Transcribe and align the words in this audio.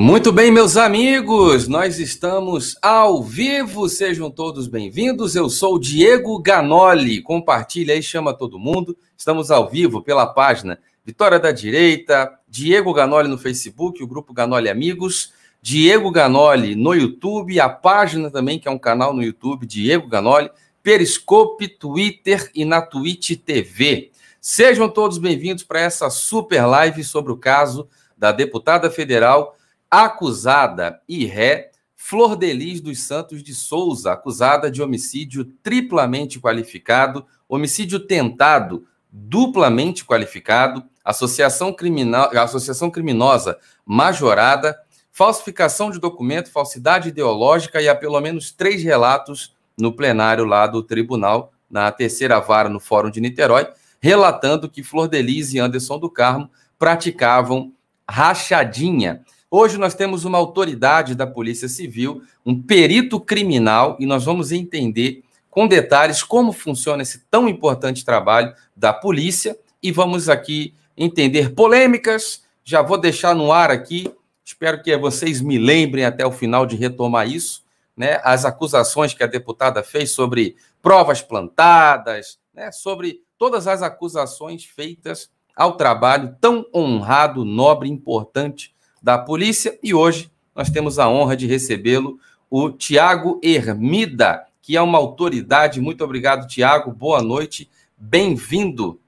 Muito 0.00 0.30
bem, 0.30 0.52
meus 0.52 0.76
amigos, 0.76 1.66
nós 1.66 1.98
estamos 1.98 2.76
ao 2.80 3.20
vivo, 3.20 3.88
sejam 3.88 4.30
todos 4.30 4.68
bem-vindos. 4.68 5.34
Eu 5.34 5.50
sou 5.50 5.74
o 5.74 5.78
Diego 5.80 6.40
Ganoli, 6.40 7.20
compartilha 7.20 7.92
aí, 7.92 8.00
chama 8.00 8.32
todo 8.32 8.60
mundo. 8.60 8.96
Estamos 9.16 9.50
ao 9.50 9.68
vivo 9.68 10.00
pela 10.00 10.24
página 10.24 10.78
Vitória 11.04 11.40
da 11.40 11.50
Direita, 11.50 12.32
Diego 12.48 12.94
Ganoli 12.94 13.26
no 13.26 13.36
Facebook, 13.36 14.00
o 14.00 14.06
grupo 14.06 14.32
Ganoli 14.32 14.68
Amigos, 14.68 15.32
Diego 15.60 16.12
Ganoli 16.12 16.76
no 16.76 16.94
YouTube, 16.94 17.58
a 17.58 17.68
página 17.68 18.30
também, 18.30 18.56
que 18.56 18.68
é 18.68 18.70
um 18.70 18.78
canal 18.78 19.12
no 19.12 19.20
YouTube, 19.20 19.66
Diego 19.66 20.06
Ganoli, 20.06 20.48
Periscope, 20.80 21.66
Twitter 21.66 22.48
e 22.54 22.64
na 22.64 22.80
Twitch 22.80 23.32
TV. 23.44 24.12
Sejam 24.40 24.88
todos 24.88 25.18
bem-vindos 25.18 25.64
para 25.64 25.80
essa 25.80 26.08
super 26.08 26.64
live 26.66 27.02
sobre 27.02 27.32
o 27.32 27.36
caso 27.36 27.88
da 28.16 28.30
deputada 28.30 28.88
federal 28.92 29.57
acusada 29.90 31.00
e 31.08 31.24
ré 31.24 31.70
Flor 31.94 32.36
Delis 32.36 32.80
dos 32.80 33.00
Santos 33.02 33.42
de 33.42 33.54
Souza, 33.54 34.12
acusada 34.12 34.70
de 34.70 34.80
homicídio 34.80 35.44
triplamente 35.62 36.40
qualificado, 36.40 37.26
homicídio 37.48 38.00
tentado 38.00 38.86
duplamente 39.10 40.04
qualificado, 40.04 40.84
associação, 41.04 41.72
criminal, 41.72 42.30
associação 42.36 42.90
criminosa 42.90 43.58
majorada, 43.84 44.78
falsificação 45.10 45.90
de 45.90 45.98
documento, 45.98 46.52
falsidade 46.52 47.08
ideológica 47.08 47.82
e 47.82 47.88
há 47.88 47.94
pelo 47.94 48.20
menos 48.20 48.52
três 48.52 48.82
relatos 48.82 49.56
no 49.76 49.92
plenário 49.92 50.44
lá 50.44 50.66
do 50.66 50.82
tribunal, 50.82 51.52
na 51.70 51.90
terceira 51.90 52.38
vara 52.40 52.68
no 52.68 52.78
Fórum 52.78 53.10
de 53.10 53.20
Niterói, 53.20 53.66
relatando 54.00 54.68
que 54.68 54.82
Flor 54.82 55.08
Delis 55.08 55.52
e 55.52 55.58
Anderson 55.58 55.98
do 55.98 56.10
Carmo 56.10 56.50
praticavam 56.78 57.72
rachadinha. 58.08 59.24
Hoje 59.50 59.78
nós 59.78 59.94
temos 59.94 60.26
uma 60.26 60.36
autoridade 60.36 61.14
da 61.14 61.26
Polícia 61.26 61.70
Civil, 61.70 62.22
um 62.44 62.60
perito 62.60 63.18
criminal, 63.18 63.96
e 63.98 64.04
nós 64.04 64.26
vamos 64.26 64.52
entender 64.52 65.24
com 65.48 65.66
detalhes 65.66 66.22
como 66.22 66.52
funciona 66.52 67.02
esse 67.02 67.20
tão 67.30 67.48
importante 67.48 68.04
trabalho 68.04 68.54
da 68.76 68.92
polícia 68.92 69.58
e 69.82 69.90
vamos 69.90 70.28
aqui 70.28 70.74
entender 70.94 71.54
polêmicas. 71.54 72.44
Já 72.62 72.82
vou 72.82 72.98
deixar 72.98 73.34
no 73.34 73.50
ar 73.50 73.70
aqui, 73.70 74.12
espero 74.44 74.82
que 74.82 74.94
vocês 74.98 75.40
me 75.40 75.56
lembrem 75.56 76.04
até 76.04 76.26
o 76.26 76.30
final 76.30 76.66
de 76.66 76.76
retomar 76.76 77.26
isso, 77.26 77.64
né? 77.96 78.20
As 78.22 78.44
acusações 78.44 79.14
que 79.14 79.24
a 79.24 79.26
deputada 79.26 79.82
fez 79.82 80.10
sobre 80.10 80.56
provas 80.82 81.22
plantadas, 81.22 82.38
né? 82.52 82.70
Sobre 82.70 83.22
todas 83.38 83.66
as 83.66 83.80
acusações 83.80 84.66
feitas 84.66 85.30
ao 85.56 85.78
trabalho 85.78 86.36
tão 86.38 86.66
honrado, 86.74 87.46
nobre, 87.46 87.88
importante 87.88 88.76
da 89.08 89.16
polícia. 89.16 89.78
E 89.82 89.94
hoje 89.94 90.30
nós 90.54 90.68
temos 90.68 90.98
a 90.98 91.08
honra 91.08 91.34
de 91.34 91.46
recebê-lo, 91.46 92.20
o 92.50 92.70
Tiago 92.70 93.40
Hermida, 93.42 94.44
que 94.60 94.76
é 94.76 94.82
uma 94.82 94.98
autoridade. 94.98 95.80
Muito 95.80 96.04
obrigado, 96.04 96.46
Tiago. 96.46 96.92
Boa 96.92 97.22
noite. 97.22 97.70
Bem-vindo. 97.96 99.00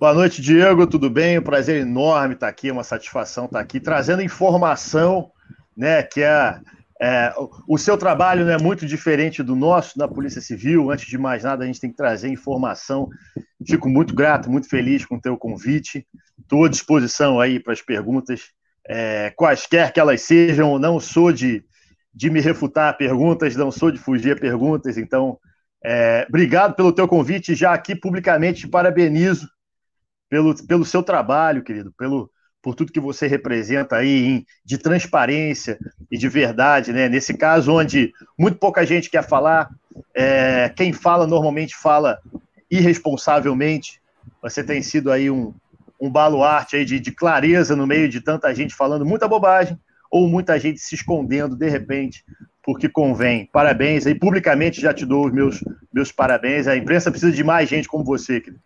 Boa 0.00 0.14
noite, 0.14 0.40
Diego. 0.40 0.86
Tudo 0.86 1.10
bem? 1.10 1.38
Um 1.38 1.42
prazer 1.42 1.82
enorme 1.82 2.32
estar 2.32 2.48
aqui, 2.48 2.70
uma 2.70 2.82
satisfação 2.82 3.44
estar 3.44 3.60
aqui, 3.60 3.78
trazendo 3.78 4.22
informação, 4.22 5.30
né? 5.76 6.02
Que 6.02 6.22
é, 6.22 6.58
é 7.00 7.32
o 7.68 7.78
seu 7.78 7.96
trabalho 7.96 8.44
não 8.44 8.52
é 8.52 8.58
muito 8.58 8.84
diferente 8.84 9.42
do 9.42 9.54
nosso 9.54 9.96
na 9.98 10.08
Polícia 10.08 10.40
Civil. 10.40 10.90
Antes 10.90 11.06
de 11.06 11.16
mais 11.16 11.44
nada, 11.44 11.62
a 11.62 11.66
gente 11.66 11.80
tem 11.80 11.90
que 11.90 11.96
trazer 11.96 12.28
informação. 12.28 13.08
Fico 13.64 13.88
muito 13.88 14.14
grato, 14.14 14.50
muito 14.50 14.68
feliz 14.68 15.06
com 15.06 15.16
o 15.16 15.20
teu 15.20 15.36
convite. 15.36 16.06
Estou 16.40 16.64
à 16.64 16.68
disposição 16.68 17.38
aí 17.38 17.60
para 17.60 17.72
as 17.72 17.80
perguntas, 17.80 18.50
é, 18.88 19.30
quaisquer 19.36 19.92
que 19.92 20.00
elas 20.00 20.22
sejam. 20.22 20.78
Não 20.78 20.98
sou 20.98 21.32
de, 21.32 21.64
de 22.12 22.30
me 22.30 22.40
refutar 22.40 22.96
perguntas, 22.96 23.54
não 23.54 23.70
sou 23.70 23.92
de 23.92 23.98
fugir 23.98 24.36
a 24.36 24.40
perguntas. 24.40 24.98
Então, 24.98 25.38
é, 25.84 26.26
obrigado 26.28 26.74
pelo 26.74 26.92
teu 26.92 27.06
convite. 27.06 27.54
Já 27.54 27.72
aqui 27.72 27.94
publicamente 27.94 28.62
te 28.62 28.68
parabenizo 28.68 29.48
pelo, 30.28 30.54
pelo 30.66 30.84
seu 30.84 31.02
trabalho, 31.02 31.62
querido, 31.62 31.92
pelo, 31.96 32.28
por 32.62 32.74
tudo 32.74 32.92
que 32.92 33.00
você 33.00 33.26
representa 33.26 33.96
aí 33.96 34.44
de 34.64 34.78
transparência 34.78 35.78
e 36.10 36.18
de 36.18 36.28
verdade, 36.28 36.92
né? 36.92 37.08
Nesse 37.08 37.34
caso 37.34 37.72
onde 37.72 38.12
muito 38.38 38.58
pouca 38.58 38.84
gente 38.84 39.10
quer 39.10 39.26
falar, 39.26 39.70
é, 40.14 40.68
quem 40.70 40.92
fala 40.92 41.26
normalmente 41.26 41.76
fala 41.76 42.18
irresponsavelmente. 42.70 44.00
Você 44.42 44.62
tem 44.62 44.82
sido 44.82 45.10
aí 45.10 45.30
um, 45.30 45.54
um 46.00 46.10
baluarte 46.10 46.76
aí 46.76 46.84
de, 46.84 47.00
de 47.00 47.12
clareza 47.12 47.74
no 47.74 47.86
meio 47.86 48.08
de 48.08 48.20
tanta 48.20 48.54
gente 48.54 48.74
falando 48.74 49.06
muita 49.06 49.28
bobagem 49.28 49.78
ou 50.10 50.28
muita 50.28 50.58
gente 50.58 50.80
se 50.80 50.94
escondendo 50.94 51.56
de 51.56 51.68
repente 51.68 52.24
porque 52.68 52.86
convém. 52.86 53.48
Parabéns 53.50 54.06
aí, 54.06 54.14
publicamente 54.14 54.78
já 54.78 54.92
te 54.92 55.06
dou 55.06 55.26
os 55.26 55.32
meus, 55.32 55.64
meus 55.90 56.12
parabéns. 56.12 56.68
A 56.68 56.76
imprensa 56.76 57.10
precisa 57.10 57.32
de 57.32 57.42
mais 57.42 57.66
gente 57.66 57.88
como 57.88 58.04
você, 58.04 58.42
querido. 58.42 58.60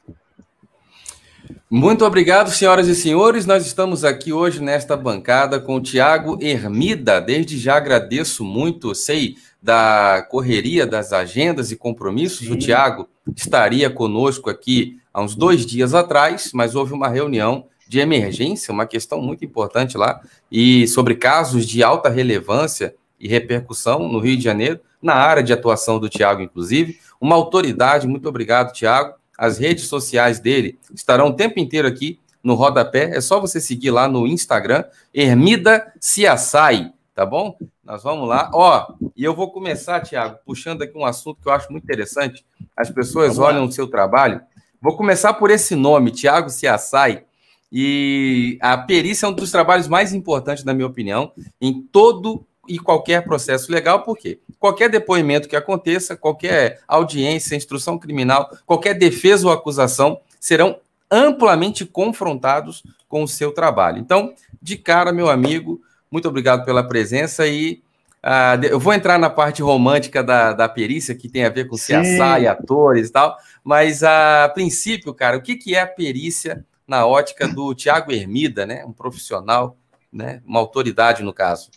Muito 1.71 2.05
obrigado, 2.05 2.51
senhoras 2.51 2.89
e 2.89 2.95
senhores. 2.95 3.47
Nós 3.47 3.67
estamos 3.67 4.05
aqui 4.05 4.33
hoje 4.33 4.63
nesta 4.63 4.97
bancada 4.97 5.59
com 5.59 5.77
o 5.77 5.81
Tiago 5.81 6.39
Hermida. 6.41 7.21
Desde 7.21 7.59
já 7.59 7.77
agradeço 7.77 8.45
muito, 8.45 8.95
sei 8.95 9.37
da 9.63 10.27
correria 10.29 10.87
das 10.87 11.13
agendas 11.13 11.71
e 11.71 11.77
compromissos. 11.77 12.47
Sim. 12.47 12.53
O 12.53 12.59
Tiago 12.59 13.09
estaria 13.37 13.89
conosco 13.89 14.51
aqui 14.51 14.99
há 15.15 15.23
uns 15.23 15.35
dois 15.35 15.65
dias 15.65 15.95
atrás, 15.95 16.51
mas 16.53 16.75
houve 16.75 16.93
uma 16.93 17.09
reunião 17.09 17.67
de 17.87 18.01
emergência, 18.01 18.73
uma 18.73 18.87
questão 18.87 19.21
muito 19.21 19.45
importante 19.45 19.97
lá, 19.97 20.21
e 20.51 20.89
sobre 20.89 21.15
casos 21.15 21.67
de 21.67 21.83
alta 21.83 22.09
relevância 22.09 22.95
e 23.21 23.29
repercussão 23.29 24.09
no 24.09 24.19
Rio 24.19 24.37
de 24.37 24.43
Janeiro, 24.43 24.81
na 25.01 25.15
área 25.15 25.43
de 25.43 25.53
atuação 25.53 25.99
do 25.99 26.09
Tiago, 26.09 26.41
inclusive. 26.41 26.99
Uma 27.21 27.37
autoridade, 27.37 28.09
muito 28.09 28.29
obrigado, 28.29 28.73
Tiago. 28.73 29.15
As 29.37 29.59
redes 29.59 29.87
sociais 29.87 30.39
dele 30.39 30.79
estarão 30.95 31.29
o 31.29 31.33
tempo 31.35 31.59
inteiro 31.59 31.89
aqui 31.89 32.19
no 32.43 32.55
rodapé. 32.55 33.17
É 33.17 33.21
só 33.21 33.41
você 33.41 33.61
seguir 33.61 33.91
lá 33.91 34.09
no 34.09 34.27
Instagram, 34.27 34.85
Ermida 35.13 35.93
Ciaçai, 36.01 36.93
tá 37.15 37.25
bom? 37.25 37.57
Nós 37.85 38.03
vamos 38.03 38.29
lá. 38.29 38.51
Ó, 38.53 38.95
e 39.17 39.25
eu 39.25 39.35
vou 39.35 39.51
começar, 39.51 40.01
Tiago, 40.01 40.39
puxando 40.45 40.83
aqui 40.83 40.97
um 40.97 41.05
assunto 41.05 41.41
que 41.43 41.49
eu 41.49 41.53
acho 41.53 41.71
muito 41.71 41.85
interessante. 41.85 42.45
As 42.77 42.91
pessoas 42.91 43.37
vamos 43.37 43.51
olham 43.51 43.63
lá. 43.63 43.69
o 43.69 43.73
seu 43.73 43.87
trabalho. 43.87 44.41
Vou 44.81 44.97
começar 44.97 45.35
por 45.35 45.51
esse 45.51 45.75
nome, 45.75 46.11
Tiago 46.11 46.51
Ciaçai. 46.51 47.25
E 47.71 48.59
a 48.61 48.77
perícia 48.77 49.27
é 49.27 49.29
um 49.29 49.33
dos 49.33 49.51
trabalhos 49.51 49.89
mais 49.89 50.13
importantes, 50.13 50.65
na 50.65 50.75
minha 50.75 50.87
opinião, 50.87 51.33
em 51.61 51.81
todo 51.81 52.45
e 52.69 52.79
qualquer 52.79 53.25
processo 53.25 53.73
legal, 53.73 54.03
porque 54.05 54.41
qualquer 54.59 54.89
depoimento 54.89 55.49
que 55.49 55.57
aconteça, 55.57 56.17
qualquer 56.17 56.81
audiência, 56.87 57.57
instrução 57.57 57.99
criminal, 57.99 58.49
qualquer 58.65 58.95
defesa 58.95 59.47
ou 59.47 59.53
acusação 59.53 60.21
serão 60.39 60.79
amplamente 61.11 61.85
confrontados 61.85 62.83
com 63.09 63.23
o 63.23 63.29
seu 63.29 63.53
trabalho. 63.53 63.99
Então, 63.99 64.33
de 64.61 64.77
cara, 64.77 65.13
meu 65.13 65.29
amigo, 65.29 65.81
muito 66.11 66.29
obrigado 66.29 66.65
pela 66.65 66.87
presença 66.87 67.47
e 67.47 67.83
uh, 68.25 68.65
eu 68.65 68.79
vou 68.79 68.95
entrar 68.95 69.19
na 69.19 69.29
parte 69.29 69.61
romântica 69.61 70.23
da, 70.23 70.53
da 70.53 70.69
perícia, 70.69 71.15
que 71.15 71.29
tem 71.29 71.45
a 71.45 71.51
ver 71.51 71.69
com 71.69 71.77
CSA 71.77 72.41
e 72.41 72.47
atores 72.47 73.09
e 73.09 73.13
tal, 73.13 73.37
mas 73.63 74.03
a 74.03 74.49
princípio, 74.55 75.13
cara, 75.13 75.37
o 75.37 75.43
que, 75.43 75.57
que 75.57 75.75
é 75.75 75.81
a 75.81 75.87
perícia 75.87 76.65
na 76.87 77.07
ótica 77.07 77.49
do 77.49 77.75
Tiago 77.75 78.13
Hermida, 78.13 78.67
né? 78.67 78.85
Um 78.85 78.93
profissional, 78.93 79.77
né? 80.13 80.43
Uma 80.45 80.61
autoridade 80.61 81.23
no 81.23 81.33
caso. 81.33 81.71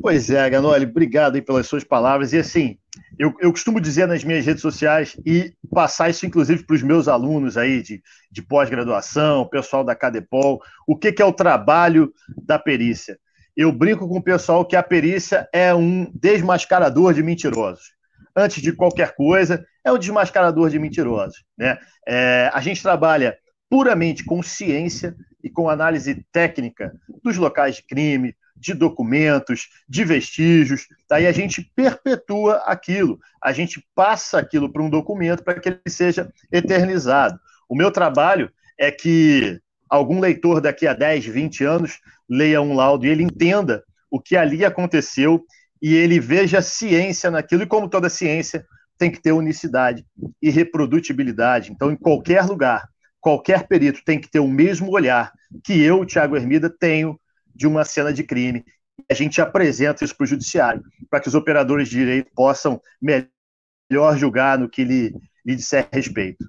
Pois 0.00 0.30
é, 0.30 0.48
Ganoli, 0.48 0.84
obrigado 0.84 1.40
pelas 1.42 1.66
suas 1.66 1.84
palavras. 1.84 2.32
E 2.32 2.38
assim, 2.38 2.78
eu, 3.18 3.34
eu 3.40 3.50
costumo 3.50 3.80
dizer 3.80 4.06
nas 4.06 4.22
minhas 4.22 4.44
redes 4.44 4.62
sociais 4.62 5.16
e 5.24 5.52
passar 5.70 6.10
isso, 6.10 6.26
inclusive, 6.26 6.64
para 6.64 6.76
os 6.76 6.82
meus 6.82 7.08
alunos 7.08 7.56
aí 7.56 7.82
de, 7.82 8.02
de 8.30 8.42
pós-graduação, 8.42 9.48
pessoal 9.48 9.82
da 9.82 9.94
Cadepol, 9.94 10.60
o 10.86 10.96
que, 10.96 11.12
que 11.12 11.22
é 11.22 11.24
o 11.24 11.32
trabalho 11.32 12.12
da 12.44 12.58
perícia 12.58 13.18
eu 13.56 13.72
brinco 13.72 14.06
com 14.06 14.18
o 14.18 14.22
pessoal 14.22 14.66
que 14.66 14.76
a 14.76 14.82
perícia 14.82 15.48
é 15.52 15.74
um 15.74 16.10
desmascarador 16.14 17.14
de 17.14 17.22
mentirosos. 17.22 17.94
Antes 18.36 18.60
de 18.60 18.70
qualquer 18.70 19.14
coisa, 19.14 19.64
é 19.82 19.90
um 19.90 19.98
desmascarador 19.98 20.68
de 20.68 20.78
mentirosos. 20.78 21.42
Né? 21.56 21.78
É, 22.06 22.50
a 22.52 22.60
gente 22.60 22.82
trabalha 22.82 23.38
puramente 23.70 24.24
com 24.24 24.42
ciência 24.42 25.16
e 25.42 25.48
com 25.48 25.70
análise 25.70 26.22
técnica 26.30 26.92
dos 27.24 27.38
locais 27.38 27.76
de 27.76 27.82
crime, 27.84 28.36
de 28.56 28.74
documentos, 28.74 29.68
de 29.88 30.04
vestígios. 30.04 30.88
Daí 31.08 31.26
a 31.26 31.32
gente 31.32 31.70
perpetua 31.74 32.56
aquilo, 32.66 33.20
a 33.42 33.52
gente 33.52 33.86
passa 33.94 34.38
aquilo 34.38 34.72
para 34.72 34.82
um 34.82 34.90
documento 34.90 35.42
para 35.42 35.60
que 35.60 35.68
ele 35.68 35.80
seja 35.88 36.32
eternizado. 36.50 37.38
O 37.68 37.76
meu 37.76 37.90
trabalho 37.90 38.50
é 38.78 38.90
que 38.90 39.60
algum 39.88 40.20
leitor 40.20 40.60
daqui 40.60 40.86
a 40.86 40.94
10, 40.94 41.26
20 41.26 41.64
anos 41.64 42.00
leia 42.28 42.60
um 42.60 42.74
laudo 42.74 43.06
e 43.06 43.08
ele 43.08 43.22
entenda 43.22 43.84
o 44.10 44.20
que 44.20 44.36
ali 44.36 44.64
aconteceu 44.64 45.44
e 45.80 45.94
ele 45.94 46.18
veja 46.18 46.62
ciência 46.62 47.30
naquilo, 47.30 47.62
e 47.62 47.66
como 47.66 47.88
toda 47.88 48.08
ciência, 48.08 48.64
tem 48.98 49.10
que 49.10 49.20
ter 49.20 49.32
unicidade 49.32 50.04
e 50.40 50.50
reprodutibilidade. 50.50 51.70
Então, 51.70 51.90
em 51.90 51.96
qualquer 51.96 52.44
lugar, 52.44 52.88
qualquer 53.20 53.66
perito 53.66 54.02
tem 54.04 54.18
que 54.18 54.30
ter 54.30 54.40
o 54.40 54.48
mesmo 54.48 54.90
olhar 54.90 55.32
que 55.62 55.80
eu, 55.80 56.04
Tiago 56.04 56.36
Hermida, 56.36 56.70
tenho 56.70 57.18
de 57.56 57.66
uma 57.66 57.84
cena 57.84 58.12
de 58.12 58.22
crime. 58.22 58.64
A 59.10 59.14
gente 59.14 59.40
apresenta 59.40 60.04
isso 60.04 60.16
para 60.16 60.24
o 60.24 60.28
judiciário, 60.28 60.82
para 61.10 61.20
que 61.20 61.28
os 61.28 61.34
operadores 61.34 61.88
de 61.88 61.96
direito 61.96 62.30
possam 62.34 62.80
melhor 63.00 64.16
julgar 64.16 64.58
no 64.58 64.68
que 64.68 64.84
lhe, 64.84 65.14
lhe 65.44 65.56
disser 65.56 65.88
respeito. 65.92 66.44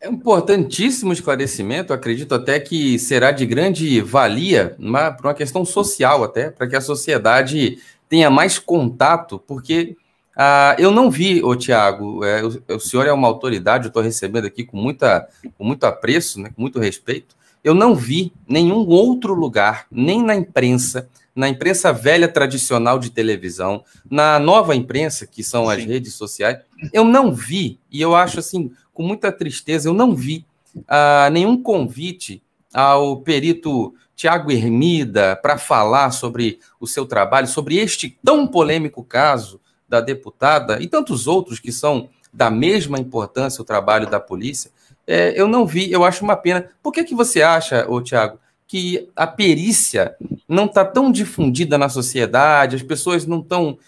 É 0.00 0.08
importantíssimo 0.08 1.12
esclarecimento, 1.12 1.92
acredito 1.92 2.34
até 2.34 2.60
que 2.60 2.98
será 2.98 3.30
de 3.30 3.46
grande 3.46 4.02
valia 4.02 4.76
para 5.16 5.28
uma 5.28 5.34
questão 5.34 5.64
social 5.64 6.22
até, 6.22 6.50
para 6.50 6.68
que 6.68 6.76
a 6.76 6.80
sociedade 6.80 7.78
tenha 8.06 8.30
mais 8.30 8.58
contato, 8.58 9.38
porque 9.38 9.96
ah, 10.36 10.76
eu 10.78 10.90
não 10.90 11.10
vi, 11.10 11.42
ô 11.42 11.56
Tiago, 11.56 12.24
é, 12.24 12.44
o, 12.44 12.62
o, 12.76 12.80
senhor 12.80 13.06
é 13.06 13.12
uma 13.12 13.28
autoridade, 13.28 13.84
eu 13.84 13.88
estou 13.88 14.02
recebendo 14.02 14.46
aqui 14.46 14.64
com, 14.64 14.76
muita, 14.76 15.26
com 15.56 15.64
muito 15.64 15.84
apreço, 15.84 16.40
né, 16.40 16.50
com 16.54 16.60
muito 16.60 16.78
respeito, 16.78 17.36
eu 17.64 17.74
não 17.74 17.94
vi 17.94 18.32
nenhum 18.46 18.86
outro 18.86 19.32
lugar, 19.32 19.86
nem 19.90 20.22
na 20.22 20.36
imprensa, 20.36 21.08
na 21.34 21.48
imprensa 21.48 21.92
velha 21.92 22.28
tradicional 22.28 22.98
de 22.98 23.10
televisão, 23.10 23.82
na 24.08 24.38
nova 24.38 24.76
imprensa, 24.76 25.26
que 25.26 25.42
são 25.42 25.68
as 25.68 25.82
redes 25.82 26.14
sociais, 26.14 26.58
eu 26.92 27.04
não 27.04 27.32
vi, 27.32 27.80
e 27.90 28.00
eu 28.00 28.14
acho 28.14 28.38
assim, 28.38 28.70
com 28.92 29.02
muita 29.02 29.32
tristeza, 29.32 29.88
eu 29.88 29.94
não 29.94 30.14
vi 30.14 30.46
uh, 30.76 31.30
nenhum 31.32 31.60
convite 31.60 32.42
ao 32.72 33.16
perito 33.16 33.94
Tiago 34.14 34.52
Hermida 34.52 35.34
para 35.34 35.58
falar 35.58 36.10
sobre 36.10 36.60
o 36.78 36.86
seu 36.86 37.06
trabalho, 37.06 37.48
sobre 37.48 37.78
este 37.78 38.16
tão 38.22 38.46
polêmico 38.46 39.02
caso 39.02 39.60
da 39.88 40.00
deputada 40.00 40.80
e 40.80 40.86
tantos 40.86 41.26
outros 41.26 41.58
que 41.58 41.72
são 41.72 42.08
da 42.32 42.50
mesma 42.50 42.98
importância 42.98 43.62
o 43.62 43.64
trabalho 43.64 44.08
da 44.08 44.18
polícia. 44.18 44.70
É, 45.06 45.38
eu 45.38 45.46
não 45.46 45.66
vi, 45.66 45.90
eu 45.90 46.04
acho 46.04 46.24
uma 46.24 46.36
pena. 46.36 46.68
Por 46.82 46.92
que, 46.92 47.04
que 47.04 47.14
você 47.14 47.42
acha, 47.42 47.86
ô 47.88 48.00
Tiago, 48.00 48.38
que 48.66 49.08
a 49.14 49.26
perícia 49.26 50.16
não 50.48 50.64
está 50.64 50.84
tão 50.84 51.12
difundida 51.12 51.76
na 51.76 51.88
sociedade, 51.88 52.76
as 52.76 52.82
pessoas 52.82 53.26
não 53.26 53.40
estão, 53.40 53.78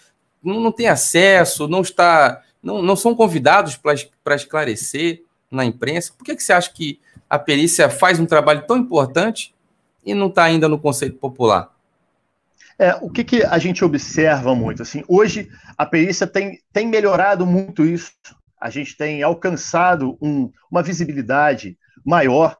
não, 0.43 0.59
não 0.59 0.71
têm 0.71 0.87
acesso, 0.87 1.67
não 1.67 1.81
está, 1.81 2.41
não, 2.61 2.81
não 2.81 2.95
são 2.95 3.15
convidados 3.15 3.75
para 3.75 4.35
esclarecer 4.35 5.23
na 5.49 5.65
imprensa. 5.65 6.13
Por 6.17 6.23
que, 6.23 6.35
que 6.35 6.43
você 6.43 6.53
acha 6.53 6.71
que 6.71 6.99
a 7.29 7.39
perícia 7.39 7.89
faz 7.89 8.19
um 8.19 8.25
trabalho 8.25 8.65
tão 8.67 8.77
importante 8.77 9.53
e 10.05 10.13
não 10.13 10.27
está 10.27 10.43
ainda 10.43 10.69
no 10.69 10.79
conceito 10.79 11.17
popular? 11.17 11.71
É, 12.79 12.95
o 13.01 13.09
que, 13.09 13.23
que 13.23 13.43
a 13.43 13.57
gente 13.57 13.83
observa 13.83 14.53
muito? 14.53 14.83
Assim, 14.83 15.03
hoje 15.07 15.49
a 15.75 15.85
perícia 15.85 16.27
tem, 16.27 16.61
tem 16.71 16.87
melhorado 16.87 17.45
muito 17.45 17.83
isso. 17.83 18.11
A 18.59 18.69
gente 18.69 18.97
tem 18.97 19.21
alcançado 19.21 20.17
um, 20.21 20.51
uma 20.71 20.81
visibilidade 20.81 21.77
maior, 22.05 22.55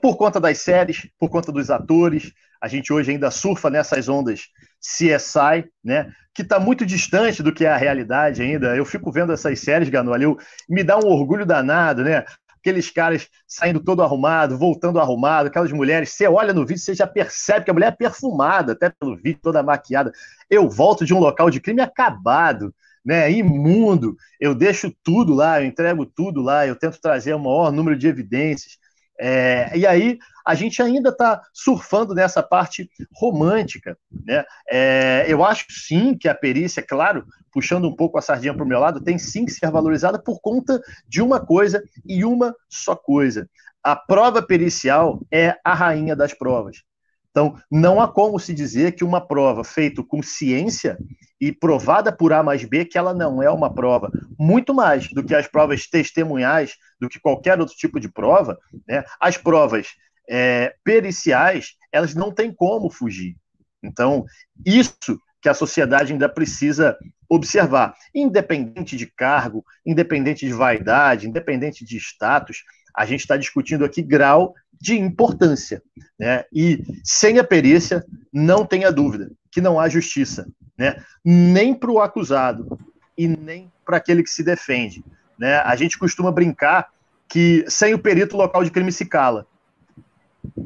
por 0.00 0.16
conta 0.16 0.38
das 0.38 0.58
séries, 0.58 1.08
por 1.18 1.30
conta 1.30 1.50
dos 1.50 1.70
atores. 1.70 2.32
A 2.60 2.68
gente 2.68 2.92
hoje 2.92 3.10
ainda 3.10 3.30
surfa 3.30 3.70
nessas 3.70 4.08
ondas 4.08 4.48
CSI, 4.80 5.70
né? 5.82 6.12
Que 6.34 6.42
está 6.42 6.60
muito 6.60 6.84
distante 6.84 7.42
do 7.42 7.52
que 7.52 7.64
é 7.64 7.70
a 7.70 7.76
realidade 7.76 8.42
ainda. 8.42 8.76
Eu 8.76 8.84
fico 8.84 9.10
vendo 9.10 9.32
essas 9.32 9.58
séries, 9.60 9.88
Ganoli, 9.88 10.36
me 10.68 10.84
dá 10.84 10.98
um 10.98 11.06
orgulho 11.06 11.46
danado, 11.46 12.04
né? 12.04 12.24
Aqueles 12.58 12.90
caras 12.90 13.26
saindo 13.48 13.80
todo 13.80 14.02
arrumado, 14.02 14.58
voltando 14.58 15.00
arrumado, 15.00 15.46
aquelas 15.46 15.72
mulheres, 15.72 16.10
você 16.10 16.28
olha 16.28 16.52
no 16.52 16.66
vídeo, 16.66 16.82
você 16.82 16.94
já 16.94 17.06
percebe 17.06 17.64
que 17.64 17.70
a 17.70 17.74
mulher 17.74 17.88
é 17.88 17.96
perfumada, 17.96 18.72
até 18.72 18.90
pelo 18.90 19.16
vídeo, 19.16 19.40
toda 19.42 19.62
maquiada. 19.62 20.12
Eu 20.48 20.68
volto 20.68 21.06
de 21.06 21.14
um 21.14 21.18
local 21.18 21.48
de 21.48 21.58
crime 21.58 21.80
acabado, 21.80 22.74
né, 23.04 23.30
imundo, 23.30 24.16
eu 24.38 24.54
deixo 24.54 24.92
tudo 25.02 25.34
lá, 25.34 25.60
eu 25.60 25.66
entrego 25.66 26.04
tudo 26.04 26.40
lá, 26.40 26.66
eu 26.66 26.76
tento 26.76 27.00
trazer 27.00 27.34
o 27.34 27.38
maior 27.38 27.72
número 27.72 27.96
de 27.96 28.06
evidências. 28.06 28.78
É, 29.18 29.76
e 29.76 29.86
aí 29.86 30.18
a 30.46 30.54
gente 30.54 30.82
ainda 30.82 31.10
está 31.10 31.42
surfando 31.52 32.14
nessa 32.14 32.42
parte 32.42 32.90
romântica. 33.14 33.96
Né? 34.26 34.44
É, 34.70 35.26
eu 35.28 35.44
acho 35.44 35.66
sim 35.68 36.16
que 36.16 36.28
a 36.28 36.34
perícia, 36.34 36.82
claro, 36.82 37.26
puxando 37.52 37.86
um 37.86 37.94
pouco 37.94 38.18
a 38.18 38.22
sardinha 38.22 38.54
para 38.54 38.64
o 38.64 38.68
meu 38.68 38.80
lado, 38.80 39.02
tem 39.02 39.18
sim 39.18 39.44
que 39.44 39.52
ser 39.52 39.70
valorizada 39.70 40.18
por 40.18 40.40
conta 40.40 40.80
de 41.06 41.20
uma 41.20 41.38
coisa 41.38 41.82
e 42.06 42.24
uma 42.24 42.54
só 42.68 42.96
coisa. 42.96 43.48
A 43.82 43.94
prova 43.94 44.42
pericial 44.42 45.20
é 45.32 45.56
a 45.64 45.74
rainha 45.74 46.16
das 46.16 46.32
provas. 46.32 46.82
Então, 47.30 47.56
não 47.70 48.00
há 48.00 48.08
como 48.08 48.38
se 48.40 48.52
dizer 48.52 48.92
que 48.92 49.04
uma 49.04 49.20
prova 49.20 49.62
feita 49.62 50.02
com 50.02 50.22
ciência 50.22 50.98
e 51.40 51.52
provada 51.52 52.10
por 52.10 52.32
A 52.32 52.42
mais 52.42 52.64
B, 52.64 52.84
que 52.84 52.98
ela 52.98 53.14
não 53.14 53.42
é 53.42 53.48
uma 53.48 53.72
prova. 53.72 54.10
Muito 54.38 54.74
mais 54.74 55.08
do 55.08 55.22
que 55.24 55.34
as 55.34 55.46
provas 55.46 55.86
testemunhais, 55.86 56.74
do 57.00 57.08
que 57.08 57.20
qualquer 57.20 57.58
outro 57.60 57.76
tipo 57.76 58.00
de 58.00 58.08
prova, 58.08 58.58
né? 58.86 59.04
as 59.20 59.36
provas 59.36 59.88
é, 60.28 60.74
periciais, 60.84 61.76
elas 61.92 62.14
não 62.14 62.32
têm 62.32 62.52
como 62.52 62.90
fugir. 62.90 63.36
Então, 63.82 64.24
isso 64.66 64.96
que 65.40 65.48
a 65.48 65.54
sociedade 65.54 66.12
ainda 66.12 66.28
precisa 66.28 66.98
observar. 67.28 67.94
Independente 68.14 68.96
de 68.96 69.06
cargo, 69.06 69.64
independente 69.86 70.46
de 70.46 70.52
vaidade, 70.52 71.28
independente 71.28 71.84
de 71.84 71.96
status, 71.96 72.64
a 73.00 73.06
gente 73.06 73.20
está 73.20 73.34
discutindo 73.34 73.82
aqui 73.82 74.02
grau 74.02 74.54
de 74.78 74.94
importância. 74.98 75.82
Né? 76.18 76.44
E 76.52 76.84
sem 77.02 77.38
a 77.38 77.44
perícia, 77.44 78.04
não 78.30 78.66
tenha 78.66 78.92
dúvida 78.92 79.30
que 79.50 79.58
não 79.58 79.80
há 79.80 79.88
justiça, 79.88 80.46
né? 80.76 81.02
nem 81.24 81.72
para 81.72 81.90
o 81.90 81.98
acusado 81.98 82.78
e 83.16 83.26
nem 83.26 83.72
para 83.86 83.96
aquele 83.96 84.22
que 84.22 84.28
se 84.28 84.44
defende. 84.44 85.02
Né? 85.38 85.56
A 85.60 85.74
gente 85.76 85.98
costuma 85.98 86.30
brincar 86.30 86.90
que 87.26 87.64
sem 87.68 87.94
o 87.94 87.98
perito 87.98 88.36
o 88.36 88.38
local 88.38 88.62
de 88.62 88.70
crime 88.70 88.92
se 88.92 89.06
cala. 89.06 89.46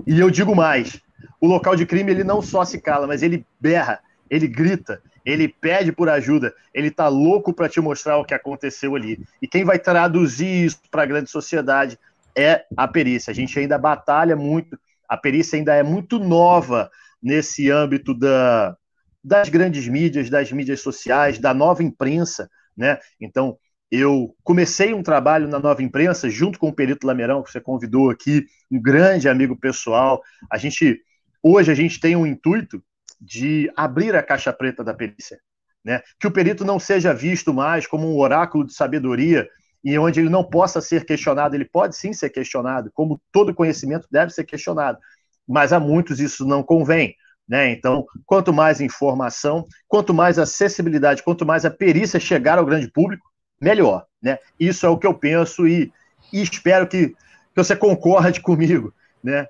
E 0.05 0.19
eu 0.19 0.29
digo 0.29 0.57
mais: 0.57 1.01
o 1.41 1.47
local 1.47 1.77
de 1.77 1.87
crime 1.87 2.11
ele 2.11 2.25
não 2.25 2.43
só 2.43 2.65
se 2.65 2.81
cala, 2.81 3.07
mas 3.07 3.23
ele 3.23 3.47
berra, 3.61 4.01
ele 4.29 4.49
grita, 4.49 5.01
ele 5.25 5.47
pede 5.47 5.93
por 5.93 6.09
ajuda, 6.09 6.53
ele 6.75 6.89
está 6.89 7.07
louco 7.07 7.53
para 7.53 7.69
te 7.69 7.81
mostrar 7.81 8.19
o 8.19 8.25
que 8.25 8.35
aconteceu 8.35 8.97
ali. 8.97 9.25
E 9.41 9.47
quem 9.47 9.65
vai 9.65 9.79
traduzir 9.79 10.67
isso 10.67 10.81
para 10.91 11.05
a 11.05 11.07
grande 11.07 11.31
sociedade 11.31 11.97
é 12.37 12.65
a 12.77 12.89
perícia. 12.89 13.31
A 13.31 13.35
gente 13.35 13.59
ainda 13.59 13.79
batalha 13.79 14.37
muito, 14.37 14.79
a 15.09 15.17
perícia 15.17 15.59
ainda 15.59 15.75
é 15.75 15.83
muito 15.83 16.19
nova 16.19 16.91
nesse 17.23 17.71
âmbito 17.71 18.13
da, 18.15 18.77
das 19.23 19.49
grandes 19.49 19.89
mídias, 19.89 20.29
das 20.29 20.53
mídias 20.53 20.81
sociais, 20.81 21.39
da 21.39 21.55
nova 21.55 21.83
imprensa, 21.83 22.49
né? 22.77 22.99
Então, 23.21 23.57
eu 23.91 24.35
comecei 24.43 24.93
um 24.93 25.03
trabalho 25.03 25.47
na 25.47 25.59
nova 25.59 25.83
imprensa 25.83 26.29
junto 26.29 26.59
com 26.59 26.69
o 26.69 26.75
Perito 26.75 27.07
Lameirão, 27.07 27.43
que 27.43 27.51
você 27.51 27.61
convidou 27.61 28.11
aqui, 28.11 28.45
um 28.71 28.81
grande 28.81 29.29
amigo 29.29 29.57
pessoal. 29.57 30.23
A 30.51 30.59
gente 30.59 31.01
hoje 31.45 31.71
a 31.71 31.75
gente 31.75 32.01
tem 32.01 32.17
um 32.17 32.27
intuito 32.27 32.83
de 33.21 33.71
abrir 33.77 34.17
a 34.17 34.23
caixa 34.23 34.53
preta 34.53 34.83
da 34.83 34.95
perícia, 34.95 35.39
né? 35.85 36.01
Que 36.19 36.27
o 36.27 36.31
perito 36.31 36.65
não 36.65 36.81
seja 36.81 37.13
visto 37.13 37.53
mais 37.53 37.87
como 37.87 38.11
um 38.11 38.19
oráculo 38.19 38.67
de 38.67 38.73
sabedoria 38.73 39.47
e 39.85 39.99
onde 39.99 40.21
ele 40.21 40.31
não 40.31 40.43
possa 40.43 40.81
ser 40.81 41.05
questionado, 41.05 41.55
ele 41.55 41.67
pode 41.67 41.95
sim 41.95 42.13
ser 42.13 42.31
questionado, 42.31 42.91
como 42.95 43.21
todo 43.31 43.55
conhecimento 43.55 44.09
deve 44.11 44.33
ser 44.33 44.45
questionado, 44.45 44.99
mas 45.47 45.73
a 45.73 45.79
muitos 45.79 46.21
isso 46.21 46.47
não 46.47 46.63
convém. 46.63 47.15
Né? 47.47 47.71
Então, 47.73 48.07
quanto 48.25 48.53
mais 48.53 48.81
informação, 48.81 49.67
quanto 49.87 50.15
mais 50.15 50.39
acessibilidade, 50.39 51.23
quanto 51.23 51.45
mais 51.45 51.67
a 51.67 51.71
perícia 51.71 52.19
chegar 52.19 52.59
ao 52.59 52.65
grande 52.65 52.91
público, 52.91 53.31
melhor. 53.61 54.07
Né? 54.23 54.39
Isso 54.59 54.87
é 54.87 54.89
o 54.89 54.97
que 54.97 55.07
eu 55.07 55.13
penso 55.13 55.69
e, 55.69 55.93
e 56.33 56.43
espero 56.43 56.87
que, 56.87 57.09
que 57.09 57.17
você 57.55 57.77
concorde 57.77 58.41
comigo. 58.41 58.95
Né? 59.23 59.47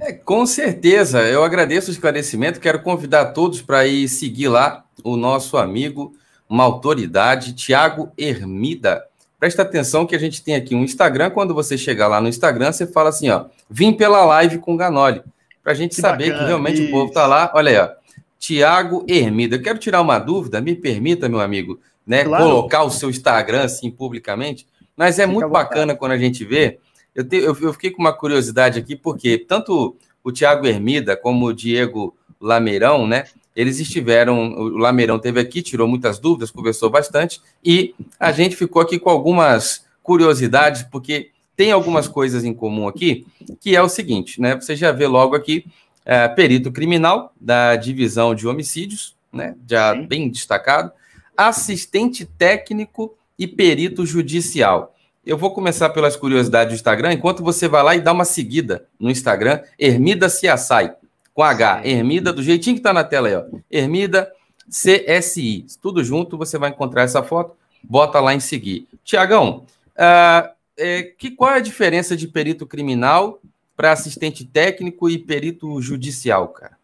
É, 0.00 0.12
com 0.12 0.44
certeza, 0.44 1.22
eu 1.22 1.44
agradeço 1.44 1.90
o 1.90 1.92
esclarecimento. 1.92 2.58
Quero 2.58 2.82
convidar 2.82 3.26
todos 3.26 3.62
para 3.62 3.86
ir 3.86 4.08
seguir 4.08 4.48
lá 4.48 4.84
o 5.04 5.16
nosso 5.16 5.56
amigo 5.56 6.12
uma 6.48 6.64
autoridade, 6.64 7.52
Tiago 7.52 8.10
Hermida. 8.16 9.04
Presta 9.38 9.62
atenção 9.62 10.06
que 10.06 10.16
a 10.16 10.18
gente 10.18 10.42
tem 10.42 10.56
aqui 10.56 10.74
um 10.74 10.82
Instagram. 10.82 11.30
Quando 11.30 11.54
você 11.54 11.78
chegar 11.78 12.08
lá 12.08 12.20
no 12.20 12.28
Instagram, 12.28 12.72
você 12.72 12.86
fala 12.86 13.10
assim: 13.10 13.28
ó, 13.28 13.46
vim 13.70 13.92
pela 13.92 14.24
live 14.24 14.58
com 14.58 14.76
Ganoli. 14.76 15.22
Para 15.62 15.72
a 15.72 15.74
gente 15.74 15.94
que 15.94 16.00
saber 16.00 16.26
bacana, 16.26 16.40
que 16.40 16.46
realmente 16.46 16.82
isso. 16.82 16.88
o 16.88 16.90
povo 16.90 17.08
está 17.08 17.26
lá. 17.26 17.52
Olha 17.54 17.70
aí, 17.70 17.78
ó. 17.78 17.90
Tiago 18.38 19.04
Hermida. 19.08 19.56
Eu 19.56 19.62
quero 19.62 19.78
tirar 19.78 20.00
uma 20.00 20.18
dúvida, 20.18 20.60
me 20.60 20.74
permita, 20.74 21.28
meu 21.28 21.40
amigo, 21.40 21.78
né? 22.06 22.24
Claro. 22.24 22.44
Colocar 22.44 22.84
o 22.84 22.90
seu 22.90 23.10
Instagram 23.10 23.64
assim 23.64 23.90
publicamente. 23.90 24.66
Mas 24.96 25.18
é 25.18 25.22
Fica 25.22 25.32
muito 25.32 25.48
bacana 25.48 25.94
quando 25.94 26.12
a 26.12 26.18
gente 26.18 26.44
vê. 26.44 26.78
Eu, 27.14 27.24
te, 27.24 27.36
eu, 27.36 27.56
eu 27.60 27.72
fiquei 27.72 27.90
com 27.90 28.00
uma 28.00 28.12
curiosidade 28.12 28.78
aqui, 28.78 28.96
porque 28.96 29.38
tanto 29.38 29.96
o 30.22 30.32
Tiago 30.32 30.66
Hermida 30.66 31.16
como 31.16 31.46
o 31.46 31.52
Diego 31.52 32.16
Lameirão, 32.40 33.06
né? 33.06 33.24
Eles 33.58 33.80
estiveram, 33.80 34.52
o 34.52 34.78
Lameirão 34.78 35.18
teve 35.18 35.40
aqui, 35.40 35.62
tirou 35.62 35.88
muitas 35.88 36.20
dúvidas, 36.20 36.48
conversou 36.48 36.88
bastante, 36.88 37.40
e 37.64 37.92
a 38.16 38.30
gente 38.30 38.54
ficou 38.54 38.80
aqui 38.80 39.00
com 39.00 39.10
algumas 39.10 39.84
curiosidades, 40.00 40.84
porque 40.84 41.32
tem 41.56 41.72
algumas 41.72 42.06
coisas 42.06 42.44
em 42.44 42.54
comum 42.54 42.86
aqui, 42.86 43.26
que 43.60 43.74
é 43.74 43.82
o 43.82 43.88
seguinte, 43.88 44.40
né? 44.40 44.54
Você 44.54 44.76
já 44.76 44.92
vê 44.92 45.08
logo 45.08 45.34
aqui, 45.34 45.66
é, 46.06 46.28
perito 46.28 46.70
criminal 46.70 47.32
da 47.40 47.74
divisão 47.74 48.32
de 48.32 48.46
homicídios, 48.46 49.16
né? 49.32 49.56
Já 49.68 49.92
Sim. 49.92 50.06
bem 50.06 50.28
destacado, 50.30 50.92
assistente 51.36 52.24
técnico 52.24 53.12
e 53.36 53.48
perito 53.48 54.06
judicial. 54.06 54.94
Eu 55.26 55.36
vou 55.36 55.50
começar 55.50 55.88
pelas 55.88 56.14
curiosidades 56.14 56.74
do 56.74 56.76
Instagram, 56.76 57.12
enquanto 57.12 57.42
você 57.42 57.66
vai 57.66 57.82
lá 57.82 57.96
e 57.96 58.00
dá 58.00 58.12
uma 58.12 58.24
seguida 58.24 58.86
no 59.00 59.10
Instagram, 59.10 59.60
Ermida 59.76 60.28
Ciaçai, 60.28 60.94
com 61.38 61.44
H, 61.44 61.82
Ermida, 61.84 62.32
do 62.32 62.42
jeitinho 62.42 62.74
que 62.74 62.80
está 62.80 62.92
na 62.92 63.04
tela 63.04 63.28
aí, 63.28 63.36
ó. 63.36 63.44
Ermida 63.70 64.28
CSI. 64.68 65.66
Tudo 65.80 66.02
junto, 66.02 66.36
você 66.36 66.58
vai 66.58 66.70
encontrar 66.70 67.02
essa 67.02 67.22
foto, 67.22 67.54
bota 67.80 68.18
lá 68.18 68.34
em 68.34 68.40
seguir. 68.40 68.88
Tiagão, 69.04 69.64
uh, 69.90 70.50
é, 70.76 71.04
que, 71.16 71.30
qual 71.30 71.52
é 71.52 71.58
a 71.58 71.60
diferença 71.60 72.16
de 72.16 72.26
perito 72.26 72.66
criminal 72.66 73.40
para 73.76 73.92
assistente 73.92 74.44
técnico 74.44 75.08
e 75.08 75.16
perito 75.16 75.80
judicial, 75.80 76.48
cara? 76.48 76.76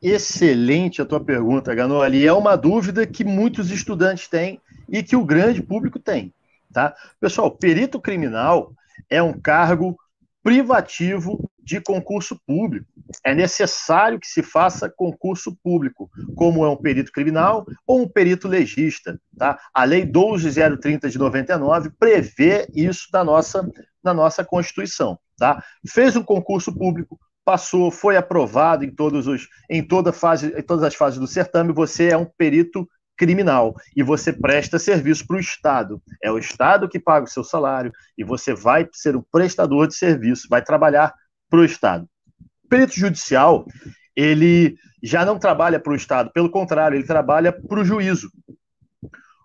Excelente 0.00 1.02
a 1.02 1.04
tua 1.04 1.18
pergunta, 1.18 1.74
Ganoli. 1.74 2.24
É 2.24 2.32
uma 2.32 2.54
dúvida 2.54 3.04
que 3.04 3.24
muitos 3.24 3.72
estudantes 3.72 4.28
têm 4.28 4.60
e 4.88 5.02
que 5.02 5.16
o 5.16 5.24
grande 5.24 5.60
público 5.60 5.98
tem. 5.98 6.32
Tá? 6.72 6.94
Pessoal, 7.20 7.50
perito 7.50 7.98
criminal 7.98 8.72
é 9.10 9.20
um 9.20 9.32
cargo 9.32 9.98
privativo 10.40 11.50
de 11.62 11.80
concurso 11.80 12.38
público. 12.46 12.86
É 13.24 13.34
necessário 13.34 14.18
que 14.18 14.26
se 14.26 14.42
faça 14.42 14.90
concurso 14.90 15.56
público, 15.62 16.10
como 16.34 16.64
é 16.64 16.68
um 16.68 16.76
perito 16.76 17.12
criminal 17.12 17.64
ou 17.86 18.02
um 18.02 18.08
perito 18.08 18.48
legista. 18.48 19.18
Tá? 19.38 19.58
A 19.72 19.84
Lei 19.84 20.04
12030 20.04 21.08
de 21.08 21.18
99 21.18 21.90
prevê 21.98 22.68
isso 22.74 23.08
na 23.12 23.22
nossa, 23.22 23.68
na 24.02 24.12
nossa 24.12 24.44
Constituição. 24.44 25.18
Tá? 25.38 25.62
Fez 25.86 26.16
um 26.16 26.22
concurso 26.22 26.76
público, 26.76 27.18
passou, 27.44 27.90
foi 27.90 28.16
aprovado 28.16 28.84
em, 28.84 28.90
todos 28.90 29.26
os, 29.26 29.48
em, 29.70 29.82
toda 29.82 30.12
fase, 30.12 30.54
em 30.56 30.62
todas 30.62 30.84
as 30.84 30.94
fases 30.94 31.18
do 31.18 31.26
certame, 31.26 31.72
você 31.72 32.08
é 32.08 32.16
um 32.16 32.26
perito 32.26 32.88
criminal 33.16 33.74
e 33.96 34.02
você 34.02 34.32
presta 34.32 34.78
serviço 34.78 35.26
para 35.26 35.36
o 35.36 35.40
Estado. 35.40 36.02
É 36.22 36.30
o 36.30 36.38
Estado 36.38 36.88
que 36.88 36.98
paga 36.98 37.26
o 37.26 37.30
seu 37.30 37.44
salário 37.44 37.92
e 38.16 38.24
você 38.24 38.54
vai 38.54 38.88
ser 38.92 39.16
um 39.16 39.22
prestador 39.30 39.86
de 39.86 39.94
serviço, 39.94 40.48
vai 40.48 40.62
trabalhar 40.62 41.14
para 41.52 41.60
o 41.60 41.64
Estado. 41.66 42.08
O 42.64 42.68
perito 42.68 42.98
judicial, 42.98 43.66
ele 44.16 44.74
já 45.02 45.22
não 45.22 45.38
trabalha 45.38 45.78
para 45.78 45.92
o 45.92 45.96
Estado, 45.96 46.30
pelo 46.32 46.50
contrário, 46.50 46.96
ele 46.96 47.06
trabalha 47.06 47.52
para 47.52 47.78
o 47.78 47.84
juízo. 47.84 48.32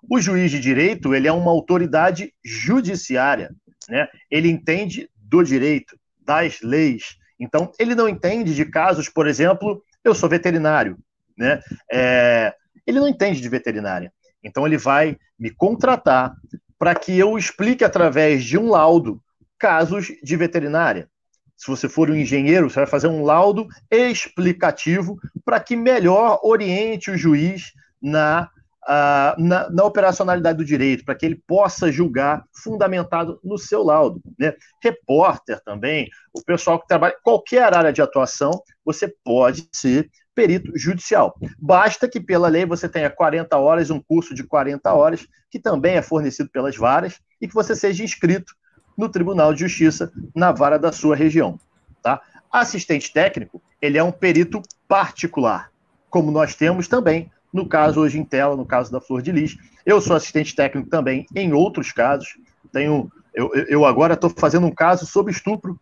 O 0.10 0.22
juiz 0.22 0.50
de 0.50 0.62
direito, 0.62 1.14
ele 1.14 1.28
é 1.28 1.32
uma 1.34 1.52
autoridade 1.52 2.34
judiciária, 2.42 3.54
né? 3.90 4.08
Ele 4.32 4.50
entende 4.50 5.10
do 5.18 5.44
direito, 5.44 6.00
das 6.26 6.62
leis. 6.62 7.18
Então, 7.38 7.74
ele 7.78 7.94
não 7.94 8.08
entende 8.08 8.56
de 8.56 8.64
casos, 8.64 9.10
por 9.10 9.28
exemplo, 9.28 9.84
eu 10.02 10.16
sou 10.16 10.30
veterinário, 10.30 10.98
né? 11.38 11.60
É, 11.92 12.56
ele 12.86 13.02
não 13.02 13.08
entende 13.10 13.42
de 13.42 13.50
veterinária. 13.50 14.14
Então 14.42 14.66
ele 14.66 14.78
vai 14.78 15.18
me 15.38 15.50
contratar 15.50 16.34
para 16.80 16.96
que 16.96 17.18
eu 17.20 17.38
explique 17.38 17.84
através 17.84 18.46
de 18.46 18.58
um 18.58 18.70
laudo 18.70 19.22
casos 19.60 20.08
de 20.24 20.38
veterinária. 20.38 21.10
Se 21.58 21.68
você 21.68 21.90
for 21.90 22.10
um 22.12 22.16
engenheiro, 22.16 22.70
você 22.70 22.76
vai 22.82 22.88
fazer 22.88 23.08
um 23.08 23.24
laudo 23.24 23.68
explicativo 23.90 25.20
para 25.44 25.60
que 25.60 25.76
melhor 25.76 26.40
oriente 26.44 27.10
o 27.10 27.18
juiz 27.18 27.74
na, 28.00 28.48
uh, 28.84 29.42
na, 29.42 29.68
na, 29.70 29.84
operacionalidade 29.84 30.60
do 30.60 30.66
direito, 30.66 31.04
para 31.04 31.16
que 31.16 31.26
ele 31.26 31.42
possa 31.48 31.92
julgar 31.92 32.44
fundamentado 32.54 33.40
no 33.44 33.58
seu 33.58 33.84
laudo. 33.84 34.22
Né? 34.40 34.54
Repórter 34.84 35.60
também, 35.64 36.08
o 36.32 36.44
pessoal 36.44 36.80
que 36.80 36.88
trabalha, 36.88 37.16
qualquer 37.24 37.74
área 37.74 37.92
de 37.92 38.04
atuação, 38.04 38.52
você 38.86 39.12
pode 39.24 39.68
ser 39.74 40.08
perito 40.36 40.72
judicial. 40.78 41.36
Basta 41.58 42.08
que, 42.08 42.20
pela 42.20 42.48
lei, 42.48 42.64
você 42.64 42.88
tenha 42.88 43.10
40 43.10 43.58
horas, 43.58 43.90
um 43.90 44.00
curso 44.00 44.36
de 44.36 44.44
40 44.44 44.94
horas, 44.94 45.28
que 45.50 45.60
também 45.60 45.96
é 45.96 46.02
fornecido 46.04 46.52
pelas 46.52 46.78
varas, 46.78 47.20
e 47.42 47.48
que 47.48 47.56
você 47.56 47.76
seja 47.76 48.04
inscrito 48.04 48.54
no 48.98 49.10
Tribunal 49.10 49.54
de 49.54 49.62
Justiça 49.62 50.12
na 50.34 50.52
vara 50.52 50.80
da 50.80 50.92
sua 50.92 51.16
região. 51.16 51.60
Tá? 52.02 52.22
Assistente 52.52 53.12
técnico, 53.14 53.62
ele 53.82 53.98
é 53.98 54.04
um 54.04 54.12
perito 54.12 54.62
particular, 54.88 55.72
como 56.10 56.32
nós 56.32 56.56
temos 56.56 56.88
também 56.88 57.32
no 57.54 57.68
caso 57.68 58.02
hoje 58.02 58.20
em 58.20 58.24
tela, 58.24 58.56
no 58.56 58.66
caso 58.66 58.92
da 58.92 59.00
Flor 59.00 59.22
de 59.22 59.32
Lis. 59.32 59.58
Eu 59.86 60.02
sou 60.02 60.16
assistente 60.16 60.56
técnico 60.56 60.90
também 60.90 61.26
em 61.36 61.54
outros 61.54 61.92
casos. 61.92 62.38
Tenho, 62.72 63.12
eu, 63.34 63.52
eu 63.54 63.86
agora 63.86 64.16
estou 64.16 64.30
fazendo 64.30 64.68
um 64.68 64.72
caso 64.72 65.06
sobre 65.06 65.32
estupro, 65.32 65.80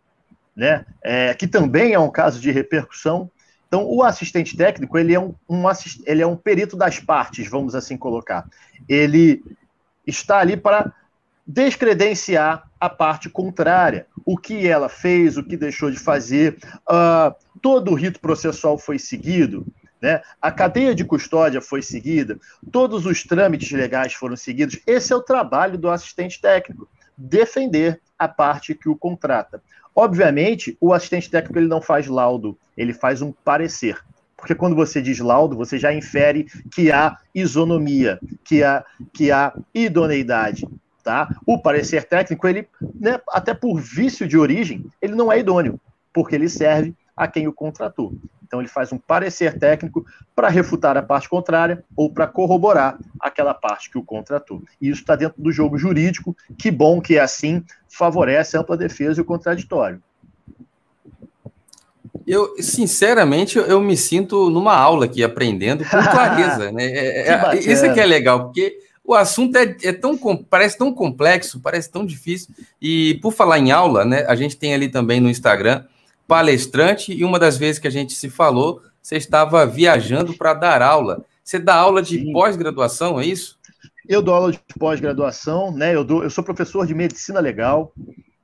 né? 0.54 0.86
É, 1.02 1.34
que 1.34 1.46
também 1.46 1.92
é 1.92 1.98
um 1.98 2.10
caso 2.10 2.40
de 2.40 2.50
repercussão 2.50 3.30
então, 3.68 3.84
o 3.84 4.02
assistente 4.02 4.56
técnico, 4.56 4.96
ele 4.96 5.14
é 5.14 5.20
um, 5.20 5.34
um 5.48 5.64
ele 6.06 6.22
é 6.22 6.26
um 6.26 6.36
perito 6.36 6.76
das 6.76 7.00
partes, 7.00 7.48
vamos 7.48 7.74
assim 7.74 7.96
colocar. 7.96 8.48
Ele 8.88 9.42
está 10.06 10.38
ali 10.38 10.56
para 10.56 10.92
descredenciar 11.46 12.68
a 12.80 12.88
parte 12.88 13.30
contrária, 13.30 14.06
o 14.24 14.36
que 14.36 14.66
ela 14.66 14.88
fez, 14.88 15.36
o 15.36 15.44
que 15.44 15.56
deixou 15.56 15.90
de 15.90 15.98
fazer, 15.98 16.58
uh, 16.88 17.34
todo 17.62 17.92
o 17.92 17.94
rito 17.94 18.18
processual 18.20 18.76
foi 18.76 18.98
seguido, 18.98 19.64
né? 20.02 20.20
a 20.42 20.50
cadeia 20.50 20.94
de 20.94 21.04
custódia 21.04 21.60
foi 21.60 21.82
seguida, 21.82 22.38
todos 22.72 23.06
os 23.06 23.22
trâmites 23.22 23.70
legais 23.70 24.12
foram 24.12 24.36
seguidos. 24.36 24.80
Esse 24.86 25.12
é 25.12 25.16
o 25.16 25.22
trabalho 25.22 25.78
do 25.78 25.88
assistente 25.88 26.40
técnico, 26.40 26.88
defender 27.16 28.00
a 28.18 28.26
parte 28.26 28.74
que 28.74 28.88
o 28.88 28.96
contrata. 28.96 29.62
Obviamente, 29.94 30.76
o 30.80 30.92
assistente 30.92 31.30
técnico 31.30 31.58
ele 31.58 31.68
não 31.68 31.80
faz 31.80 32.06
laudo, 32.06 32.58
ele 32.76 32.92
faz 32.92 33.22
um 33.22 33.32
parecer. 33.32 33.98
Porque 34.36 34.54
quando 34.54 34.76
você 34.76 35.00
diz 35.00 35.18
laudo, 35.18 35.56
você 35.56 35.78
já 35.78 35.92
infere 35.94 36.44
que 36.70 36.92
há 36.92 37.16
isonomia, 37.34 38.20
que 38.44 38.62
há, 38.62 38.84
que 39.12 39.32
há 39.32 39.54
idoneidade. 39.74 40.68
Tá? 41.06 41.28
O 41.46 41.56
parecer 41.56 42.02
técnico, 42.02 42.48
ele, 42.48 42.66
né, 42.98 43.20
até 43.28 43.54
por 43.54 43.78
vício 43.80 44.26
de 44.26 44.36
origem, 44.36 44.84
ele 45.00 45.14
não 45.14 45.30
é 45.30 45.38
idôneo, 45.38 45.80
porque 46.12 46.34
ele 46.34 46.48
serve 46.48 46.96
a 47.16 47.28
quem 47.28 47.46
o 47.46 47.52
contratou. 47.52 48.12
Então, 48.42 48.58
ele 48.58 48.68
faz 48.68 48.92
um 48.92 48.98
parecer 48.98 49.56
técnico 49.56 50.04
para 50.34 50.48
refutar 50.48 50.96
a 50.96 51.02
parte 51.02 51.28
contrária 51.28 51.84
ou 51.96 52.12
para 52.12 52.26
corroborar 52.26 52.98
aquela 53.20 53.54
parte 53.54 53.88
que 53.88 53.96
o 53.96 54.02
contratou. 54.02 54.60
E 54.82 54.88
isso 54.88 55.02
está 55.02 55.14
dentro 55.14 55.40
do 55.40 55.52
jogo 55.52 55.78
jurídico. 55.78 56.36
Que 56.58 56.72
bom 56.72 57.00
que 57.00 57.16
é 57.16 57.20
assim, 57.20 57.62
favorece 57.88 58.56
a 58.56 58.60
ampla 58.62 58.76
defesa 58.76 59.20
e 59.20 59.22
o 59.22 59.24
contraditório. 59.24 60.02
Eu, 62.26 62.56
sinceramente, 62.60 63.58
eu 63.58 63.80
me 63.80 63.96
sinto 63.96 64.50
numa 64.50 64.74
aula 64.74 65.04
aqui, 65.04 65.22
aprendendo 65.22 65.84
com 65.84 66.02
clareza. 66.02 66.72
né? 66.72 66.84
É, 66.84 67.28
é, 67.28 67.58
isso 67.58 67.84
é 67.86 67.94
que 67.94 68.00
é 68.00 68.06
legal, 68.06 68.46
porque 68.46 68.85
o 69.06 69.14
assunto 69.14 69.56
é, 69.56 69.76
é, 69.84 69.92
tão 69.92 70.16
parece 70.36 70.76
tão 70.76 70.92
complexo, 70.92 71.60
parece 71.60 71.90
tão 71.90 72.04
difícil. 72.04 72.54
E 72.82 73.18
por 73.22 73.32
falar 73.32 73.58
em 73.58 73.70
aula, 73.70 74.04
né, 74.04 74.24
a 74.26 74.34
gente 74.34 74.56
tem 74.56 74.74
ali 74.74 74.88
também 74.88 75.20
no 75.20 75.30
Instagram 75.30 75.84
palestrante 76.26 77.12
e 77.12 77.24
uma 77.24 77.38
das 77.38 77.56
vezes 77.56 77.78
que 77.78 77.86
a 77.86 77.90
gente 77.90 78.12
se 78.14 78.28
falou, 78.28 78.82
você 79.00 79.16
estava 79.16 79.64
viajando 79.64 80.34
para 80.34 80.54
dar 80.54 80.82
aula. 80.82 81.24
Você 81.44 81.60
dá 81.60 81.76
aula 81.76 82.02
de 82.02 82.32
pós-graduação, 82.32 83.20
é 83.20 83.26
isso? 83.26 83.56
Eu 84.08 84.20
dou 84.20 84.34
aula 84.34 84.50
de 84.50 84.60
pós-graduação, 84.76 85.70
né? 85.70 85.94
Eu, 85.94 86.02
dou, 86.02 86.24
eu 86.24 86.30
sou 86.30 86.42
professor 86.42 86.84
de 86.84 86.94
medicina 86.94 87.38
legal, 87.38 87.92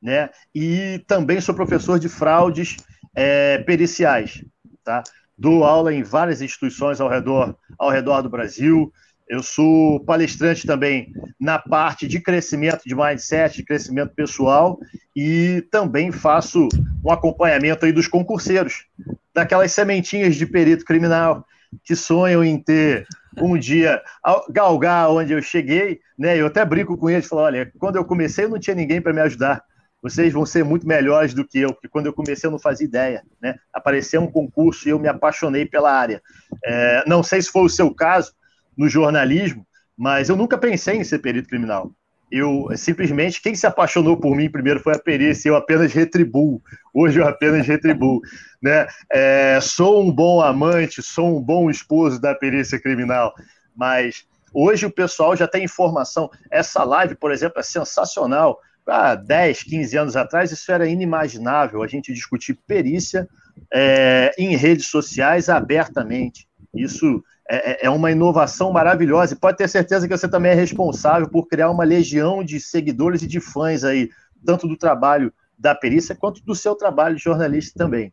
né? 0.00 0.30
E 0.54 1.02
também 1.08 1.40
sou 1.40 1.54
professor 1.54 1.98
de 1.98 2.08
fraudes 2.08 2.76
é, 3.14 3.58
periciais, 3.58 4.44
tá? 4.84 5.02
Dou 5.36 5.64
aula 5.64 5.92
em 5.92 6.04
várias 6.04 6.40
instituições 6.40 7.00
ao 7.00 7.08
redor, 7.08 7.56
ao 7.76 7.90
redor 7.90 8.22
do 8.22 8.30
Brasil. 8.30 8.92
Eu 9.32 9.42
sou 9.42 9.98
palestrante 10.00 10.66
também 10.66 11.10
na 11.40 11.58
parte 11.58 12.06
de 12.06 12.20
crescimento 12.20 12.82
de 12.84 12.94
mindset, 12.94 13.56
de 13.56 13.64
crescimento 13.64 14.14
pessoal 14.14 14.78
e 15.16 15.66
também 15.70 16.12
faço 16.12 16.68
um 17.02 17.10
acompanhamento 17.10 17.86
aí 17.86 17.92
dos 17.92 18.06
concurseiros, 18.06 18.84
daquelas 19.32 19.72
sementinhas 19.72 20.36
de 20.36 20.44
perito 20.44 20.84
criminal 20.84 21.46
que 21.82 21.96
sonham 21.96 22.44
em 22.44 22.62
ter 22.62 23.06
um 23.38 23.56
dia 23.56 24.02
galgar 24.50 25.08
onde 25.08 25.32
eu 25.32 25.40
cheguei, 25.40 26.00
né? 26.18 26.38
Eu 26.38 26.48
até 26.48 26.62
brinco 26.62 26.98
com 26.98 27.08
eles, 27.08 27.26
falo, 27.26 27.40
olha, 27.40 27.72
quando 27.78 27.96
eu 27.96 28.04
comecei 28.04 28.46
não 28.46 28.58
tinha 28.60 28.76
ninguém 28.76 29.00
para 29.00 29.14
me 29.14 29.22
ajudar. 29.22 29.64
Vocês 30.02 30.30
vão 30.30 30.44
ser 30.44 30.62
muito 30.62 30.86
melhores 30.86 31.32
do 31.32 31.42
que 31.42 31.58
eu, 31.60 31.72
porque 31.72 31.88
quando 31.88 32.04
eu 32.04 32.12
comecei 32.12 32.46
eu 32.46 32.50
não 32.50 32.58
fazia 32.58 32.86
ideia, 32.86 33.22
né? 33.40 33.54
Apareceu 33.72 34.20
um 34.20 34.30
concurso 34.30 34.86
e 34.86 34.90
eu 34.90 34.98
me 34.98 35.08
apaixonei 35.08 35.64
pela 35.64 35.90
área. 35.90 36.20
É, 36.62 37.02
não 37.06 37.22
sei 37.22 37.40
se 37.40 37.50
foi 37.50 37.62
o 37.62 37.70
seu 37.70 37.94
caso, 37.94 38.30
no 38.76 38.88
jornalismo, 38.88 39.66
mas 39.96 40.28
eu 40.28 40.36
nunca 40.36 40.58
pensei 40.58 40.96
em 40.96 41.04
ser 41.04 41.18
perito 41.18 41.48
criminal. 41.48 41.92
Eu 42.32 42.70
simplesmente, 42.76 43.42
quem 43.42 43.54
se 43.54 43.66
apaixonou 43.66 44.16
por 44.16 44.34
mim 44.34 44.50
primeiro 44.50 44.80
foi 44.80 44.94
a 44.94 44.98
perícia, 44.98 45.50
eu 45.50 45.56
apenas 45.56 45.92
retribuo. 45.92 46.62
Hoje 46.94 47.20
eu 47.20 47.28
apenas 47.28 47.66
retribuo. 47.66 48.20
Né? 48.62 48.86
É, 49.10 49.58
sou 49.60 50.00
um 50.00 50.12
bom 50.12 50.40
amante, 50.40 51.02
sou 51.02 51.36
um 51.36 51.42
bom 51.42 51.68
esposo 51.68 52.20
da 52.20 52.32
perícia 52.32 52.78
criminal, 52.80 53.34
mas 53.74 54.24
hoje 54.54 54.86
o 54.86 54.90
pessoal 54.90 55.34
já 55.34 55.48
tem 55.48 55.64
informação. 55.64 56.30
Essa 56.48 56.84
live, 56.84 57.16
por 57.16 57.32
exemplo, 57.32 57.58
é 57.58 57.62
sensacional. 57.64 58.60
Há 58.86 59.16
10, 59.16 59.64
15 59.64 59.98
anos 59.98 60.16
atrás, 60.16 60.52
isso 60.52 60.70
era 60.70 60.86
inimaginável, 60.86 61.82
a 61.82 61.88
gente 61.88 62.14
discutir 62.14 62.56
perícia 62.64 63.28
é, 63.72 64.32
em 64.38 64.54
redes 64.54 64.86
sociais 64.86 65.48
abertamente. 65.48 66.46
Isso 66.72 67.20
é, 67.48 67.72
é, 67.72 67.86
é 67.86 67.90
uma 67.90 68.10
inovação 68.10 68.72
maravilhosa 68.72 69.34
e 69.34 69.38
pode 69.38 69.58
ter 69.58 69.68
certeza 69.68 70.06
que 70.06 70.16
você 70.16 70.28
também 70.28 70.52
é 70.52 70.54
responsável 70.54 71.28
por 71.28 71.46
criar 71.46 71.70
uma 71.70 71.84
legião 71.84 72.44
de 72.44 72.60
seguidores 72.60 73.22
e 73.22 73.26
de 73.26 73.40
fãs 73.40 73.84
aí, 73.84 74.10
tanto 74.44 74.68
do 74.68 74.76
trabalho 74.76 75.32
da 75.58 75.74
perícia 75.74 76.14
quanto 76.14 76.44
do 76.44 76.54
seu 76.54 76.74
trabalho 76.74 77.16
de 77.16 77.22
jornalista 77.22 77.78
também. 77.78 78.12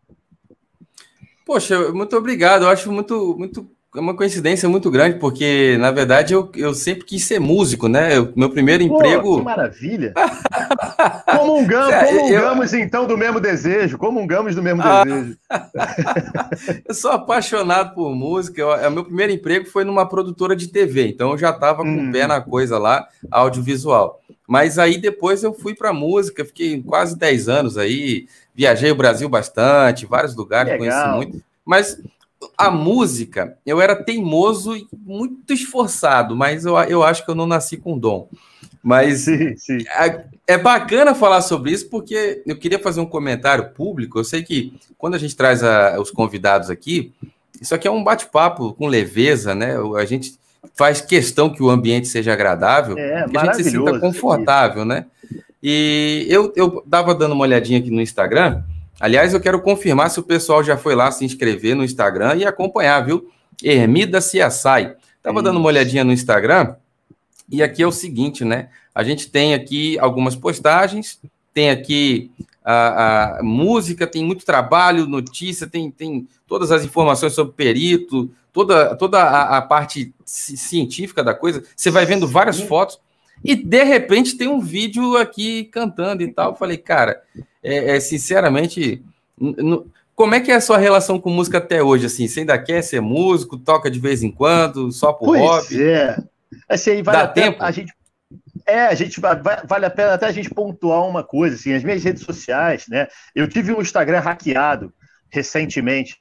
Poxa, 1.45 1.91
muito 1.91 2.15
obrigado. 2.15 2.63
Eu 2.63 2.69
acho 2.69 2.91
muito, 2.91 3.35
muito 3.37 3.69
é 3.95 3.99
uma 3.99 4.15
coincidência 4.15 4.69
muito 4.69 4.91
grande, 4.91 5.17
porque, 5.17 5.75
na 5.79 5.89
verdade, 5.89 6.31
eu, 6.33 6.51
eu 6.55 6.75
sempre 6.75 7.05
quis 7.05 7.23
ser 7.23 7.39
músico, 7.39 7.87
né? 7.87 8.15
Eu, 8.15 8.31
meu 8.35 8.51
primeiro 8.51 8.87
Pô, 8.87 8.95
emprego. 8.95 9.37
Que 9.39 9.43
maravilha! 9.43 10.13
comungamos, 11.25 11.93
é, 11.93 12.05
comungamos 12.05 12.73
eu... 12.73 12.79
então 12.79 13.07
do 13.07 13.17
mesmo 13.17 13.39
desejo, 13.39 13.97
comungamos 13.97 14.53
do 14.53 14.61
mesmo 14.61 14.83
ah... 14.83 15.03
desejo. 15.03 15.37
eu 16.87 16.93
sou 16.93 17.11
apaixonado 17.11 17.95
por 17.95 18.13
música. 18.13 18.61
É, 18.79 18.87
meu 18.91 19.03
primeiro 19.03 19.33
emprego 19.33 19.65
foi 19.65 19.83
numa 19.83 20.07
produtora 20.07 20.55
de 20.55 20.67
TV, 20.67 21.07
então 21.07 21.31
eu 21.31 21.37
já 21.39 21.49
estava 21.49 21.81
com 21.81 21.89
hum. 21.89 22.09
o 22.09 22.11
pé 22.11 22.27
na 22.27 22.39
coisa 22.39 22.77
lá, 22.77 23.07
audiovisual. 23.31 24.19
Mas 24.47 24.77
aí 24.77 24.99
depois 24.99 25.43
eu 25.43 25.51
fui 25.51 25.73
para 25.73 25.91
música, 25.91 26.45
fiquei 26.45 26.79
quase 26.83 27.17
10 27.17 27.49
anos 27.49 27.77
aí, 27.77 28.27
viajei 28.53 28.91
o 28.91 28.95
Brasil 28.95 29.27
bastante, 29.27 30.05
vários 30.05 30.35
lugares, 30.35 30.77
conheci 30.77 31.07
muito. 31.09 31.41
Mas 31.65 31.99
a 32.57 32.71
música, 32.71 33.57
eu 33.65 33.81
era 33.81 33.95
teimoso 33.95 34.75
e 34.75 34.87
muito 34.93 35.53
esforçado, 35.53 36.35
mas 36.35 36.65
eu, 36.65 36.77
eu 36.83 37.03
acho 37.03 37.23
que 37.25 37.31
eu 37.31 37.35
não 37.35 37.45
nasci 37.45 37.77
com 37.77 37.97
dom. 37.97 38.29
Mas 38.81 39.21
sim, 39.21 39.55
sim. 39.57 39.77
É, 39.89 40.25
é, 40.47 40.57
bacana 40.57 41.13
falar 41.13 41.41
sobre 41.41 41.71
isso, 41.71 41.89
porque 41.89 42.41
eu 42.45 42.57
queria 42.57 42.79
fazer 42.79 43.01
um 43.01 43.05
comentário 43.05 43.71
público. 43.71 44.19
Eu 44.19 44.23
sei 44.23 44.41
que 44.41 44.73
quando 44.97 45.15
a 45.15 45.17
gente 45.17 45.35
traz 45.35 45.63
a, 45.63 45.99
os 45.99 46.11
convidados 46.11 46.69
aqui, 46.69 47.13
isso 47.61 47.75
aqui 47.75 47.87
é 47.87 47.91
um 47.91 48.03
bate-papo 48.03 48.73
com 48.73 48.87
leveza, 48.87 49.53
né? 49.53 49.75
A 49.97 50.05
gente 50.05 50.39
faz 50.75 51.01
questão 51.01 51.49
que 51.49 51.61
o 51.61 51.69
ambiente 51.69 52.07
seja 52.07 52.31
agradável, 52.31 52.97
é, 52.97 53.27
que 53.27 53.37
a 53.37 53.45
gente 53.45 53.63
se 53.63 53.71
sinta 53.71 53.99
confortável, 53.99 54.85
né? 54.85 55.05
E 55.61 56.25
eu, 56.29 56.53
eu 56.55 56.81
dava 56.85 57.13
dando 57.13 57.33
uma 57.33 57.43
olhadinha 57.43 57.79
aqui 57.79 57.91
no 57.91 58.01
Instagram. 58.01 58.63
Aliás, 58.99 59.33
eu 59.33 59.39
quero 59.39 59.61
confirmar 59.61 60.09
se 60.09 60.19
o 60.19 60.23
pessoal 60.23 60.63
já 60.63 60.75
foi 60.75 60.93
lá 60.93 61.09
se 61.11 61.23
inscrever 61.23 61.75
no 61.75 61.83
Instagram 61.83 62.35
e 62.35 62.45
acompanhar, 62.45 62.99
viu? 63.01 63.29
Ermida 63.63 64.19
Ciaçai. 64.19 64.95
Estava 65.17 65.41
dando 65.41 65.57
uma 65.57 65.67
olhadinha 65.67 66.03
no 66.03 66.11
Instagram 66.11 66.75
e 67.49 67.63
aqui 67.63 67.81
é 67.81 67.87
o 67.87 67.91
seguinte, 67.91 68.43
né? 68.43 68.69
A 68.93 69.03
gente 69.03 69.29
tem 69.29 69.53
aqui 69.53 69.97
algumas 69.99 70.35
postagens, 70.35 71.19
tem 71.53 71.69
aqui 71.69 72.31
a, 72.63 73.37
a, 73.39 73.43
música, 73.43 74.05
tem 74.05 74.23
muito 74.23 74.45
trabalho, 74.45 75.07
notícia, 75.07 75.65
tem, 75.65 75.89
tem 75.89 76.27
todas 76.45 76.71
as 76.71 76.83
informações 76.83 77.33
sobre 77.33 77.53
perito, 77.53 78.29
toda, 78.51 78.95
toda 78.95 79.21
a, 79.21 79.57
a 79.57 79.61
parte 79.61 80.13
científica 80.25 81.23
da 81.23 81.33
coisa. 81.33 81.63
Você 81.75 81.89
vai 81.89 82.05
vendo 82.05 82.27
várias 82.27 82.59
fotos 82.59 82.99
e 83.43 83.55
de 83.55 83.83
repente 83.83 84.37
tem 84.37 84.47
um 84.47 84.59
vídeo 84.59 85.15
aqui 85.17 85.65
cantando 85.65 86.21
e 86.21 86.31
tal. 86.31 86.51
Eu 86.51 86.55
falei, 86.55 86.77
cara, 86.77 87.21
é, 87.63 87.95
é 87.95 87.99
sinceramente, 87.99 89.03
como 90.15 90.35
é 90.35 90.39
que 90.39 90.51
é 90.51 90.55
a 90.55 90.61
sua 90.61 90.77
relação 90.77 91.19
com 91.19 91.29
música 91.29 91.57
até 91.57 91.81
hoje? 91.81 92.05
Assim, 92.05 92.27
você 92.27 92.41
ainda 92.41 92.57
quer 92.57 92.81
ser 92.81 93.01
músico, 93.01 93.57
toca 93.57 93.89
de 93.89 93.99
vez 93.99 94.23
em 94.23 94.31
quando, 94.31 94.91
só 94.91 95.13
por 95.13 95.27
pois 95.27 95.41
hobby? 95.41 95.83
É. 95.83 96.17
Assim, 96.67 97.01
vale 97.03 97.17
Dá 97.17 97.23
a 97.23 97.27
tempo? 97.27 97.63
a 97.63 97.71
gente 97.71 97.93
é, 98.65 98.85
a 98.85 98.93
gente 98.93 99.19
vale 99.19 99.85
a 99.85 99.89
pena 99.89 100.13
até 100.13 100.27
a 100.27 100.31
gente 100.31 100.49
pontuar 100.49 101.07
uma 101.07 101.23
coisa, 101.23 101.55
assim, 101.55 101.73
as 101.73 101.83
minhas 101.83 102.03
redes 102.03 102.23
sociais, 102.23 102.85
né? 102.87 103.07
Eu 103.33 103.47
tive 103.47 103.73
um 103.73 103.81
Instagram 103.81 104.19
hackeado 104.19 104.93
recentemente. 105.31 106.17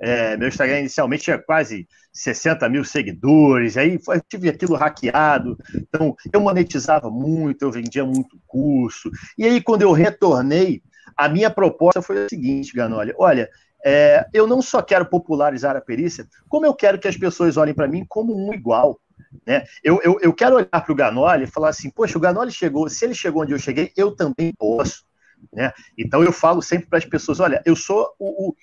É, 0.00 0.36
meu 0.36 0.48
Instagram 0.48 0.80
inicialmente 0.80 1.24
tinha 1.24 1.38
quase 1.38 1.86
60 2.12 2.68
mil 2.68 2.84
seguidores, 2.84 3.76
aí 3.76 3.98
tive 4.28 4.48
aquilo 4.48 4.76
hackeado, 4.76 5.58
então 5.74 6.14
eu 6.32 6.40
monetizava 6.40 7.10
muito, 7.10 7.62
eu 7.62 7.72
vendia 7.72 8.04
muito 8.04 8.38
curso. 8.46 9.10
E 9.36 9.44
aí, 9.44 9.60
quando 9.60 9.82
eu 9.82 9.92
retornei, 9.92 10.80
a 11.16 11.28
minha 11.28 11.50
proposta 11.50 12.00
foi 12.00 12.24
a 12.24 12.28
seguinte, 12.28 12.72
Ganoli: 12.72 13.12
olha, 13.18 13.48
é, 13.84 14.26
eu 14.32 14.46
não 14.46 14.62
só 14.62 14.80
quero 14.80 15.06
popularizar 15.06 15.76
a 15.76 15.80
perícia, 15.80 16.26
como 16.48 16.64
eu 16.64 16.74
quero 16.74 16.98
que 16.98 17.08
as 17.08 17.16
pessoas 17.16 17.56
olhem 17.56 17.74
para 17.74 17.88
mim 17.88 18.04
como 18.08 18.34
um 18.34 18.54
igual. 18.54 18.98
Né? 19.46 19.64
Eu, 19.82 20.00
eu, 20.02 20.18
eu 20.20 20.32
quero 20.32 20.56
olhar 20.56 20.68
para 20.68 20.92
o 20.92 20.94
Ganoli 20.94 21.44
e 21.44 21.50
falar 21.50 21.70
assim: 21.70 21.90
poxa, 21.90 22.16
o 22.16 22.20
Ganoli 22.20 22.52
chegou, 22.52 22.88
se 22.88 23.04
ele 23.04 23.14
chegou 23.14 23.42
onde 23.42 23.52
eu 23.52 23.58
cheguei, 23.58 23.92
eu 23.96 24.14
também 24.14 24.52
posso. 24.56 25.04
Né? 25.52 25.72
Então 25.96 26.22
eu 26.22 26.32
falo 26.32 26.62
sempre 26.62 26.86
para 26.88 26.98
as 26.98 27.04
pessoas: 27.04 27.40
olha, 27.40 27.62
eu 27.64 27.76
sou 27.76 28.08
o, 28.18 28.48
o, 28.48 28.54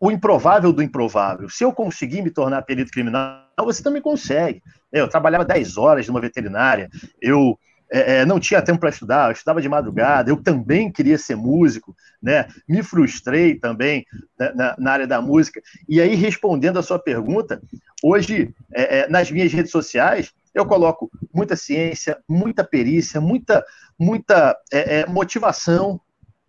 o, 0.00 0.10
improvável 0.10 0.72
do 0.72 0.82
improvável. 0.82 1.48
Se 1.48 1.64
eu 1.64 1.72
conseguir 1.72 2.22
me 2.22 2.30
tornar 2.30 2.62
perito 2.62 2.90
criminal, 2.90 3.44
você 3.58 3.82
também 3.82 4.02
consegue. 4.02 4.62
Eu 4.92 5.08
trabalhava 5.08 5.44
10 5.44 5.76
horas 5.76 6.06
numa 6.08 6.20
veterinária, 6.20 6.88
eu 7.20 7.58
é, 7.92 8.16
é 8.16 8.26
não 8.26 8.40
tinha 8.40 8.62
tempo 8.62 8.80
para 8.80 8.90
estudar, 8.90 9.28
eu 9.28 9.32
estudava 9.32 9.60
de 9.60 9.68
madrugada, 9.68 10.30
eu 10.30 10.42
também 10.42 10.90
queria 10.90 11.18
ser 11.18 11.36
músico, 11.36 11.94
né? 12.22 12.48
me 12.68 12.82
frustrei 12.82 13.56
também 13.56 14.06
na, 14.38 14.74
na 14.78 14.92
área 14.92 15.06
da 15.06 15.20
música. 15.20 15.60
E 15.88 16.00
aí, 16.00 16.14
respondendo 16.14 16.78
a 16.78 16.82
sua 16.82 16.98
pergunta, 16.98 17.60
hoje, 18.02 18.54
é, 18.72 19.00
é 19.00 19.08
nas 19.08 19.30
minhas 19.30 19.52
redes 19.52 19.70
sociais, 19.70 20.32
eu 20.54 20.64
coloco 20.64 21.10
muita 21.32 21.56
ciência, 21.56 22.16
muita 22.28 22.62
perícia, 22.62 23.20
muita, 23.20 23.64
muita 23.98 24.56
é, 24.72 25.00
é, 25.00 25.06
motivação, 25.06 26.00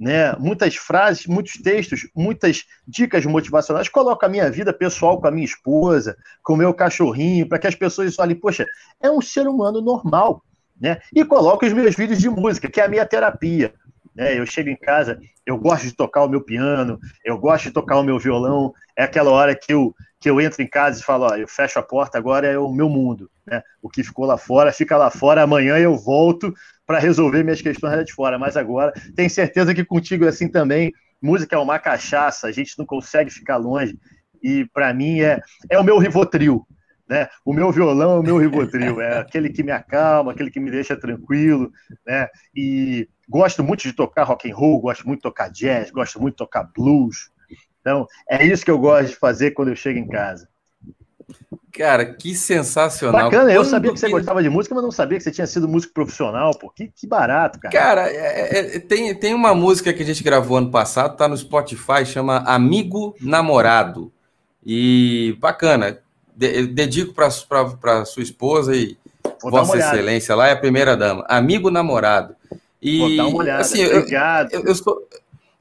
né? 0.05 0.35
Muitas 0.37 0.75
frases, 0.75 1.25
muitos 1.25 1.53
textos, 1.53 2.07
muitas 2.15 2.63
dicas 2.87 3.25
motivacionais. 3.25 3.89
Coloco 3.89 4.23
a 4.23 4.29
minha 4.29 4.51
vida 4.51 4.71
pessoal 4.71 5.19
com 5.19 5.25
a 5.25 5.31
minha 5.31 5.43
esposa, 5.43 6.15
com 6.43 6.53
o 6.53 6.57
meu 6.57 6.71
cachorrinho, 6.75 7.49
para 7.49 7.57
que 7.57 7.65
as 7.65 7.73
pessoas 7.73 8.19
olhem, 8.19 8.35
poxa, 8.35 8.67
é 9.01 9.09
um 9.09 9.19
ser 9.19 9.47
humano 9.47 9.81
normal, 9.81 10.43
né? 10.79 10.99
E 11.11 11.25
coloco 11.25 11.65
os 11.65 11.73
meus 11.73 11.95
vídeos 11.95 12.19
de 12.19 12.29
música, 12.29 12.69
que 12.69 12.79
é 12.79 12.85
a 12.85 12.87
minha 12.87 13.03
terapia. 13.03 13.73
Né? 14.13 14.37
Eu 14.37 14.45
chego 14.45 14.69
em 14.69 14.75
casa, 14.75 15.19
eu 15.43 15.57
gosto 15.57 15.85
de 15.85 15.95
tocar 15.95 16.23
o 16.23 16.29
meu 16.29 16.41
piano, 16.41 16.99
eu 17.23 17.39
gosto 17.39 17.63
de 17.63 17.71
tocar 17.71 17.97
o 17.97 18.03
meu 18.03 18.19
violão. 18.19 18.75
É 18.95 19.05
aquela 19.05 19.31
hora 19.31 19.55
que 19.55 19.73
eu, 19.73 19.91
que 20.19 20.29
eu 20.29 20.39
entro 20.39 20.61
em 20.61 20.67
casa 20.67 20.99
e 20.99 21.03
falo, 21.03 21.25
ó, 21.25 21.35
eu 21.35 21.47
fecho 21.47 21.79
a 21.79 21.83
porta, 21.83 22.19
agora 22.19 22.45
é 22.45 22.59
o 22.59 22.71
meu 22.71 22.87
mundo. 22.87 23.27
Né? 23.43 23.63
O 23.81 23.89
que 23.89 24.03
ficou 24.03 24.25
lá 24.25 24.37
fora, 24.37 24.71
fica 24.71 24.95
lá 24.97 25.09
fora, 25.09 25.41
amanhã 25.41 25.79
eu 25.79 25.97
volto 25.97 26.53
para 26.85 26.99
resolver 26.99 27.43
minhas 27.43 27.61
questões 27.61 27.95
lá 27.95 28.03
de 28.03 28.13
fora. 28.13 28.37
Mas 28.37 28.55
agora, 28.55 28.93
tenho 29.15 29.29
certeza 29.29 29.73
que 29.73 29.83
contigo 29.83 30.25
é 30.25 30.29
assim 30.29 30.47
também. 30.47 30.91
Música 31.21 31.55
é 31.55 31.59
uma 31.59 31.79
cachaça, 31.79 32.47
a 32.47 32.51
gente 32.51 32.77
não 32.77 32.85
consegue 32.85 33.29
ficar 33.29 33.57
longe. 33.57 33.97
E 34.43 34.65
para 34.73 34.93
mim 34.93 35.21
é, 35.21 35.41
é 35.69 35.79
o 35.79 35.83
meu 35.83 35.97
Rivotril. 35.97 36.65
Né? 37.07 37.27
O 37.43 37.53
meu 37.53 37.71
violão 37.71 38.15
é 38.15 38.19
o 38.19 38.23
meu 38.23 38.37
Rivotril, 38.37 38.99
é 38.99 39.19
aquele 39.19 39.49
que 39.49 39.61
me 39.61 39.71
acalma, 39.71 40.31
aquele 40.31 40.49
que 40.49 40.59
me 40.59 40.71
deixa 40.71 40.95
tranquilo, 40.95 41.71
né? 42.05 42.27
E 42.55 43.07
gosto 43.29 43.63
muito 43.63 43.83
de 43.83 43.93
tocar 43.93 44.23
rock 44.23 44.51
and 44.51 44.55
roll, 44.55 44.81
gosto 44.81 45.05
muito 45.07 45.19
de 45.19 45.23
tocar 45.23 45.49
jazz, 45.49 45.91
gosto 45.91 46.19
muito 46.19 46.33
de 46.33 46.37
tocar 46.37 46.63
blues. 46.75 47.29
Então, 47.79 48.07
é 48.27 48.43
isso 48.43 48.65
que 48.65 48.71
eu 48.71 48.79
gosto 48.79 49.09
de 49.09 49.15
fazer 49.15 49.51
quando 49.51 49.67
eu 49.67 49.75
chego 49.75 49.99
em 49.99 50.07
casa. 50.07 50.49
Cara, 51.71 52.05
que 52.05 52.33
sensacional. 52.33 53.29
Bacana, 53.29 53.51
eu 53.51 53.65
sabia 53.65 53.91
que 53.91 53.99
você 53.99 54.09
gostava 54.09 54.41
de 54.41 54.49
música, 54.49 54.73
mas 54.73 54.83
não 54.83 54.91
sabia 54.91 55.17
que 55.17 55.23
você 55.23 55.31
tinha 55.31 55.45
sido 55.45 55.67
músico 55.67 55.93
profissional, 55.93 56.57
pô. 56.57 56.69
Que, 56.69 56.87
que 56.87 57.05
barato, 57.05 57.59
cara. 57.59 57.73
Cara, 57.73 58.09
é, 58.09 58.75
é, 58.75 58.79
tem, 58.79 59.13
tem 59.13 59.33
uma 59.33 59.53
música 59.53 59.93
que 59.93 60.01
a 60.01 60.05
gente 60.05 60.23
gravou 60.23 60.57
ano 60.57 60.71
passado, 60.71 61.17
tá 61.17 61.27
no 61.27 61.35
Spotify, 61.35 62.05
chama 62.05 62.37
Amigo 62.45 63.15
Namorado. 63.19 64.11
E 64.65 65.37
bacana. 65.39 65.99
De, 66.33 66.67
dedico 66.67 67.13
para 67.13 67.29
sua 68.05 68.23
esposa 68.23 68.75
e 68.75 68.97
Vou 69.41 69.51
Vossa 69.51 69.77
Excelência, 69.77 70.35
lá 70.35 70.47
é 70.47 70.51
a 70.51 70.57
primeira 70.57 70.95
dama. 70.95 71.25
Amigo 71.27 71.69
Namorado. 71.69 72.35
E, 72.81 72.99
Vou 72.99 73.17
dar 73.17 73.27
uma 73.27 73.37
olhada. 73.37 73.61
Assim, 73.61 73.85
Obrigado. 73.85 74.53
Eu, 74.53 74.61
eu, 74.61 74.67
eu, 74.67 74.75
sou, 74.75 75.07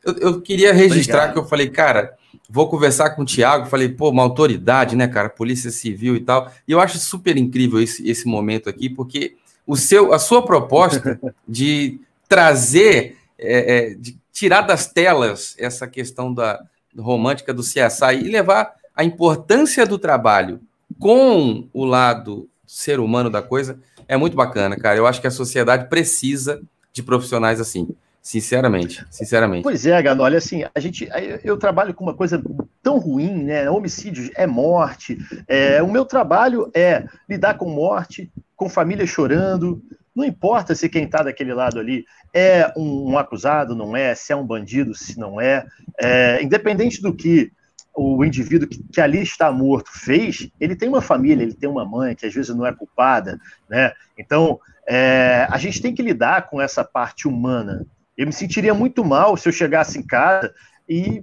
eu 0.05 0.41
queria 0.41 0.73
registrar 0.73 1.17
Obrigado. 1.17 1.33
que 1.33 1.39
eu 1.39 1.45
falei, 1.47 1.69
cara 1.69 2.17
vou 2.49 2.69
conversar 2.69 3.11
com 3.11 3.23
o 3.23 3.25
Tiago, 3.25 3.67
falei, 3.67 3.89
pô, 3.89 4.11
uma 4.11 4.23
autoridade, 4.23 4.97
né, 4.97 5.09
cara, 5.09 5.29
polícia 5.29 5.71
civil 5.71 6.17
e 6.17 6.21
tal. 6.21 6.53
E 6.69 6.73
eu 6.73 6.81
acho 6.81 6.99
super 6.99 7.37
incrível 7.37 7.81
esse, 7.81 8.09
esse 8.09 8.27
momento 8.27 8.69
aqui, 8.69 8.89
porque 8.89 9.37
o 9.67 9.77
seu, 9.77 10.13
a 10.13 10.19
sua 10.19 10.45
proposta 10.45 11.19
de 11.49 12.01
trazer, 12.29 13.19
é, 13.39 13.77
é, 13.77 13.95
de 13.95 14.17
tirar 14.33 14.63
das 14.63 14.87
telas 14.87 15.55
essa 15.59 15.87
questão 15.87 16.33
da 16.33 16.63
romântica 16.97 17.53
do 17.53 17.63
CSI 17.63 18.21
e 18.23 18.31
levar 18.31 18.75
a 18.95 19.03
importância 19.03 19.87
do 19.87 19.99
trabalho 19.99 20.61
com 20.99 21.69
o 21.73 21.85
lado 21.85 22.49
ser 22.67 23.01
humano 23.01 23.31
da 23.31 23.43
coisa 23.43 23.79
é 24.07 24.17
muito 24.17 24.37
bacana, 24.37 24.77
cara. 24.77 24.97
Eu 24.97 25.07
acho 25.07 25.21
que 25.21 25.27
a 25.27 25.31
sociedade 25.31 25.89
precisa 25.89 26.63
de 26.93 27.03
profissionais 27.03 27.61
assim. 27.61 27.89
Sinceramente, 28.25 29.05
sinceramente. 29.11 29.63
Pois 29.63 29.85
é, 29.85 30.01
Gano, 30.01 30.23
olha 30.23 30.39
assim, 30.39 30.65
a 30.75 30.81
gente, 30.81 31.07
eu 31.45 31.59
trabalho 31.59 31.93
com 31.93 32.03
uma 32.03 32.15
coisa 32.15 32.43
tão 32.83 32.99
ruim, 32.99 33.45
né? 33.45 33.69
Homicídio 33.69 34.31
é 34.35 34.47
morte. 34.47 35.19
É, 35.47 35.83
o 35.83 35.93
meu 35.93 36.07
trabalho 36.07 36.71
é 36.75 37.05
lidar 37.29 37.59
com 37.59 37.69
morte, 37.69 38.33
com 38.57 38.67
família 38.67 39.07
chorando. 39.07 39.83
Não 40.17 40.25
importa 40.25 40.75
se 40.75 40.89
quem 40.89 41.05
está 41.05 41.23
daquele 41.23 41.53
lado 41.53 41.79
ali 41.79 42.07
é 42.33 42.73
um, 42.75 43.11
um, 43.11 43.19
acusado, 43.19 43.77
não 43.77 43.95
é, 43.95 44.15
se 44.15 44.33
é 44.33 44.37
um 44.37 44.47
bandido, 44.47 44.95
se 44.95 45.19
não 45.19 45.39
é. 45.39 45.67
é 46.01 46.43
independente 46.43 47.03
do 47.03 47.15
que 47.15 47.53
o 47.95 48.25
indivíduo 48.25 48.67
que, 48.67 48.83
que, 48.91 49.03
ali 49.03 49.21
está 49.21 49.53
morto 49.53 49.91
fez, 49.93 50.49
ele 50.59 50.75
tem 50.75 50.89
uma 50.89 51.03
família, 51.03 51.43
ele 51.43 51.55
tem 51.55 51.69
uma 51.69 51.85
mãe 51.85 52.15
que 52.15 52.25
às 52.25 52.33
vezes 52.33 52.57
não 52.57 52.67
é 52.67 52.73
culpada, 52.73 53.39
né? 53.69 53.93
Então, 54.19 54.59
é, 54.87 55.47
a 55.51 55.59
gente 55.59 55.83
tem 55.83 55.95
que 55.95 56.03
lidar 56.03 56.49
com 56.49 56.61
essa 56.61 56.83
parte 56.83 57.29
humana. 57.29 57.85
Eu 58.17 58.27
me 58.27 58.33
sentiria 58.33 58.75
muito 58.75 59.05
mal 59.05 59.37
se 59.37 59.49
eu 59.49 59.53
chegasse 59.53 59.99
em 59.99 60.03
casa 60.03 60.53
e 60.89 61.23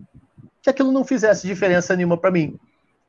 que 0.61 0.69
aquilo 0.69 0.91
não 0.91 1.03
fizesse 1.03 1.47
diferença 1.47 1.95
nenhuma 1.95 2.17
para 2.17 2.31
mim, 2.31 2.57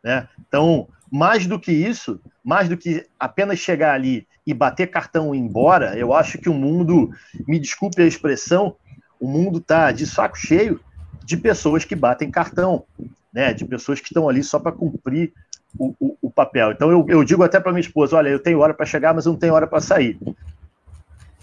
né? 0.03 0.29
Então, 0.49 0.89
mais 1.11 1.47
do 1.47 1.59
que 1.59 1.73
isso, 1.73 2.21
mais 2.43 2.69
do 2.69 2.77
que 2.77 3.07
apenas 3.19 3.59
chegar 3.59 3.95
ali 3.95 4.27
e 4.47 4.55
bater 4.55 4.89
cartão 4.89 5.35
e 5.35 5.39
ir 5.39 5.41
embora, 5.41 5.97
eu 5.97 6.13
acho 6.13 6.39
que 6.39 6.49
o 6.49 6.55
mundo, 6.55 7.11
me 7.47 7.59
desculpe 7.59 8.01
a 8.03 8.07
expressão, 8.07 8.77
o 9.21 9.29
mundo 9.29 9.59
está 9.59 9.93
de 9.93 10.07
saco 10.07 10.37
cheio 10.37 10.81
de 11.25 11.37
pessoas 11.37 11.85
que 11.85 11.95
batem 11.95 12.31
cartão, 12.31 12.85
né? 13.33 13.53
De 13.53 13.65
pessoas 13.65 14.01
que 14.01 14.07
estão 14.07 14.29
ali 14.29 14.43
só 14.43 14.59
para 14.59 14.73
cumprir 14.73 15.33
o, 15.79 15.95
o, 16.01 16.17
o, 16.23 16.31
papel. 16.31 16.73
Então 16.73 16.91
eu, 16.91 17.05
eu 17.09 17.25
digo 17.25 17.43
até 17.43 17.61
para 17.61 17.73
minha 17.73 17.81
esposa: 17.81 18.17
olha, 18.17 18.29
eu 18.29 18.41
tenho 18.41 18.59
hora 18.61 18.75
para 18.75 18.87
chegar, 18.87 19.15
mas 19.15 19.27
eu 19.27 19.33
não 19.33 19.39
tenho 19.39 19.55
hora 19.55 19.67
para 19.67 19.81
sair. 19.81 20.19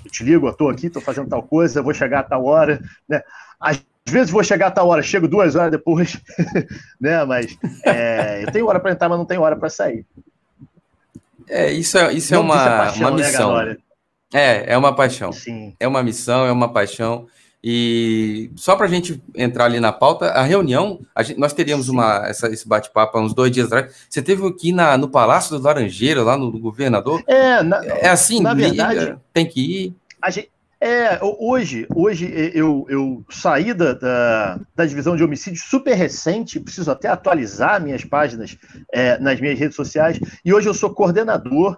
Eu 0.10 0.12
te 0.12 0.24
ligo, 0.24 0.48
eu 0.48 0.52
estou 0.52 0.70
aqui, 0.70 0.88
estou 0.88 1.02
fazendo 1.02 1.30
tal 1.30 1.44
coisa, 1.44 1.84
vou 1.84 1.94
chegar 1.94 2.22
a 2.22 2.24
tal 2.24 2.44
hora, 2.46 2.82
né? 3.08 3.22
Às 3.60 3.80
vezes 4.08 4.32
vou 4.32 4.44
chegar 4.44 4.68
a 4.68 4.72
tal 4.72 4.88
hora, 4.88 5.04
chego 5.04 5.28
duas 5.28 5.56
horas 5.56 5.72
depois, 5.72 6.20
né? 7.00 7.24
Mas 7.26 7.56
é, 7.86 8.44
eu 8.44 8.52
tenho 8.52 8.68
hora 8.68 8.80
para 8.80 8.92
entrar, 8.92 9.08
mas 9.08 9.20
não 9.20 9.26
tenho 9.26 9.42
hora 9.42 9.56
para 9.56 9.70
sair. 9.70 10.04
É, 11.48 11.72
isso 11.72 11.98
é, 11.98 12.12
isso 12.12 12.34
é 12.34 12.40
uma, 12.40 12.56
é 12.56 12.78
paixão, 12.78 13.02
uma 13.02 13.12
né, 13.12 13.24
missão. 13.24 13.56
Né, 13.56 13.78
é, 14.34 14.74
é 14.74 14.78
uma 14.78 14.96
paixão. 14.96 15.32
Sim. 15.32 15.76
É 15.80 15.88
uma 15.88 16.02
missão, 16.02 16.46
é 16.46 16.52
uma 16.52 16.74
paixão. 16.74 17.28
E 17.62 18.50
só 18.56 18.76
para 18.76 18.86
a 18.86 18.90
gente 18.90 19.22
entrar 19.36 19.66
ali 19.66 19.82
na 19.82 19.92
pauta, 19.92 20.28
a 20.28 20.44
reunião, 20.44 21.02
a 21.14 21.22
gente, 21.22 21.38
nós 21.38 21.52
teríamos 21.52 21.90
uma, 21.90 22.26
essa, 22.26 22.48
esse 22.48 22.66
bate-papo 22.66 23.18
há 23.18 23.22
uns 23.22 23.34
dois 23.34 23.52
dias 23.52 23.68
atrás. 23.68 23.94
Você 24.10 24.22
teve 24.22 24.48
aqui 24.48 24.72
na, 24.72 24.98
no 24.98 25.10
Palácio 25.10 25.58
do 25.58 25.64
Laranjeiro, 25.64 26.24
lá 26.24 26.38
no, 26.38 26.52
no 26.52 26.60
governador? 26.60 27.22
É, 27.28 27.62
na, 27.62 27.84
é 27.84 28.08
assim, 28.08 28.40
na 28.42 28.54
liga, 28.54 28.70
verdade, 28.70 29.18
tem 29.34 29.46
que 29.46 29.60
ir. 29.60 29.96
A 30.22 30.30
gente, 30.30 30.52
é, 30.82 31.20
hoje, 31.22 31.86
hoje 31.94 32.32
eu, 32.54 32.86
eu 32.90 33.26
saí 33.30 33.74
da, 33.74 33.94
da, 33.94 34.60
da, 34.76 34.86
divisão 34.86 35.18
de 35.18 35.24
homicídio 35.24 35.62
super 35.62 35.94
recente, 35.94 36.60
preciso 36.60 36.90
até 36.90 37.10
atualizar 37.10 37.82
minhas 37.82 38.06
páginas 38.06 38.58
é, 38.94 39.20
nas 39.20 39.42
minhas 39.42 39.60
redes 39.60 39.76
sociais, 39.76 40.20
e 40.44 40.54
hoje 40.54 40.70
eu 40.70 40.74
sou 40.74 40.94
coordenador 40.94 41.78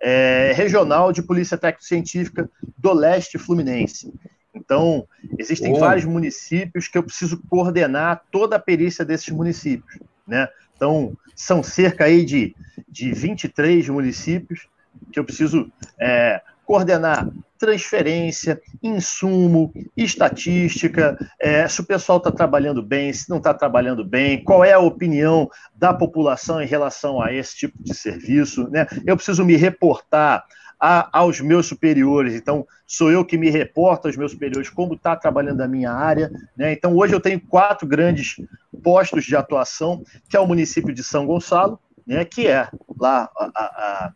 é, 0.00 0.52
regional 0.54 1.12
de 1.12 1.22
Polícia 1.22 1.58
Técnico-Científica 1.58 2.48
do 2.76 2.92
Leste 2.92 3.36
Fluminense. 3.36 4.12
Então, 4.54 5.06
existem 5.38 5.74
oh. 5.74 5.78
vários 5.78 6.06
municípios 6.06 6.88
que 6.88 6.96
eu 6.96 7.02
preciso 7.02 7.42
coordenar 7.50 8.22
toda 8.30 8.56
a 8.56 8.60
perícia 8.60 9.04
desses 9.04 9.28
municípios, 9.28 9.98
né? 10.26 10.48
Então, 10.74 11.16
são 11.34 11.62
cerca 11.62 12.04
aí 12.04 12.24
de, 12.24 12.54
de 12.88 13.12
23 13.12 13.88
municípios 13.88 14.68
que 15.12 15.18
eu 15.18 15.24
preciso 15.24 15.70
é, 16.00 16.40
coordenar 16.68 17.26
transferência, 17.58 18.60
insumo, 18.82 19.72
estatística, 19.96 21.18
é, 21.40 21.66
se 21.66 21.80
o 21.80 21.84
pessoal 21.84 22.18
está 22.18 22.30
trabalhando 22.30 22.82
bem, 22.82 23.10
se 23.10 23.30
não 23.30 23.38
está 23.38 23.54
trabalhando 23.54 24.04
bem, 24.04 24.44
qual 24.44 24.62
é 24.62 24.74
a 24.74 24.78
opinião 24.78 25.50
da 25.74 25.94
população 25.94 26.60
em 26.60 26.66
relação 26.66 27.22
a 27.22 27.32
esse 27.32 27.56
tipo 27.56 27.82
de 27.82 27.94
serviço. 27.94 28.68
Né? 28.68 28.86
Eu 29.06 29.16
preciso 29.16 29.46
me 29.46 29.56
reportar 29.56 30.44
a, 30.78 31.08
aos 31.18 31.40
meus 31.40 31.66
superiores. 31.66 32.34
Então, 32.34 32.66
sou 32.86 33.10
eu 33.10 33.24
que 33.24 33.38
me 33.38 33.48
reporto 33.48 34.06
aos 34.06 34.16
meus 34.18 34.32
superiores 34.32 34.68
como 34.68 34.92
está 34.92 35.16
trabalhando 35.16 35.62
a 35.62 35.66
minha 35.66 35.90
área. 35.90 36.30
Né? 36.54 36.74
Então, 36.74 36.94
hoje 36.94 37.14
eu 37.14 37.20
tenho 37.20 37.40
quatro 37.40 37.88
grandes 37.88 38.36
postos 38.84 39.24
de 39.24 39.34
atuação, 39.34 40.04
que 40.28 40.36
é 40.36 40.40
o 40.40 40.46
município 40.46 40.92
de 40.92 41.02
São 41.02 41.24
Gonçalo, 41.24 41.80
né, 42.06 42.26
que 42.26 42.46
é 42.46 42.68
lá 42.98 43.28
a, 43.36 43.46
a, 43.64 44.12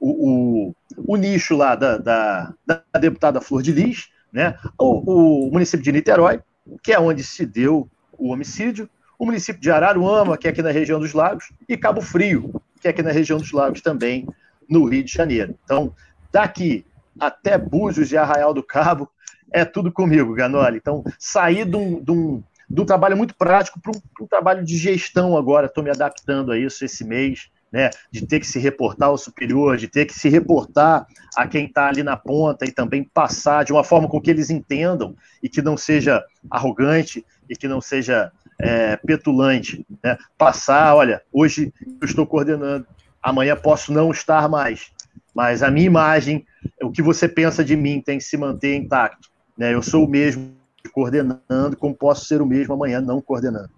o, 0.00 0.68
o, 0.68 0.74
o, 0.96 1.16
nicho 1.16 1.56
lá 1.56 1.74
da, 1.74 1.98
da, 1.98 2.54
da, 2.66 2.82
deputada 3.00 3.40
Flor 3.40 3.62
de 3.62 3.72
Lis, 3.72 4.08
né, 4.32 4.56
o, 4.78 5.46
o 5.46 5.50
município 5.50 5.82
de 5.84 5.92
Niterói, 5.92 6.40
que 6.82 6.92
é 6.92 7.00
onde 7.00 7.22
se 7.22 7.44
deu 7.44 7.88
o 8.16 8.30
homicídio, 8.30 8.88
o 9.18 9.26
município 9.26 9.60
de 9.60 9.70
Araruama, 9.70 10.36
que 10.36 10.46
é 10.46 10.50
aqui 10.50 10.62
na 10.62 10.70
região 10.70 11.00
dos 11.00 11.12
Lagos, 11.12 11.50
e 11.68 11.76
Cabo 11.76 12.00
Frio, 12.00 12.60
que 12.80 12.86
é 12.86 12.90
aqui 12.90 13.02
na 13.02 13.10
região 13.10 13.38
dos 13.38 13.52
Lagos 13.52 13.80
também, 13.80 14.26
no 14.68 14.84
Rio 14.84 15.02
de 15.02 15.12
Janeiro. 15.12 15.58
Então, 15.64 15.92
daqui 16.30 16.84
até 17.18 17.58
Búzios 17.58 18.12
e 18.12 18.16
Arraial 18.16 18.54
do 18.54 18.62
Cabo, 18.62 19.10
é 19.50 19.64
tudo 19.64 19.90
comigo, 19.90 20.34
Ganoli. 20.34 20.76
Então, 20.76 21.02
sair 21.18 21.64
de 21.64 21.76
um, 21.76 22.02
de 22.02 22.12
um, 22.12 22.42
de 22.68 22.80
um 22.80 22.84
trabalho 22.84 23.16
muito 23.16 23.34
prático 23.34 23.80
para 23.80 23.92
um, 23.92 24.24
um, 24.24 24.26
trabalho 24.26 24.64
de 24.64 24.76
gestão 24.76 25.36
agora. 25.36 25.66
Estou 25.66 25.82
me 25.82 25.90
adaptando 25.90 26.52
a 26.52 26.58
isso 26.58 26.84
esse 26.84 27.04
mês, 27.04 27.50
né? 27.70 27.90
De 28.10 28.26
ter 28.26 28.40
que 28.40 28.46
se 28.46 28.58
reportar 28.58 29.08
ao 29.08 29.18
superior, 29.18 29.76
de 29.76 29.88
ter 29.88 30.06
que 30.06 30.14
se 30.14 30.28
reportar 30.28 31.06
a 31.36 31.46
quem 31.46 31.66
está 31.66 31.88
ali 31.88 32.02
na 32.02 32.16
ponta 32.16 32.64
e 32.64 32.72
também 32.72 33.04
passar 33.04 33.64
de 33.64 33.72
uma 33.72 33.84
forma 33.84 34.08
com 34.08 34.20
que 34.20 34.30
eles 34.30 34.50
entendam 34.50 35.14
e 35.42 35.48
que 35.48 35.62
não 35.62 35.76
seja 35.76 36.24
arrogante 36.50 37.24
e 37.48 37.56
que 37.56 37.68
não 37.68 37.80
seja 37.80 38.32
é, 38.58 38.96
petulante. 38.96 39.86
Né? 40.02 40.16
Passar, 40.36 40.94
olha, 40.94 41.22
hoje 41.32 41.72
eu 42.00 42.06
estou 42.06 42.26
coordenando 42.26 42.86
amanhã 43.22 43.56
posso 43.56 43.92
não 43.92 44.10
estar 44.10 44.48
mais, 44.48 44.90
mas 45.34 45.62
a 45.62 45.70
minha 45.70 45.86
imagem, 45.86 46.46
o 46.82 46.90
que 46.90 47.02
você 47.02 47.28
pensa 47.28 47.64
de 47.64 47.76
mim 47.76 48.00
tem 48.00 48.18
que 48.18 48.24
se 48.24 48.36
manter 48.36 48.74
intacto. 48.76 49.28
Né? 49.56 49.74
Eu 49.74 49.82
sou 49.82 50.04
o 50.04 50.08
mesmo 50.08 50.56
coordenando, 50.92 51.76
como 51.78 51.94
posso 51.94 52.24
ser 52.24 52.40
o 52.40 52.46
mesmo 52.46 52.74
amanhã 52.74 53.00
não 53.00 53.20
coordenando. 53.20 53.70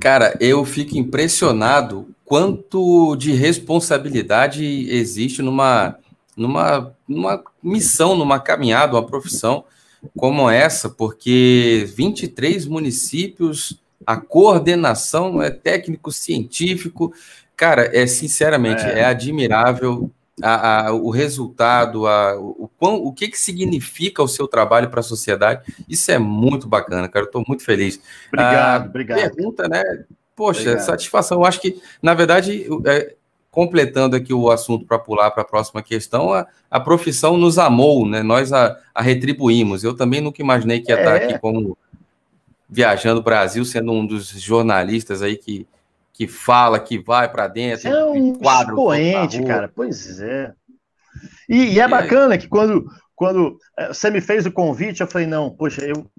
Cara, 0.00 0.36
eu 0.40 0.64
fico 0.64 0.96
impressionado 0.96 2.08
quanto 2.24 3.16
de 3.16 3.32
responsabilidade 3.32 4.64
existe 4.90 5.42
numa, 5.42 5.96
numa, 6.36 6.92
numa 7.08 7.42
missão, 7.62 8.16
numa 8.16 8.38
caminhada, 8.38 8.94
uma 8.94 9.06
profissão 9.06 9.64
como 10.16 10.48
essa, 10.48 10.88
porque 10.88 11.88
23 11.96 12.66
municípios 12.66 13.80
a 14.06 14.16
coordenação 14.16 15.42
é 15.42 15.50
técnico 15.50 16.12
científico. 16.12 17.12
Cara, 17.56 17.90
é 17.92 18.06
sinceramente 18.06 18.82
é, 18.84 19.00
é 19.00 19.04
admirável 19.04 20.10
a, 20.42 20.88
a, 20.88 20.92
o 20.92 21.10
resultado, 21.10 22.06
a, 22.06 22.38
o, 22.38 22.70
o, 22.78 22.86
o 23.08 23.12
que, 23.12 23.28
que 23.28 23.38
significa 23.38 24.22
o 24.22 24.28
seu 24.28 24.46
trabalho 24.46 24.90
para 24.90 25.00
a 25.00 25.02
sociedade. 25.02 25.62
Isso 25.88 26.10
é 26.10 26.18
muito 26.18 26.68
bacana, 26.68 27.08
cara. 27.08 27.26
Estou 27.26 27.44
muito 27.46 27.64
feliz. 27.64 28.00
Obrigado, 28.28 28.82
a, 28.82 28.86
obrigado. 28.86 29.18
Pergunta, 29.18 29.68
né? 29.68 29.82
Poxa, 30.34 30.60
obrigado. 30.60 30.84
satisfação. 30.84 31.38
Eu 31.38 31.44
acho 31.44 31.60
que, 31.60 31.80
na 32.02 32.12
verdade, 32.12 32.66
é, 32.86 33.14
completando 33.50 34.16
aqui 34.16 34.34
o 34.34 34.50
assunto 34.50 34.84
para 34.84 34.98
pular 34.98 35.30
para 35.30 35.42
a 35.42 35.46
próxima 35.46 35.82
questão, 35.82 36.32
a, 36.34 36.46
a 36.70 36.78
profissão 36.78 37.38
nos 37.38 37.58
amou, 37.58 38.06
né? 38.06 38.22
Nós 38.22 38.52
a, 38.52 38.78
a 38.94 39.00
retribuímos. 39.00 39.82
Eu 39.82 39.94
também 39.94 40.20
nunca 40.20 40.42
imaginei 40.42 40.80
que 40.80 40.92
ia 40.92 40.98
é. 40.98 41.00
estar 41.00 41.16
aqui 41.16 41.38
como 41.38 41.76
viajando 42.68 43.20
o 43.20 43.22
Brasil, 43.22 43.64
sendo 43.64 43.92
um 43.92 44.04
dos 44.04 44.28
jornalistas 44.28 45.22
aí 45.22 45.36
que, 45.36 45.66
que 46.16 46.26
fala, 46.26 46.80
que 46.80 46.98
vai 46.98 47.30
para 47.30 47.46
dentro. 47.46 47.88
É 47.88 48.04
um 48.06 48.32
quadro 48.32 48.72
expoente, 48.72 49.44
cara. 49.44 49.70
Pois 49.72 50.18
é. 50.18 50.52
E, 51.46 51.74
e 51.74 51.80
é, 51.80 51.82
é 51.82 51.88
bacana 51.88 52.38
que 52.38 52.48
quando, 52.48 52.86
quando 53.14 53.58
é, 53.78 53.88
você 53.88 54.10
me 54.10 54.22
fez 54.22 54.46
o 54.46 54.50
convite, 54.50 55.02
eu 55.02 55.06
falei, 55.06 55.26
não, 55.26 55.50
poxa, 55.50 55.84
eu, 55.84 56.10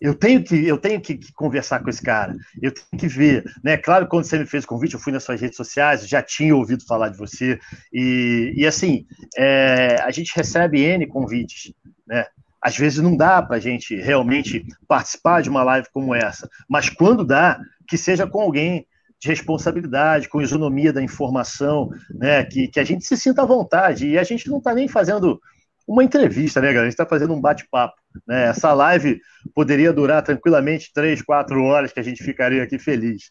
eu 0.00 0.16
tenho 0.16 0.42
que 0.42 0.66
eu 0.66 0.76
tenho 0.76 1.00
que, 1.00 1.16
que, 1.16 1.32
conversar 1.32 1.80
com 1.80 1.88
esse 1.88 2.02
cara, 2.02 2.34
eu 2.60 2.72
tenho 2.72 3.00
que 3.00 3.06
ver, 3.06 3.44
né? 3.62 3.76
Claro, 3.76 4.08
quando 4.08 4.24
você 4.24 4.36
me 4.36 4.46
fez 4.46 4.64
o 4.64 4.66
convite, 4.66 4.94
eu 4.94 5.00
fui 5.00 5.12
nas 5.12 5.22
suas 5.22 5.40
redes 5.40 5.56
sociais, 5.56 6.08
já 6.08 6.20
tinha 6.20 6.54
ouvido 6.54 6.84
falar 6.84 7.08
de 7.08 7.16
você 7.16 7.56
e, 7.92 8.52
e 8.56 8.66
assim, 8.66 9.06
é, 9.38 9.96
a 10.02 10.10
gente 10.10 10.34
recebe 10.34 10.80
n 10.80 11.06
convites, 11.06 11.72
né? 12.04 12.26
Às 12.60 12.76
vezes 12.76 12.98
não 12.98 13.16
dá 13.16 13.40
para 13.40 13.56
a 13.56 13.60
gente 13.60 13.94
realmente 13.94 14.66
participar 14.88 15.40
de 15.40 15.48
uma 15.48 15.62
live 15.62 15.86
como 15.92 16.14
essa, 16.14 16.50
mas 16.68 16.90
quando 16.90 17.24
dá, 17.24 17.58
que 17.88 17.96
seja 17.96 18.26
com 18.26 18.40
alguém 18.40 18.86
de 19.20 19.28
responsabilidade, 19.28 20.28
com 20.28 20.40
isonomia 20.40 20.92
da 20.92 21.02
informação, 21.02 21.90
né? 22.10 22.42
Que, 22.44 22.68
que 22.68 22.80
a 22.80 22.84
gente 22.84 23.04
se 23.04 23.16
sinta 23.16 23.42
à 23.42 23.46
vontade. 23.46 24.08
E 24.08 24.18
a 24.18 24.24
gente 24.24 24.48
não 24.48 24.58
está 24.58 24.74
nem 24.74 24.88
fazendo 24.88 25.38
uma 25.86 26.02
entrevista, 26.02 26.60
né, 26.60 26.68
galera? 26.68 26.82
A 26.82 26.84
gente 26.84 26.94
está 26.94 27.06
fazendo 27.06 27.34
um 27.34 27.40
bate-papo. 27.40 27.94
Né? 28.26 28.48
Essa 28.48 28.72
live 28.72 29.20
poderia 29.54 29.92
durar 29.92 30.22
tranquilamente 30.22 30.90
três, 30.94 31.20
quatro 31.20 31.62
horas, 31.64 31.92
que 31.92 32.00
a 32.00 32.02
gente 32.02 32.24
ficaria 32.24 32.62
aqui 32.62 32.78
feliz. 32.78 33.30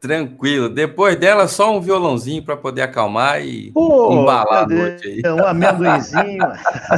Tranquilo. 0.00 0.68
Depois 0.68 1.14
dela, 1.14 1.46
só 1.46 1.76
um 1.76 1.80
violãozinho 1.80 2.44
para 2.44 2.56
poder 2.56 2.82
acalmar 2.82 3.40
e 3.40 3.70
Pô, 3.70 4.12
embalar 4.12 4.62
cadê? 4.62 4.74
a 4.74 4.78
noite 4.78 5.06
aí. 5.06 5.32
Um 5.32 5.46
amendoinzinho. 5.46 6.44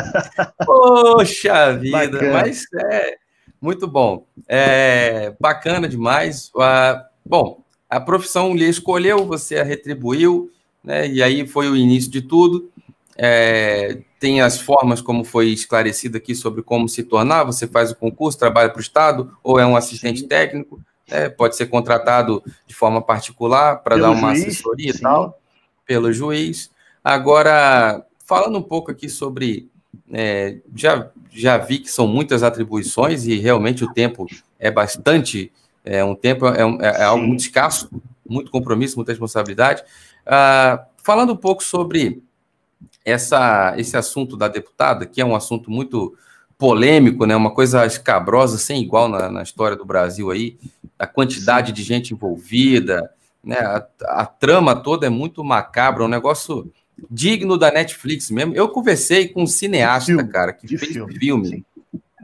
Poxa 0.64 1.76
vida, 1.76 2.12
bacana. 2.12 2.32
mas 2.32 2.64
é 2.74 3.16
muito 3.60 3.86
bom. 3.86 4.26
É 4.48 5.34
bacana 5.38 5.86
demais. 5.86 6.50
Ah, 6.58 7.04
bom, 7.26 7.63
a 7.94 8.00
profissão 8.00 8.54
lhe 8.54 8.68
escolheu, 8.68 9.26
você 9.26 9.56
a 9.56 9.64
retribuiu, 9.64 10.50
né? 10.82 11.08
E 11.08 11.22
aí 11.22 11.46
foi 11.46 11.68
o 11.68 11.76
início 11.76 12.10
de 12.10 12.20
tudo. 12.20 12.70
é, 13.16 13.98
tem 14.18 14.40
as 14.40 14.58
formas 14.58 15.00
como 15.00 15.22
foi 15.22 15.48
esclarecido 15.50 16.16
aqui 16.16 16.34
sobre 16.34 16.62
como 16.62 16.88
se 16.88 17.04
tornar, 17.04 17.44
você 17.44 17.66
faz 17.66 17.90
o 17.92 17.96
concurso, 17.96 18.38
trabalha 18.38 18.70
para 18.70 18.78
o 18.78 18.82
Estado, 18.82 19.36
ou 19.42 19.60
é 19.60 19.66
um 19.66 19.76
assistente 19.76 20.24
técnico, 20.24 20.80
é, 21.08 21.28
pode 21.28 21.56
ser 21.56 21.66
contratado 21.66 22.42
de 22.66 22.74
forma 22.74 23.02
particular 23.02 23.76
para 23.76 23.96
dar 23.96 24.10
uma 24.10 24.34
juiz, 24.34 24.48
assessoria 24.48 24.92
sim. 24.92 24.98
e 24.98 25.02
tal, 25.02 25.38
pelo 25.86 26.12
juiz. 26.12 26.70
Agora, 27.04 28.04
falando 28.24 28.58
um 28.58 28.62
pouco 28.62 28.90
aqui 28.90 29.08
sobre. 29.08 29.68
É, 30.12 30.58
já, 30.74 31.08
já 31.30 31.56
vi 31.56 31.78
que 31.78 31.90
são 31.90 32.06
muitas 32.06 32.42
atribuições 32.42 33.26
e 33.26 33.38
realmente 33.38 33.84
o 33.84 33.92
tempo 33.92 34.26
é 34.58 34.70
bastante. 34.70 35.52
É 35.84 36.02
um 36.02 36.14
tempo, 36.14 36.46
é, 36.46 36.62
é, 36.80 37.02
é 37.02 37.04
algo 37.04 37.24
muito 37.24 37.40
escasso, 37.40 37.90
muito 38.28 38.50
compromisso, 38.50 38.96
muita 38.96 39.12
responsabilidade. 39.12 39.82
Ah, 40.26 40.86
falando 41.02 41.34
um 41.34 41.36
pouco 41.36 41.62
sobre 41.62 42.22
essa, 43.04 43.74
esse 43.76 43.96
assunto 43.96 44.36
da 44.36 44.48
deputada, 44.48 45.04
que 45.04 45.20
é 45.20 45.24
um 45.24 45.36
assunto 45.36 45.70
muito 45.70 46.16
polêmico, 46.56 47.26
né? 47.26 47.36
Uma 47.36 47.52
coisa 47.52 47.84
escabrosa, 47.84 48.56
sem 48.56 48.82
igual 48.82 49.08
na, 49.08 49.30
na 49.30 49.42
história 49.42 49.76
do 49.76 49.84
Brasil 49.84 50.30
aí, 50.30 50.56
a 50.98 51.06
quantidade 51.06 51.72
de 51.72 51.82
gente 51.82 52.14
envolvida, 52.14 53.10
né? 53.42 53.58
A, 53.58 53.86
a, 54.22 54.26
trama 54.26 54.74
toda 54.74 55.06
é 55.06 55.10
muito 55.10 55.44
macabra, 55.44 56.04
um 56.04 56.08
negócio 56.08 56.72
digno 57.10 57.58
da 57.58 57.70
Netflix 57.70 58.30
mesmo. 58.30 58.54
Eu 58.54 58.68
conversei 58.68 59.28
com 59.28 59.42
um 59.42 59.46
cineasta, 59.46 60.06
filme, 60.06 60.28
cara, 60.28 60.52
que 60.52 60.66
fez 60.66 60.92
filme. 60.92 61.18
filme. 61.18 61.66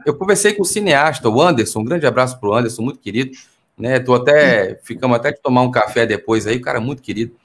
Eu 0.03 0.15
conversei 0.15 0.53
com 0.53 0.63
o 0.63 0.65
um 0.65 0.65
cineasta, 0.65 1.29
o 1.29 1.39
Anderson, 1.39 1.81
um 1.81 1.85
grande 1.85 2.07
abraço 2.07 2.39
pro 2.39 2.53
Anderson, 2.53 2.81
muito 2.81 2.99
querido, 2.99 3.37
né? 3.81 3.99
Tô 3.99 4.13
até, 4.13 4.79
ficamos 4.83 5.17
até 5.17 5.31
de 5.31 5.41
tomar 5.41 5.61
um 5.63 5.71
café 5.71 6.05
depois 6.05 6.47
aí, 6.47 6.59
cara 6.59 6.79
muito 6.79 7.01
querido 7.01 7.35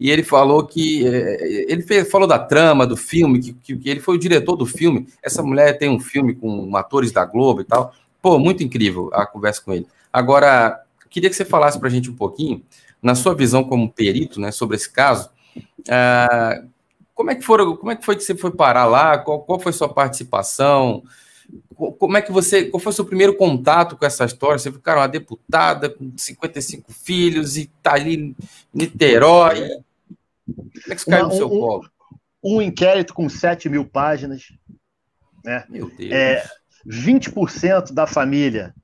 e 0.00 0.10
ele 0.10 0.22
falou 0.22 0.64
que 0.66 1.06
é, 1.06 1.70
ele 1.70 1.82
fez, 1.82 2.10
falou 2.10 2.26
da 2.26 2.38
trama 2.38 2.86
do 2.86 2.96
filme, 2.96 3.40
que, 3.40 3.52
que, 3.52 3.76
que, 3.76 3.88
ele 3.88 4.00
foi 4.00 4.16
o 4.16 4.18
diretor 4.18 4.56
do 4.56 4.66
filme. 4.66 5.06
Essa 5.22 5.42
mulher 5.42 5.78
tem 5.78 5.88
um 5.88 6.00
filme 6.00 6.34
com 6.34 6.76
atores 6.76 7.12
da 7.12 7.24
Globo 7.24 7.60
e 7.60 7.64
tal. 7.64 7.92
Pô, 8.20 8.38
muito 8.38 8.62
incrível 8.62 9.10
a 9.12 9.26
conversa 9.26 9.62
com 9.62 9.72
ele. 9.72 9.86
Agora, 10.12 10.80
queria 11.10 11.28
que 11.28 11.36
você 11.36 11.44
falasse 11.44 11.78
para 11.78 11.88
a 11.88 11.90
gente 11.90 12.10
um 12.10 12.16
pouquinho, 12.16 12.62
na 13.02 13.14
sua 13.14 13.34
visão 13.34 13.62
como 13.62 13.90
perito, 13.90 14.40
né, 14.40 14.50
sobre 14.50 14.76
esse 14.76 14.90
caso. 14.90 15.28
Uh, 15.56 16.68
como 17.14 17.30
é 17.30 17.34
que 17.34 17.42
foram, 17.42 17.76
como 17.76 17.92
é 17.92 17.96
que 17.96 18.04
foi 18.04 18.16
que 18.16 18.22
você 18.22 18.34
foi 18.34 18.50
parar 18.50 18.86
lá? 18.86 19.18
Qual, 19.18 19.40
qual 19.42 19.60
foi 19.60 19.72
sua 19.72 19.88
participação? 19.88 21.02
Como 21.74 22.16
é 22.16 22.22
que 22.22 22.32
você. 22.32 22.64
Qual 22.66 22.80
foi 22.80 22.90
o 22.90 22.94
seu 22.94 23.04
primeiro 23.04 23.36
contato 23.36 23.96
com 23.96 24.06
essa 24.06 24.24
história? 24.24 24.58
Você 24.58 24.72
cara, 24.72 25.00
uma 25.00 25.08
deputada 25.08 25.90
com 25.90 26.12
55 26.16 26.92
filhos 26.92 27.56
e 27.56 27.66
tá 27.82 27.94
ali 27.94 28.14
em 28.14 28.36
Niterói. 28.72 29.68
Como 30.46 30.70
é 30.86 30.90
que 30.90 30.96
isso 30.96 31.10
caiu 31.10 31.28
no 31.28 31.34
seu 31.34 31.46
um, 31.46 31.60
colo? 31.60 31.90
Um 32.42 32.62
inquérito 32.62 33.14
com 33.14 33.28
7 33.28 33.68
mil 33.68 33.84
páginas. 33.84 34.52
Né? 35.44 35.64
Meu 35.68 35.90
Deus. 35.90 36.12
É, 36.12 36.44
20% 36.86 37.92
da 37.92 38.06
família 38.06 38.74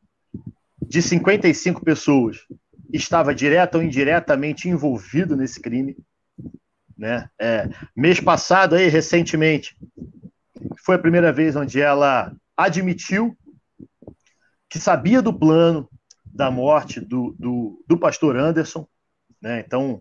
de 0.83 1.01
55 1.01 1.85
pessoas 1.85 2.39
estava 2.93 3.35
direta 3.35 3.79
ou 3.79 3.85
indiretamente 3.85 4.69
envolvido 4.69 5.37
nesse 5.37 5.61
crime. 5.61 5.97
Né? 6.97 7.29
É, 7.39 7.69
mês 7.97 8.21
passado, 8.21 8.75
aí, 8.75 8.89
recentemente, 8.89 9.77
foi 10.85 10.97
a 10.97 10.99
primeira 10.99 11.33
vez 11.33 11.57
onde 11.57 11.81
ela 11.81 12.35
admitiu 12.65 13.37
que 14.69 14.79
sabia 14.79 15.21
do 15.21 15.33
plano 15.33 15.89
da 16.25 16.51
morte 16.51 17.01
do, 17.01 17.35
do, 17.39 17.85
do 17.87 17.99
pastor 17.99 18.37
Anderson. 18.37 18.87
Né? 19.43 19.63
Então, 19.67 20.01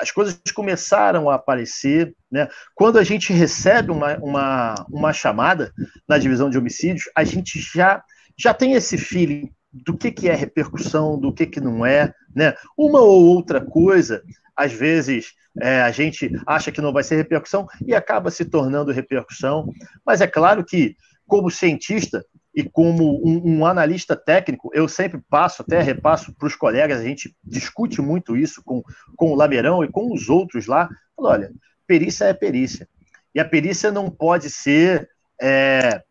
as 0.00 0.10
coisas 0.10 0.40
começaram 0.54 1.30
a 1.30 1.34
aparecer. 1.34 2.14
Né? 2.30 2.48
Quando 2.74 2.98
a 2.98 3.04
gente 3.04 3.32
recebe 3.32 3.90
uma, 3.90 4.16
uma, 4.18 4.74
uma 4.90 5.12
chamada 5.12 5.72
na 6.08 6.18
divisão 6.18 6.50
de 6.50 6.58
homicídios, 6.58 7.04
a 7.14 7.22
gente 7.22 7.60
já, 7.60 8.02
já 8.36 8.52
tem 8.52 8.72
esse 8.72 8.98
feeling 8.98 9.52
do 9.72 9.96
que, 9.96 10.10
que 10.10 10.28
é 10.28 10.34
repercussão, 10.34 11.18
do 11.18 11.32
que, 11.32 11.46
que 11.46 11.60
não 11.60 11.86
é. 11.86 12.12
Né? 12.34 12.54
Uma 12.76 13.00
ou 13.00 13.26
outra 13.26 13.60
coisa, 13.60 14.22
às 14.56 14.72
vezes 14.72 15.34
é, 15.60 15.82
a 15.82 15.90
gente 15.90 16.30
acha 16.46 16.72
que 16.72 16.80
não 16.80 16.92
vai 16.92 17.02
ser 17.02 17.16
repercussão 17.16 17.66
e 17.86 17.94
acaba 17.94 18.30
se 18.30 18.44
tornando 18.44 18.92
repercussão. 18.92 19.70
Mas 20.04 20.20
é 20.20 20.26
claro 20.26 20.64
que 20.64 20.96
como 21.30 21.48
cientista 21.48 22.26
e 22.52 22.64
como 22.64 23.24
um, 23.24 23.58
um, 23.58 23.64
analista 23.64 24.16
técnico, 24.16 24.70
eu 24.74 24.88
sempre 24.88 25.20
passo, 25.30 25.62
até 25.62 25.80
repasso 25.80 26.34
para 26.34 26.48
os 26.48 26.56
colegas, 26.56 27.00
a 27.00 27.04
gente 27.04 27.34
discute 27.44 28.02
muito 28.02 28.36
isso 28.36 28.60
com, 28.64 28.82
com 29.16 29.30
o 29.30 29.36
Lameirão 29.36 29.84
e 29.84 29.88
com 29.88 30.12
os 30.12 30.28
outros 30.28 30.66
lá. 30.66 30.88
olha, 31.16 31.52
perícia 31.86 32.24
é 32.24 32.34
perícia. 32.34 32.88
E 33.32 33.38
a 33.38 33.44
perícia 33.44 33.92
não 33.92 34.10
pode 34.10 34.50
ser 34.50 35.08
é, 35.40 36.02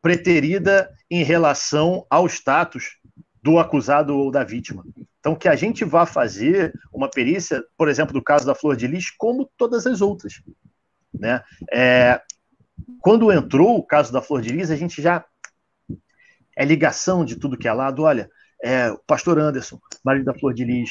preterida 0.00 0.90
em 1.10 1.22
relação 1.22 2.06
ao 2.08 2.26
status 2.26 2.96
do 3.42 3.58
acusado 3.58 4.16
ou 4.16 4.30
da 4.30 4.42
vítima. 4.42 4.82
Então, 5.20 5.36
que 5.36 5.48
a 5.48 5.54
gente 5.54 5.84
vá 5.84 6.06
fazer 6.06 6.72
uma 6.90 7.10
perícia, 7.10 7.62
por 7.76 7.88
exemplo, 7.88 8.14
do 8.14 8.22
caso 8.22 8.46
da 8.46 8.54
Flor 8.54 8.74
de 8.74 8.86
Lis, 8.86 9.10
como 9.10 9.50
todas 9.58 9.86
as 9.86 10.00
outras. 10.00 10.42
Né? 11.12 11.42
É, 11.70 12.20
quando 13.00 13.32
entrou 13.32 13.76
o 13.76 13.86
caso 13.86 14.12
da 14.12 14.22
Flor 14.22 14.40
de 14.40 14.50
Lis, 14.50 14.70
a 14.70 14.76
gente 14.76 15.00
já 15.00 15.24
é 16.56 16.64
ligação 16.64 17.24
de 17.24 17.36
tudo 17.36 17.56
que 17.56 17.68
é 17.68 17.72
lado. 17.72 18.02
Olha, 18.02 18.28
é, 18.62 18.90
o 18.90 18.98
pastor 19.06 19.38
Anderson, 19.38 19.78
marido 20.04 20.24
da 20.24 20.34
Flor 20.34 20.54
de 20.54 20.64
Lis, 20.64 20.90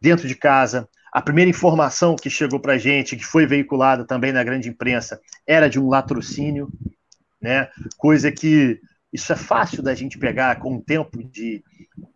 dentro 0.00 0.26
de 0.26 0.34
casa. 0.34 0.88
A 1.12 1.20
primeira 1.20 1.50
informação 1.50 2.16
que 2.16 2.30
chegou 2.30 2.58
para 2.58 2.74
a 2.74 2.78
gente, 2.78 3.16
que 3.16 3.24
foi 3.24 3.46
veiculada 3.46 4.06
também 4.06 4.32
na 4.32 4.42
grande 4.42 4.68
imprensa, 4.68 5.20
era 5.46 5.68
de 5.68 5.78
um 5.78 5.88
latrocínio, 5.88 6.68
né? 7.40 7.68
Coisa 7.98 8.32
que 8.32 8.80
isso 9.12 9.30
é 9.32 9.36
fácil 9.36 9.82
da 9.82 9.94
gente 9.94 10.18
pegar 10.18 10.58
com 10.58 10.76
o 10.76 10.82
tempo 10.82 11.22
de 11.22 11.62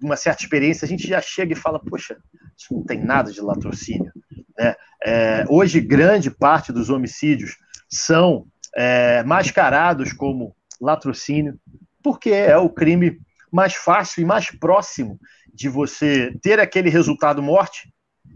uma 0.01 0.17
certa 0.17 0.43
experiência, 0.43 0.87
a 0.87 0.89
gente 0.89 1.07
já 1.07 1.21
chega 1.21 1.53
e 1.53 1.57
fala, 1.57 1.79
poxa, 1.79 2.17
isso 2.57 2.73
não 2.73 2.83
tem 2.83 3.05
nada 3.05 3.31
de 3.31 3.41
latrocínio. 3.41 4.11
Né? 4.59 4.75
É, 5.05 5.45
hoje, 5.49 5.79
grande 5.81 6.31
parte 6.31 6.73
dos 6.73 6.89
homicídios 6.89 7.57
são 7.89 8.47
é, 8.77 9.23
mascarados 9.23 10.13
como 10.13 10.55
latrocínio, 10.81 11.59
porque 12.03 12.31
é 12.31 12.57
o 12.59 12.69
crime 12.69 13.19
mais 13.51 13.75
fácil 13.75 14.21
e 14.21 14.25
mais 14.25 14.51
próximo 14.51 15.19
de 15.53 15.69
você 15.69 16.37
ter 16.43 16.61
aquele 16.61 16.91
resultado 16.91 17.43
morte 17.43 17.91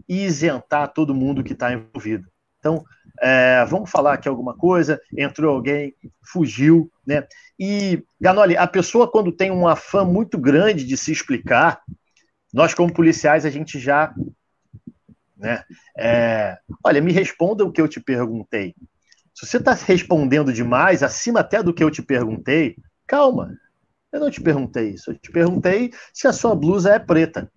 e 0.09 0.25
isentar 0.25 0.91
todo 0.93 1.13
mundo 1.13 1.43
que 1.43 1.53
está 1.53 1.71
envolvido. 1.71 2.27
Então, 2.57 2.83
é, 3.21 3.63
vamos 3.65 3.89
falar 3.89 4.13
aqui 4.13 4.27
alguma 4.27 4.55
coisa, 4.55 4.99
entrou 5.15 5.53
alguém, 5.53 5.93
fugiu, 6.23 6.91
né? 7.05 7.27
E, 7.59 8.03
Ganoli, 8.19 8.57
a 8.57 8.65
pessoa 8.65 9.09
quando 9.09 9.31
tem 9.31 9.51
um 9.51 9.67
afã 9.67 10.03
muito 10.03 10.37
grande 10.37 10.85
de 10.85 10.97
se 10.97 11.11
explicar, 11.11 11.81
nós 12.53 12.73
como 12.73 12.93
policiais, 12.93 13.45
a 13.45 13.49
gente 13.49 13.79
já... 13.79 14.13
Né, 15.37 15.63
é, 15.97 16.57
olha, 16.83 17.01
me 17.01 17.11
responda 17.11 17.63
o 17.63 17.71
que 17.71 17.81
eu 17.81 17.87
te 17.87 17.99
perguntei. 17.99 18.75
Se 19.33 19.45
você 19.45 19.57
está 19.57 19.73
respondendo 19.73 20.51
demais, 20.53 21.03
acima 21.03 21.39
até 21.39 21.63
do 21.63 21.73
que 21.73 21.83
eu 21.83 21.89
te 21.89 22.01
perguntei, 22.01 22.75
calma. 23.07 23.53
Eu 24.11 24.19
não 24.19 24.29
te 24.29 24.41
perguntei 24.41 24.89
isso. 24.89 25.11
Eu 25.11 25.15
te 25.15 25.31
perguntei 25.31 25.91
se 26.13 26.27
a 26.27 26.33
sua 26.33 26.53
blusa 26.53 26.91
é 26.91 26.99
preta. 26.99 27.51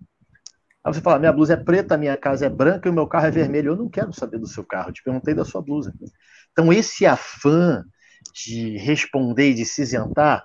Aí 0.83 0.93
você 0.93 1.01
fala, 1.01 1.19
minha 1.19 1.33
blusa 1.33 1.53
é 1.53 1.57
preta, 1.57 1.97
minha 1.97 2.15
casa 2.15 2.45
é 2.45 2.49
branca 2.49 2.87
e 2.87 2.91
o 2.91 2.93
meu 2.93 3.07
carro 3.07 3.25
é 3.25 3.31
vermelho. 3.31 3.71
Eu 3.71 3.75
não 3.75 3.89
quero 3.89 4.13
saber 4.13 4.37
do 4.37 4.47
seu 4.47 4.63
carro, 4.63 4.89
eu 4.89 4.93
te 4.93 5.03
perguntei 5.03 5.33
da 5.33 5.43
sua 5.43 5.61
blusa. 5.61 5.93
Então, 6.51 6.71
esse 6.71 7.05
afã 7.05 7.83
de 8.33 8.77
responder 8.77 9.51
e 9.51 9.53
de 9.55 9.65
se 9.65 9.81
isentar 9.81 10.43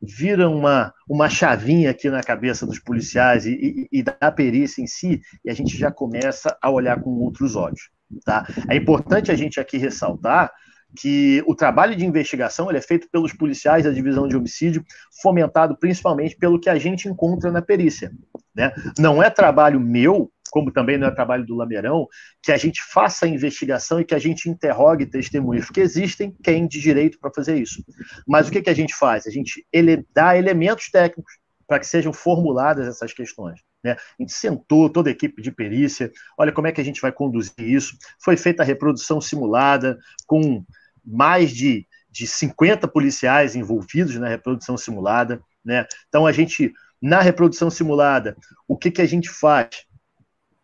vira 0.00 0.48
uma, 0.48 0.94
uma 1.08 1.28
chavinha 1.28 1.90
aqui 1.90 2.08
na 2.08 2.22
cabeça 2.22 2.64
dos 2.64 2.78
policiais 2.78 3.46
e, 3.46 3.88
e, 3.92 3.98
e 3.98 4.02
da 4.02 4.30
perícia 4.30 4.80
em 4.82 4.86
si, 4.86 5.20
e 5.44 5.50
a 5.50 5.54
gente 5.54 5.76
já 5.76 5.90
começa 5.90 6.56
a 6.62 6.70
olhar 6.70 7.00
com 7.00 7.10
outros 7.10 7.56
olhos. 7.56 7.90
Tá? 8.24 8.46
É 8.68 8.76
importante 8.76 9.30
a 9.30 9.34
gente 9.34 9.60
aqui 9.60 9.76
ressaltar 9.76 10.52
que 10.96 11.42
o 11.46 11.54
trabalho 11.54 11.94
de 11.94 12.04
investigação 12.04 12.70
é 12.70 12.80
feito 12.80 13.08
pelos 13.10 13.32
policiais 13.32 13.84
da 13.84 13.90
divisão 13.90 14.26
de 14.26 14.36
homicídio, 14.36 14.84
fomentado 15.22 15.76
principalmente 15.76 16.36
pelo 16.36 16.58
que 16.58 16.70
a 16.70 16.78
gente 16.78 17.08
encontra 17.08 17.52
na 17.52 17.60
perícia. 17.60 18.10
Né? 18.54 18.72
Não 18.98 19.22
é 19.22 19.28
trabalho 19.28 19.78
meu, 19.78 20.32
como 20.50 20.72
também 20.72 20.96
não 20.96 21.06
é 21.06 21.10
trabalho 21.10 21.44
do 21.44 21.54
Lameirão, 21.54 22.06
que 22.42 22.50
a 22.50 22.56
gente 22.56 22.82
faça 22.82 23.26
a 23.26 23.28
investigação 23.28 24.00
e 24.00 24.04
que 24.04 24.14
a 24.14 24.18
gente 24.18 24.48
interrogue 24.48 25.04
testemunhas, 25.04 25.66
porque 25.66 25.80
existem 25.80 26.34
quem 26.42 26.66
de 26.66 26.80
direito 26.80 27.18
para 27.18 27.30
fazer 27.34 27.56
isso. 27.56 27.84
Mas 28.26 28.48
o 28.48 28.50
que, 28.50 28.62
que 28.62 28.70
a 28.70 28.74
gente 28.74 28.94
faz? 28.94 29.26
A 29.26 29.30
gente 29.30 29.66
ele, 29.70 30.06
dá 30.14 30.36
elementos 30.36 30.90
técnicos 30.90 31.34
para 31.66 31.78
que 31.78 31.86
sejam 31.86 32.14
formuladas 32.14 32.88
essas 32.88 33.12
questões. 33.12 33.60
Né? 33.82 33.92
A 33.92 34.22
gente 34.22 34.32
sentou 34.32 34.90
toda 34.90 35.08
a 35.08 35.12
equipe 35.12 35.40
de 35.40 35.52
perícia, 35.52 36.10
olha 36.36 36.52
como 36.52 36.66
é 36.66 36.72
que 36.72 36.80
a 36.80 36.84
gente 36.84 37.00
vai 37.00 37.12
conduzir 37.12 37.60
isso. 37.60 37.96
Foi 38.22 38.36
feita 38.36 38.62
a 38.62 38.66
reprodução 38.66 39.20
simulada 39.20 39.98
com 40.26 40.64
mais 41.04 41.50
de, 41.50 41.86
de 42.10 42.26
50 42.26 42.86
policiais 42.88 43.54
envolvidos 43.54 44.16
na 44.16 44.28
reprodução 44.28 44.76
simulada. 44.76 45.40
Né? 45.64 45.86
Então, 46.08 46.26
a 46.26 46.32
gente, 46.32 46.72
na 47.00 47.20
reprodução 47.20 47.70
simulada, 47.70 48.36
o 48.66 48.76
que, 48.76 48.90
que 48.90 49.02
a 49.02 49.06
gente 49.06 49.28
faz? 49.28 49.68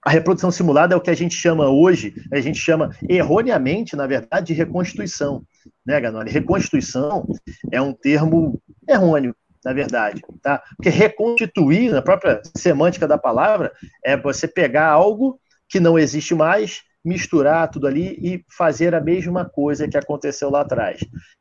A 0.05 0.11
reprodução 0.11 0.50
simulada 0.50 0.92
é 0.92 0.96
o 0.96 1.00
que 1.00 1.09
a 1.09 1.16
gente 1.16 1.35
chama 1.35 1.70
hoje, 1.70 2.14
a 2.31 2.38
gente 2.38 2.59
chama 2.59 2.94
erroneamente, 3.09 3.96
na 3.96 4.07
verdade, 4.07 4.48
de 4.48 4.53
reconstituição. 4.53 5.42
né? 5.87 5.98
Reconstituição 6.27 7.27
é 7.72 7.81
um 7.81 7.94
termo 7.94 8.61
errôneo, 8.87 9.35
na 9.64 9.72
verdade, 9.72 10.20
tá? 10.42 10.62
Porque 10.77 10.90
reconstituir, 10.90 11.90
na 11.90 12.03
própria 12.03 12.42
semântica 12.57 13.09
da 13.09 13.16
palavra, 13.16 13.72
é 14.05 14.16
você 14.16 14.46
pegar 14.46 14.88
algo 14.88 15.40
que 15.68 15.81
não 15.81 15.98
existe 15.98 16.35
mais, 16.35 16.83
misturar 17.05 17.70
tudo 17.70 17.87
ali 17.87 18.18
e 18.20 18.44
fazer 18.57 18.94
a 18.94 19.00
mesma 19.00 19.44
coisa 19.44 19.88
que 19.88 19.96
aconteceu 19.96 20.50
lá 20.50 20.61
atrás. 20.62 21.00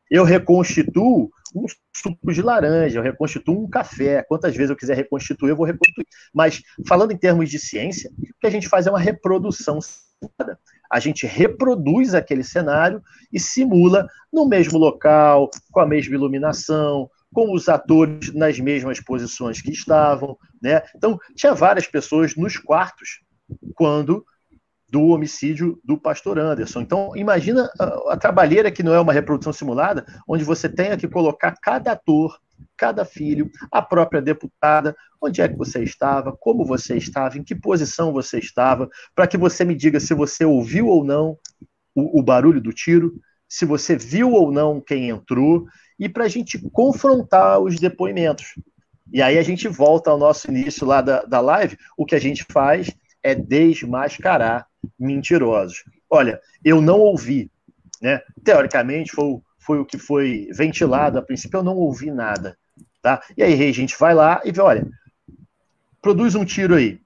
Eu 0.09 0.23
reconstituo 0.23 1.29
um 1.55 1.65
suco 1.95 2.33
de 2.33 2.41
laranja, 2.41 2.99
eu 2.99 3.03
reconstituo 3.03 3.63
um 3.63 3.69
café. 3.69 4.23
Quantas 4.23 4.55
vezes 4.55 4.69
eu 4.69 4.75
quiser 4.75 4.97
reconstituir, 4.97 5.51
eu 5.51 5.55
vou 5.55 5.65
reconstituir. 5.65 6.07
Mas, 6.33 6.61
falando 6.87 7.11
em 7.11 7.17
termos 7.17 7.49
de 7.49 7.59
ciência, 7.59 8.11
o 8.17 8.39
que 8.39 8.47
a 8.47 8.49
gente 8.49 8.67
faz 8.67 8.87
é 8.87 8.89
uma 8.89 8.99
reprodução. 8.99 9.79
A 10.91 10.99
gente 10.99 11.25
reproduz 11.25 12.13
aquele 12.13 12.43
cenário 12.43 13.01
e 13.31 13.39
simula 13.39 14.07
no 14.31 14.47
mesmo 14.47 14.77
local, 14.77 15.49
com 15.71 15.79
a 15.79 15.85
mesma 15.85 16.15
iluminação, 16.15 17.09
com 17.33 17.53
os 17.53 17.67
atores 17.67 18.33
nas 18.33 18.59
mesmas 18.59 19.01
posições 19.01 19.61
que 19.61 19.71
estavam, 19.71 20.37
né? 20.61 20.81
Então, 20.95 21.19
tinha 21.35 21.53
várias 21.53 21.87
pessoas 21.87 22.35
nos 22.35 22.57
quartos 22.57 23.21
quando 23.75 24.25
do 24.93 25.07
homicídio 25.07 25.79
do 25.83 25.97
pastor 25.97 26.37
Anderson. 26.37 26.81
Então, 26.81 27.11
imagina 27.15 27.67
a, 27.79 28.13
a 28.13 28.17
trabalheira 28.17 28.71
que 28.71 28.83
não 28.83 28.93
é 28.93 28.99
uma 28.99 29.11
reprodução 29.11 29.51
simulada, 29.51 30.05
onde 30.27 30.43
você 30.43 30.69
tenha 30.69 30.95
que 30.95 31.07
colocar 31.07 31.55
cada 31.59 31.93
ator, 31.93 32.37
cada 32.77 33.03
filho, 33.03 33.49
a 33.71 33.81
própria 33.81 34.21
deputada, 34.21 34.95
onde 35.19 35.41
é 35.41 35.47
que 35.47 35.57
você 35.57 35.83
estava, 35.83 36.31
como 36.39 36.63
você 36.63 36.95
estava, 36.95 37.39
em 37.39 37.43
que 37.43 37.55
posição 37.55 38.13
você 38.13 38.37
estava, 38.37 38.87
para 39.15 39.25
que 39.25 39.35
você 39.35 39.65
me 39.65 39.73
diga 39.73 39.99
se 39.99 40.13
você 40.13 40.45
ouviu 40.45 40.87
ou 40.87 41.03
não 41.03 41.39
o, 41.95 42.19
o 42.19 42.23
barulho 42.23 42.61
do 42.61 42.71
tiro, 42.71 43.19
se 43.49 43.65
você 43.65 43.95
viu 43.95 44.31
ou 44.33 44.51
não 44.51 44.79
quem 44.79 45.09
entrou, 45.09 45.65
e 46.03 46.09
para 46.09 46.25
a 46.25 46.27
gente 46.27 46.59
confrontar 46.71 47.61
os 47.61 47.79
depoimentos. 47.79 48.55
E 49.09 49.21
aí 49.21 49.37
a 49.37 49.41
gente 49.41 49.69
volta 49.69 50.11
ao 50.11 50.17
nosso 50.17 50.51
início 50.51 50.85
lá 50.85 50.99
da, 50.99 51.23
da 51.23 51.39
live, 51.39 51.77
o 51.95 52.05
que 52.05 52.13
a 52.13 52.19
gente 52.19 52.45
faz 52.51 52.91
é 53.23 53.33
desmascarar 53.33 54.67
mentirosos. 54.99 55.85
Olha, 56.09 56.41
eu 56.61 56.81
não 56.81 56.99
ouvi, 56.99 57.49
né? 58.01 58.21
Teoricamente 58.43 59.13
foi, 59.13 59.39
foi 59.57 59.79
o 59.79 59.85
que 59.85 59.97
foi 59.97 60.49
ventilado 60.51 61.17
a 61.17 61.21
princípio, 61.21 61.59
eu 61.59 61.63
não 61.63 61.77
ouvi 61.77 62.11
nada, 62.11 62.57
tá? 63.01 63.23
E 63.37 63.41
aí 63.41 63.69
a 63.69 63.71
gente 63.71 63.95
vai 63.97 64.13
lá 64.13 64.41
e 64.43 64.51
vê, 64.51 64.59
olha, 64.59 64.85
produz 66.01 66.35
um 66.35 66.43
tiro 66.43 66.75
aí. 66.75 66.99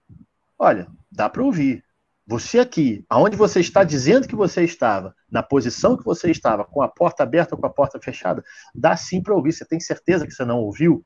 Olha, 0.58 0.88
dá 1.12 1.30
para 1.30 1.44
ouvir. 1.44 1.84
Você 2.28 2.60
aqui, 2.60 3.06
aonde 3.10 3.38
você 3.38 3.62
está 3.62 3.86
dizendo 3.86 4.28
que 4.28 4.36
você 4.36 4.62
estava, 4.64 5.16
na 5.32 5.42
posição 5.42 5.96
que 5.96 6.04
você 6.04 6.30
estava, 6.30 6.66
com 6.66 6.82
a 6.82 6.88
porta 6.90 7.24
aberta 7.24 7.56
ou 7.56 7.62
com 7.62 7.66
a 7.66 7.74
porta 7.74 8.00
fechada, 8.02 8.44
dá 8.76 8.98
sim 8.98 9.22
para 9.22 9.34
ouvir. 9.34 9.54
Você 9.54 9.64
tem 9.64 9.80
certeza 9.80 10.28
que 10.28 10.34
você 10.34 10.44
não 10.44 10.60
ouviu? 10.60 11.06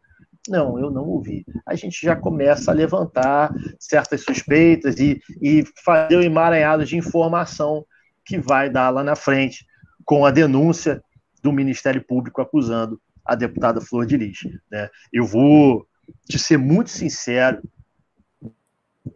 Não, 0.49 0.79
eu 0.79 0.89
não 0.89 1.03
ouvi. 1.03 1.45
A 1.63 1.75
gente 1.75 2.03
já 2.03 2.15
começa 2.15 2.71
a 2.71 2.73
levantar 2.73 3.53
certas 3.79 4.23
suspeitas 4.23 4.99
e, 4.99 5.21
e 5.39 5.63
fazer 5.86 6.15
o 6.15 6.19
um 6.19 6.23
emaranhado 6.23 6.84
de 6.86 6.97
informação 6.97 7.86
que 8.25 8.39
vai 8.39 8.67
dar 8.67 8.89
lá 8.89 9.03
na 9.03 9.15
frente 9.15 9.63
com 10.03 10.25
a 10.25 10.31
denúncia 10.31 11.03
do 11.43 11.51
Ministério 11.51 12.03
Público 12.03 12.41
acusando 12.41 12.99
a 13.23 13.36
deputada 13.36 13.79
Flor 13.79 14.07
de 14.07 14.17
Lis. 14.17 14.39
Né? 14.71 14.89
Eu 15.13 15.25
vou 15.27 15.86
te 16.27 16.39
ser 16.39 16.57
muito 16.57 16.89
sincero, 16.89 17.62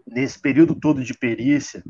nesse 0.08 0.40
período 0.40 0.76
todo 0.76 1.04
de 1.04 1.14
perícia, 1.14 1.84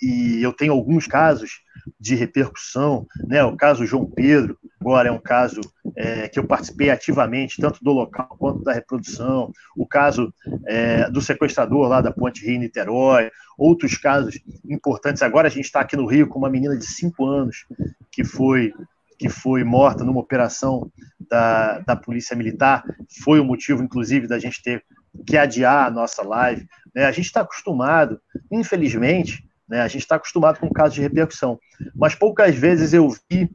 e 0.00 0.42
eu 0.42 0.52
tenho 0.52 0.72
alguns 0.72 1.06
casos 1.06 1.62
de 1.98 2.14
repercussão, 2.14 3.06
né? 3.26 3.44
o 3.44 3.56
caso 3.56 3.86
João 3.86 4.06
Pedro, 4.06 4.58
agora 4.80 5.08
é 5.08 5.12
um 5.12 5.20
caso 5.20 5.60
é, 5.96 6.28
que 6.28 6.38
eu 6.38 6.46
participei 6.46 6.90
ativamente, 6.90 7.60
tanto 7.60 7.82
do 7.82 7.92
local 7.92 8.36
quanto 8.38 8.62
da 8.62 8.72
reprodução, 8.72 9.52
o 9.76 9.86
caso 9.86 10.32
é, 10.66 11.08
do 11.10 11.20
sequestrador 11.20 11.88
lá 11.88 12.00
da 12.00 12.12
Ponte 12.12 12.44
Rio-Niterói, 12.44 13.30
outros 13.56 13.96
casos 13.96 14.38
importantes. 14.68 15.22
Agora 15.22 15.48
a 15.48 15.50
gente 15.50 15.64
está 15.64 15.80
aqui 15.80 15.96
no 15.96 16.06
Rio 16.06 16.28
com 16.28 16.38
uma 16.38 16.50
menina 16.50 16.76
de 16.76 16.86
5 16.86 17.24
anos 17.24 17.66
que 18.10 18.24
foi 18.24 18.72
que 19.18 19.30
foi 19.30 19.64
morta 19.64 20.04
numa 20.04 20.20
operação 20.20 20.90
da, 21.18 21.78
da 21.80 21.96
Polícia 21.96 22.36
Militar, 22.36 22.84
foi 23.24 23.40
o 23.40 23.44
motivo, 23.44 23.82
inclusive, 23.82 24.26
da 24.26 24.38
gente 24.38 24.62
ter 24.62 24.84
que 25.24 25.36
adiar 25.36 25.86
a 25.86 25.90
nossa 25.90 26.22
live. 26.22 26.66
Né? 26.94 27.04
A 27.04 27.12
gente 27.12 27.26
está 27.26 27.42
acostumado, 27.42 28.20
infelizmente, 28.50 29.44
né? 29.68 29.80
a 29.80 29.88
gente 29.88 30.02
está 30.02 30.16
acostumado 30.16 30.58
com 30.58 30.70
casos 30.70 30.94
de 30.94 31.00
repercussão, 31.00 31.58
mas 31.94 32.14
poucas 32.14 32.54
vezes 32.54 32.92
eu 32.92 33.08
vi 33.30 33.50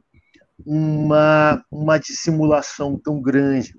uma, 0.64 1.64
uma 1.70 1.98
dissimulação 1.98 2.98
tão 2.98 3.20
grande. 3.20 3.74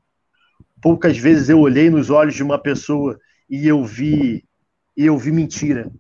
Poucas 0.81 1.17
vezes 1.17 1.49
eu 1.49 1.59
olhei 1.59 1.89
nos 1.89 2.09
olhos 2.09 2.35
de 2.35 2.43
uma 2.43 2.61
pessoa 2.61 3.17
e 3.49 3.67
eu 3.67 3.83
vi 3.83 4.43
e 4.95 5.05
eu 5.05 5.17
vi 5.17 5.31
mentira. 5.31 5.91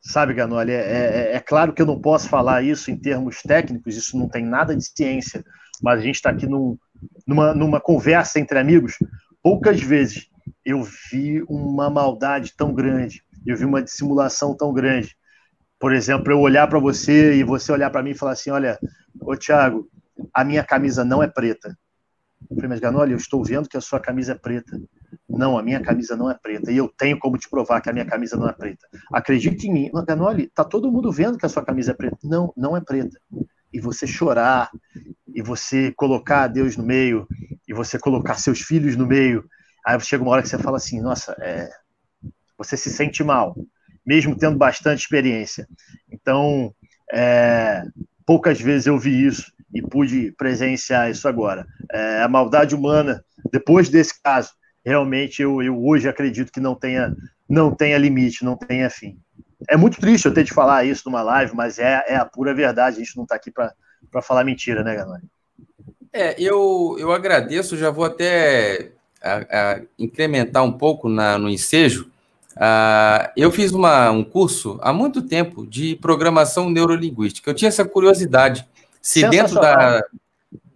Sabe, 0.00 0.34
Ganoli, 0.34 0.72
é, 0.72 0.74
é, 0.74 1.36
é, 1.36 1.40
claro 1.40 1.72
que 1.72 1.80
eu 1.80 1.86
não 1.86 2.00
posso 2.00 2.28
falar 2.28 2.62
isso 2.62 2.90
em 2.90 2.96
termos 2.96 3.40
técnicos, 3.40 3.96
isso 3.96 4.18
não 4.18 4.28
tem 4.28 4.44
nada 4.44 4.74
de 4.74 4.84
ciência, 4.84 5.44
mas 5.80 6.00
a 6.00 6.02
gente 6.02 6.16
está 6.16 6.30
aqui 6.30 6.44
num, 6.44 6.76
numa, 7.24 7.54
numa 7.54 7.80
conversa 7.80 8.40
entre 8.40 8.58
amigos. 8.58 8.96
Poucas 9.40 9.80
vezes 9.80 10.28
eu 10.64 10.82
vi 11.10 11.42
uma 11.48 11.90
maldade 11.90 12.54
tão 12.56 12.74
grande, 12.74 13.22
eu 13.46 13.56
vi 13.56 13.64
uma 13.64 13.82
dissimulação 13.82 14.56
tão 14.56 14.72
grande. 14.72 15.16
Por 15.78 15.92
exemplo, 15.92 16.32
eu 16.32 16.40
olhar 16.40 16.66
para 16.68 16.78
você 16.78 17.34
e 17.34 17.42
você 17.42 17.72
olhar 17.72 17.90
para 17.90 18.02
mim 18.02 18.10
e 18.10 18.14
falar 18.14 18.32
assim: 18.32 18.50
olha, 18.50 18.78
Ô, 19.20 19.36
Thiago, 19.36 19.88
a 20.32 20.44
minha 20.44 20.64
camisa 20.64 21.04
não 21.04 21.22
é 21.22 21.28
preta. 21.28 21.76
Eu 22.50 22.56
falei, 22.56 22.68
mas 22.68 22.80
Ganoli, 22.80 23.12
eu 23.12 23.18
estou 23.18 23.44
vendo 23.44 23.68
que 23.68 23.76
a 23.76 23.80
sua 23.80 24.00
camisa 24.00 24.32
é 24.32 24.34
preta. 24.34 24.80
Não, 25.28 25.56
a 25.56 25.62
minha 25.62 25.80
camisa 25.80 26.16
não 26.16 26.30
é 26.30 26.34
preta. 26.34 26.72
E 26.72 26.76
eu 26.76 26.88
tenho 26.88 27.18
como 27.18 27.38
te 27.38 27.48
provar 27.48 27.80
que 27.80 27.88
a 27.88 27.92
minha 27.92 28.04
camisa 28.04 28.36
não 28.36 28.48
é 28.48 28.52
preta. 28.52 28.86
Acredite 29.12 29.68
em 29.68 29.72
mim. 29.72 29.90
Mas, 29.92 30.04
Ganoli, 30.04 30.48
tá 30.48 30.64
todo 30.64 30.90
mundo 30.90 31.10
vendo 31.12 31.38
que 31.38 31.46
a 31.46 31.48
sua 31.48 31.64
camisa 31.64 31.92
é 31.92 31.94
preta. 31.94 32.18
Não, 32.24 32.52
não 32.56 32.76
é 32.76 32.80
preta. 32.80 33.18
E 33.72 33.80
você 33.80 34.06
chorar, 34.06 34.70
e 35.34 35.40
você 35.40 35.92
colocar 35.92 36.48
Deus 36.48 36.76
no 36.76 36.84
meio, 36.84 37.26
e 37.66 37.72
você 37.72 37.98
colocar 37.98 38.34
seus 38.34 38.60
filhos 38.60 38.96
no 38.96 39.06
meio. 39.06 39.44
Aí 39.84 39.98
chega 40.00 40.22
uma 40.22 40.32
hora 40.32 40.42
que 40.42 40.48
você 40.48 40.58
fala 40.58 40.76
assim, 40.76 41.00
nossa, 41.00 41.36
é... 41.40 41.70
você 42.56 42.76
se 42.76 42.90
sente 42.90 43.22
mal, 43.24 43.56
mesmo 44.06 44.36
tendo 44.36 44.56
bastante 44.56 45.00
experiência. 45.00 45.66
Então, 46.10 46.74
é 47.12 47.82
poucas 48.26 48.60
vezes 48.60 48.86
eu 48.86 48.98
vi 48.98 49.26
isso 49.26 49.52
e 49.74 49.82
pude 49.82 50.32
presenciar 50.32 51.10
isso 51.10 51.26
agora. 51.28 51.66
É, 51.90 52.22
a 52.22 52.28
maldade 52.28 52.74
humana, 52.74 53.24
depois 53.50 53.88
desse 53.88 54.20
caso, 54.22 54.50
realmente 54.84 55.42
eu, 55.42 55.62
eu 55.62 55.82
hoje 55.84 56.08
acredito 56.08 56.52
que 56.52 56.60
não 56.60 56.74
tenha, 56.74 57.14
não 57.48 57.74
tenha 57.74 57.98
limite, 57.98 58.44
não 58.44 58.56
tenha 58.56 58.90
fim. 58.90 59.18
É 59.68 59.76
muito 59.76 60.00
triste 60.00 60.26
eu 60.26 60.34
ter 60.34 60.44
de 60.44 60.52
falar 60.52 60.84
isso 60.84 61.02
numa 61.06 61.22
live, 61.22 61.54
mas 61.54 61.78
é, 61.78 62.04
é 62.08 62.16
a 62.16 62.24
pura 62.24 62.54
verdade. 62.54 62.96
A 62.96 63.04
gente 63.04 63.16
não 63.16 63.24
está 63.24 63.36
aqui 63.36 63.50
para 63.50 64.22
falar 64.22 64.44
mentira, 64.44 64.82
né, 64.82 64.94
galera? 64.96 65.22
É, 66.12 66.34
eu, 66.38 66.96
eu 66.98 67.12
agradeço, 67.12 67.76
já 67.76 67.90
vou 67.90 68.04
até 68.04 68.92
a, 69.22 69.72
a 69.72 69.80
incrementar 69.98 70.64
um 70.64 70.72
pouco 70.72 71.08
na, 71.08 71.38
no 71.38 71.48
ensejo, 71.48 72.10
Uh, 72.54 73.32
eu 73.34 73.50
fiz 73.50 73.72
uma, 73.72 74.10
um 74.10 74.22
curso 74.22 74.78
há 74.82 74.92
muito 74.92 75.22
tempo 75.22 75.66
de 75.66 75.96
programação 75.96 76.68
neurolinguística. 76.68 77.50
Eu 77.50 77.54
tinha 77.54 77.70
essa 77.70 77.82
curiosidade 77.82 78.68
se 79.00 79.26
dentro 79.28 79.54
da, 79.54 80.04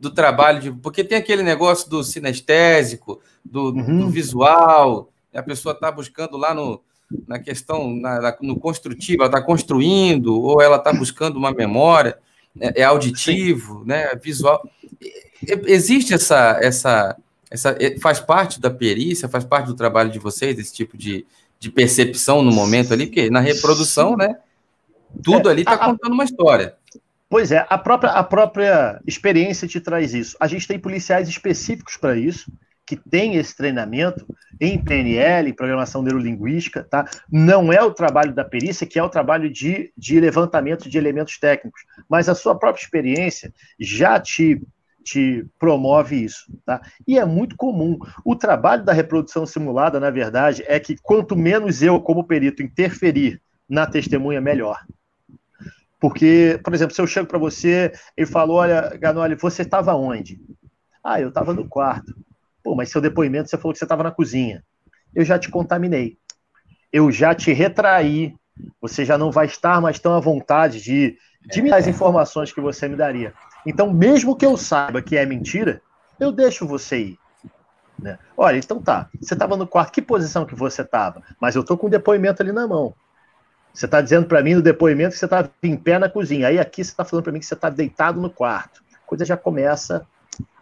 do 0.00 0.11
trabalho 0.11 0.61
de. 0.61 0.72
Porque 0.72 1.04
tem 1.04 1.18
aquele 1.18 1.42
negócio 1.42 1.88
do 1.90 2.02
sinestésico, 2.02 3.20
do, 3.44 3.74
uhum. 3.74 3.98
do 3.98 4.09
visual, 4.09 5.11
a 5.35 5.42
pessoa 5.42 5.74
está 5.74 5.92
buscando 5.92 6.37
lá 6.37 6.54
no, 6.54 6.80
na 7.26 7.38
questão, 7.38 7.94
na, 7.94 8.37
no 8.40 8.59
construtivo, 8.59 9.22
ela 9.22 9.26
está 9.26 9.42
construindo, 9.42 10.40
ou 10.40 10.61
ela 10.62 10.76
está 10.76 10.92
buscando 10.92 11.37
uma 11.37 11.52
memória, 11.52 12.18
é, 12.59 12.80
é 12.80 12.85
auditivo, 12.85 13.85
né, 13.85 14.14
visual. 14.16 14.66
Existe 15.66 16.14
essa, 16.14 16.59
essa, 16.62 17.16
essa. 17.50 17.76
Faz 18.00 18.20
parte 18.20 18.61
da 18.61 18.70
perícia, 18.70 19.28
faz 19.28 19.44
parte 19.44 19.66
do 19.66 19.74
trabalho 19.74 20.11
de 20.11 20.18
vocês, 20.18 20.59
esse 20.59 20.72
tipo 20.72 20.96
de, 20.96 21.26
de 21.59 21.70
percepção 21.70 22.42
no 22.42 22.52
momento 22.52 22.92
ali, 22.92 23.06
porque 23.06 23.30
na 23.30 23.40
reprodução, 23.40 24.16
né? 24.16 24.37
Tudo 25.22 25.48
é, 25.48 25.52
ali 25.52 25.62
está 25.62 25.78
contando 25.78 26.12
uma 26.12 26.24
história. 26.24 26.74
Pois 27.28 27.50
é, 27.50 27.66
a 27.68 27.78
própria, 27.78 28.12
a 28.12 28.23
própria 28.23 29.00
experiência 29.06 29.66
te 29.66 29.81
traz 29.81 30.14
isso. 30.14 30.37
A 30.38 30.46
gente 30.46 30.66
tem 30.66 30.79
policiais 30.79 31.29
específicos 31.29 31.96
para 31.96 32.16
isso, 32.16 32.50
que 32.87 32.96
tem 32.96 33.35
esse 33.35 33.56
treinamento 33.56 34.25
em 34.60 34.83
PNL, 34.83 35.50
em 35.50 35.54
programação 35.54 36.02
neurolinguística, 36.02 36.85
tá? 36.85 37.04
Não 37.31 37.73
é 37.73 37.83
o 37.83 37.92
trabalho 37.92 38.33
da 38.33 38.44
perícia, 38.44 38.87
que 38.87 38.98
é 38.98 39.02
o 39.02 39.08
trabalho 39.08 39.50
de, 39.50 39.92
de 39.98 40.21
levantamento 40.21 40.88
de 40.88 40.96
elementos 40.96 41.37
técnicos, 41.38 41.83
mas 42.08 42.29
a 42.29 42.35
sua 42.35 42.56
própria 42.56 42.83
experiência 42.83 43.52
já 43.79 44.21
te 44.21 44.62
te 45.07 45.46
promove 45.59 46.17
isso. 46.17 46.52
Tá? 46.65 46.83
E 47.07 47.17
é 47.17 47.25
muito 47.25 47.57
comum. 47.57 47.96
O 48.25 48.35
trabalho 48.35 48.85
da 48.85 48.92
reprodução 48.92 49.46
simulada, 49.46 50.00
na 50.00 50.11
verdade, 50.11 50.65
é 50.67 50.81
que 50.81 50.96
quanto 51.00 51.37
menos 51.37 51.81
eu, 51.81 52.00
como 52.00 52.25
perito, 52.25 52.63
interferir 52.63 53.40
na 53.69 53.87
testemunha, 53.87 54.40
melhor. 54.40 54.85
Porque, 56.00 56.61
por 56.63 56.75
exemplo, 56.75 56.94
se 56.94 57.00
eu 57.00 57.07
chego 57.07 57.29
para 57.29 57.38
você 57.38 57.92
e 58.17 58.27
falo, 58.27 58.54
olha, 58.54 58.96
Ganoli, 58.98 59.37
você 59.37 59.63
estava 59.63 59.94
onde? 59.94 60.40
Ah, 61.02 61.21
eu 61.21 61.29
estava 61.29 61.54
no 61.54 61.69
quarto. 61.69 62.15
Pô, 62.63 62.75
mas 62.75 62.90
seu 62.90 63.00
depoimento 63.00 63.48
você 63.48 63.57
falou 63.57 63.73
que 63.73 63.79
você 63.79 63.85
estava 63.85 64.02
na 64.02 64.11
cozinha. 64.11 64.63
Eu 65.15 65.25
já 65.25 65.38
te 65.38 65.48
contaminei. 65.48 66.19
Eu 66.92 67.13
já 67.13 67.33
te 67.33 67.52
retraí. 67.52 68.35
Você 68.81 69.04
já 69.04 69.17
não 69.17 69.31
vai 69.31 69.46
estar 69.46 69.81
mais 69.81 69.98
tão 70.00 70.15
à 70.15 70.21
vontade 70.21 70.81
de, 70.81 71.17
de 71.48 71.63
me 71.63 71.71
dar 71.71 71.77
as 71.77 71.87
informações 71.87 72.52
que 72.52 72.61
você 72.61 72.88
me 72.88 72.96
daria. 72.96 73.33
Então, 73.67 73.92
mesmo 73.92 74.37
que 74.37 74.46
eu 74.46 74.56
saiba 74.56 75.02
que 75.02 75.17
é 75.17 75.27
mentira, 75.27 75.83
eu 76.21 76.31
deixo 76.31 76.67
você 76.67 76.98
ir. 76.98 77.19
Né? 77.98 78.19
Olha, 78.37 78.56
então 78.56 78.81
tá. 78.81 79.08
Você 79.21 79.35
estava 79.35 79.56
no 79.56 79.67
quarto, 79.67 79.92
que 79.92 80.00
posição 80.00 80.46
que 80.46 80.54
você 80.54 80.83
estava? 80.83 81.23
Mas 81.40 81.56
eu 81.56 81.64
tô 81.64 81.77
com 81.77 81.88
o 81.88 81.90
depoimento 81.90 82.42
ali 82.42 82.52
na 82.52 82.67
mão. 82.67 82.94
Você 83.73 83.87
está 83.87 84.00
dizendo 84.00 84.27
para 84.27 84.42
mim 84.42 84.54
no 84.54 84.62
depoimento 84.62 85.12
que 85.12 85.19
você 85.19 85.27
estava 85.27 85.50
em 85.62 85.77
pé 85.77 85.98
na 85.98 86.08
cozinha. 86.08 86.48
Aí 86.48 86.58
aqui 86.58 86.83
você 86.83 86.90
está 86.90 87.04
falando 87.04 87.25
para 87.25 87.33
mim 87.33 87.40
que 87.40 87.46
você 87.46 87.54
está 87.54 87.69
deitado 87.69 88.21
no 88.21 88.31
quarto. 88.31 88.83
A 88.94 89.06
coisa 89.06 89.25
já 89.25 89.37
começa 89.37 90.06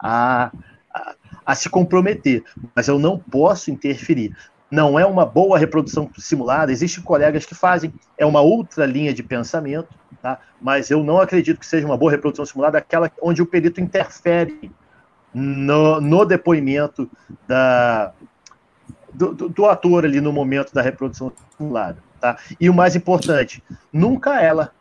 a, 0.01 0.51
a, 0.93 1.15
a, 1.47 1.55
se 1.55 1.69
comprometer. 1.69 2.43
Mas 2.75 2.89
eu 2.89 2.99
não 2.99 3.19
posso 3.19 3.71
interferir. 3.71 4.37
Não 4.71 4.99
é 4.99 5.07
uma 5.07 5.25
boa 5.25 5.59
reprodução 5.59 6.11
simulada. 6.19 6.73
Existem 6.73 7.05
colegas 7.05 7.47
que 7.47 7.55
fazem. 7.55 7.93
É 8.19 8.27
uma 8.27 8.41
outra 8.41 8.85
linha 8.87 9.15
de 9.15 9.23
pensamento. 9.23 9.89
Tá? 10.25 10.39
Mas 10.59 10.91
eu 10.91 11.05
não 11.05 11.21
acredito 11.21 11.61
que 11.61 11.67
seja 11.67 11.85
uma 11.85 11.99
boa 11.99 12.11
reprodução 12.11 12.47
simulada 12.47 12.79
aquela 12.79 13.13
onde 13.21 13.43
o 13.43 13.47
perito 13.47 13.79
interfere 13.79 14.73
no, 15.35 16.01
no 16.01 16.25
depoimento 16.25 17.11
da, 17.47 18.11
do, 19.13 19.35
do, 19.35 19.49
do 19.51 19.67
ator 19.67 20.07
ali 20.07 20.23
no 20.23 20.33
momento 20.33 20.73
da 20.73 20.81
reprodução 20.81 21.31
simulada. 21.59 21.99
Tá? 22.19 22.39
E 22.59 22.71
o 22.71 22.73
mais 22.73 22.97
importante, 22.97 23.63
nunca 23.93 24.41
ela 24.41 24.73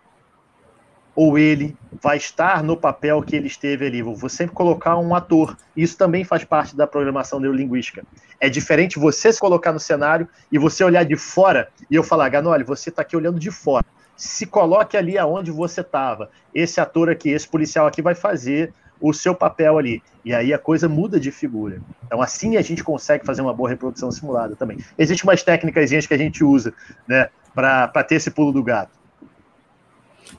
ou 1.14 1.38
ele 1.38 1.78
vai 2.02 2.16
estar 2.16 2.64
no 2.64 2.78
papel 2.78 3.22
que 3.22 3.36
ele 3.36 3.48
esteve 3.48 3.86
ali. 3.86 4.02
Vou 4.02 4.30
sempre 4.30 4.56
colocar 4.56 4.98
um 4.98 5.14
ator. 5.14 5.58
Isso 5.76 5.98
também 5.98 6.24
faz 6.24 6.46
parte 6.46 6.74
da 6.74 6.88
programação 6.88 7.42
neurolinguística. 7.42 8.06
É 8.40 8.48
diferente 8.48 8.98
você 8.98 9.34
se 9.34 9.42
colocar 9.42 9.74
no 9.74 9.80
cenário 9.80 10.26
e 10.50 10.58
você 10.58 10.86
olhar 10.86 11.04
de 11.04 11.18
fora 11.18 11.68
e 11.92 11.96
eu 11.96 12.02
falar, 12.02 12.30
Ganoli, 12.30 12.64
você 12.64 12.88
está 12.88 13.02
aqui 13.02 13.18
olhando 13.18 13.42
de 13.42 13.52
fora. 13.52 13.86
Se 14.16 14.46
coloque 14.46 14.96
ali 14.96 15.18
aonde 15.18 15.52
você 15.52 15.82
estava. 15.82 16.30
Esse 16.54 16.80
ator 16.80 17.10
aqui, 17.10 17.30
esse 17.30 17.48
policial 17.48 17.88
aqui 17.88 18.02
vai 18.02 18.16
fazer 18.16 18.74
o 19.02 19.14
seu 19.14 19.36
papel 19.36 19.78
ali. 19.78 20.02
E 20.24 20.34
aí 20.34 20.54
a 20.54 20.58
coisa 20.58 20.88
muda 20.88 21.20
de 21.20 21.30
figura. 21.30 21.82
Então, 22.06 22.22
assim 22.22 22.56
a 22.56 22.62
gente 22.62 22.82
consegue 22.84 23.26
fazer 23.26 23.42
uma 23.42 23.54
boa 23.54 23.70
reprodução 23.70 24.10
simulada 24.10 24.56
também. 24.56 24.78
Existem 24.98 25.30
umas 25.30 25.44
técnicas 25.44 26.08
que 26.08 26.14
a 26.14 26.18
gente 26.18 26.42
usa 26.44 26.74
né, 27.06 27.28
para 27.54 28.04
ter 28.04 28.16
esse 28.16 28.32
pulo 28.32 28.54
do 28.54 28.64
gato. 28.64 28.92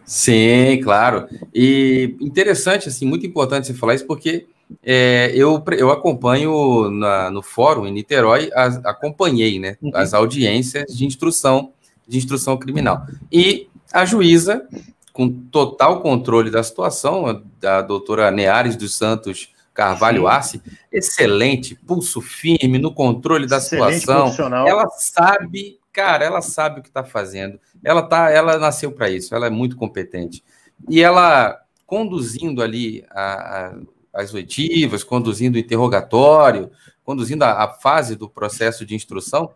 Sim, 0.02 0.80
claro. 0.82 1.28
E 1.54 2.16
interessante, 2.20 2.88
assim, 2.88 3.06
muito 3.06 3.26
importante 3.26 3.66
você 3.66 3.74
falar 3.74 3.94
isso, 3.94 4.06
porque 4.06 4.46
é, 4.82 5.30
eu, 5.34 5.62
eu 5.76 5.90
acompanho 5.90 6.90
na, 6.90 7.30
no 7.30 7.42
fórum 7.42 7.86
em 7.86 7.92
Niterói, 7.92 8.50
as, 8.54 8.82
acompanhei 8.84 9.58
né, 9.58 9.76
uhum. 9.82 9.90
as 9.94 10.14
audiências 10.14 10.96
de 10.96 11.04
instrução 11.04 11.73
de 12.06 12.18
instrução 12.18 12.56
criminal. 12.56 13.06
E 13.30 13.68
a 13.92 14.04
juíza 14.04 14.66
com 15.12 15.30
total 15.30 16.00
controle 16.00 16.50
da 16.50 16.62
situação, 16.62 17.44
da 17.60 17.80
doutora 17.80 18.32
Neares 18.32 18.76
dos 18.76 18.96
Santos 18.96 19.54
Carvalho 19.72 20.26
Arce, 20.28 20.62
excelente, 20.92 21.74
pulso 21.74 22.20
firme 22.20 22.78
no 22.78 22.92
controle 22.92 23.46
da 23.46 23.58
excelente 23.58 24.00
situação. 24.00 24.66
Ela 24.66 24.88
sabe, 24.90 25.80
cara, 25.92 26.24
ela 26.24 26.40
sabe 26.40 26.78
o 26.78 26.82
que 26.82 26.88
está 26.88 27.02
fazendo. 27.02 27.58
Ela 27.82 28.02
tá, 28.02 28.30
ela 28.30 28.56
nasceu 28.58 28.92
para 28.92 29.10
isso, 29.10 29.34
ela 29.34 29.46
é 29.46 29.50
muito 29.50 29.76
competente. 29.76 30.44
E 30.88 31.02
ela 31.02 31.60
conduzindo 31.86 32.62
ali 32.62 33.04
a, 33.10 33.72
a, 34.14 34.22
as 34.22 34.32
oitivas, 34.32 35.04
conduzindo 35.04 35.56
o 35.56 35.58
interrogatório, 35.58 36.70
conduzindo 37.04 37.42
a, 37.42 37.64
a 37.64 37.68
fase 37.68 38.16
do 38.16 38.28
processo 38.28 38.86
de 38.86 38.94
instrução, 38.94 39.50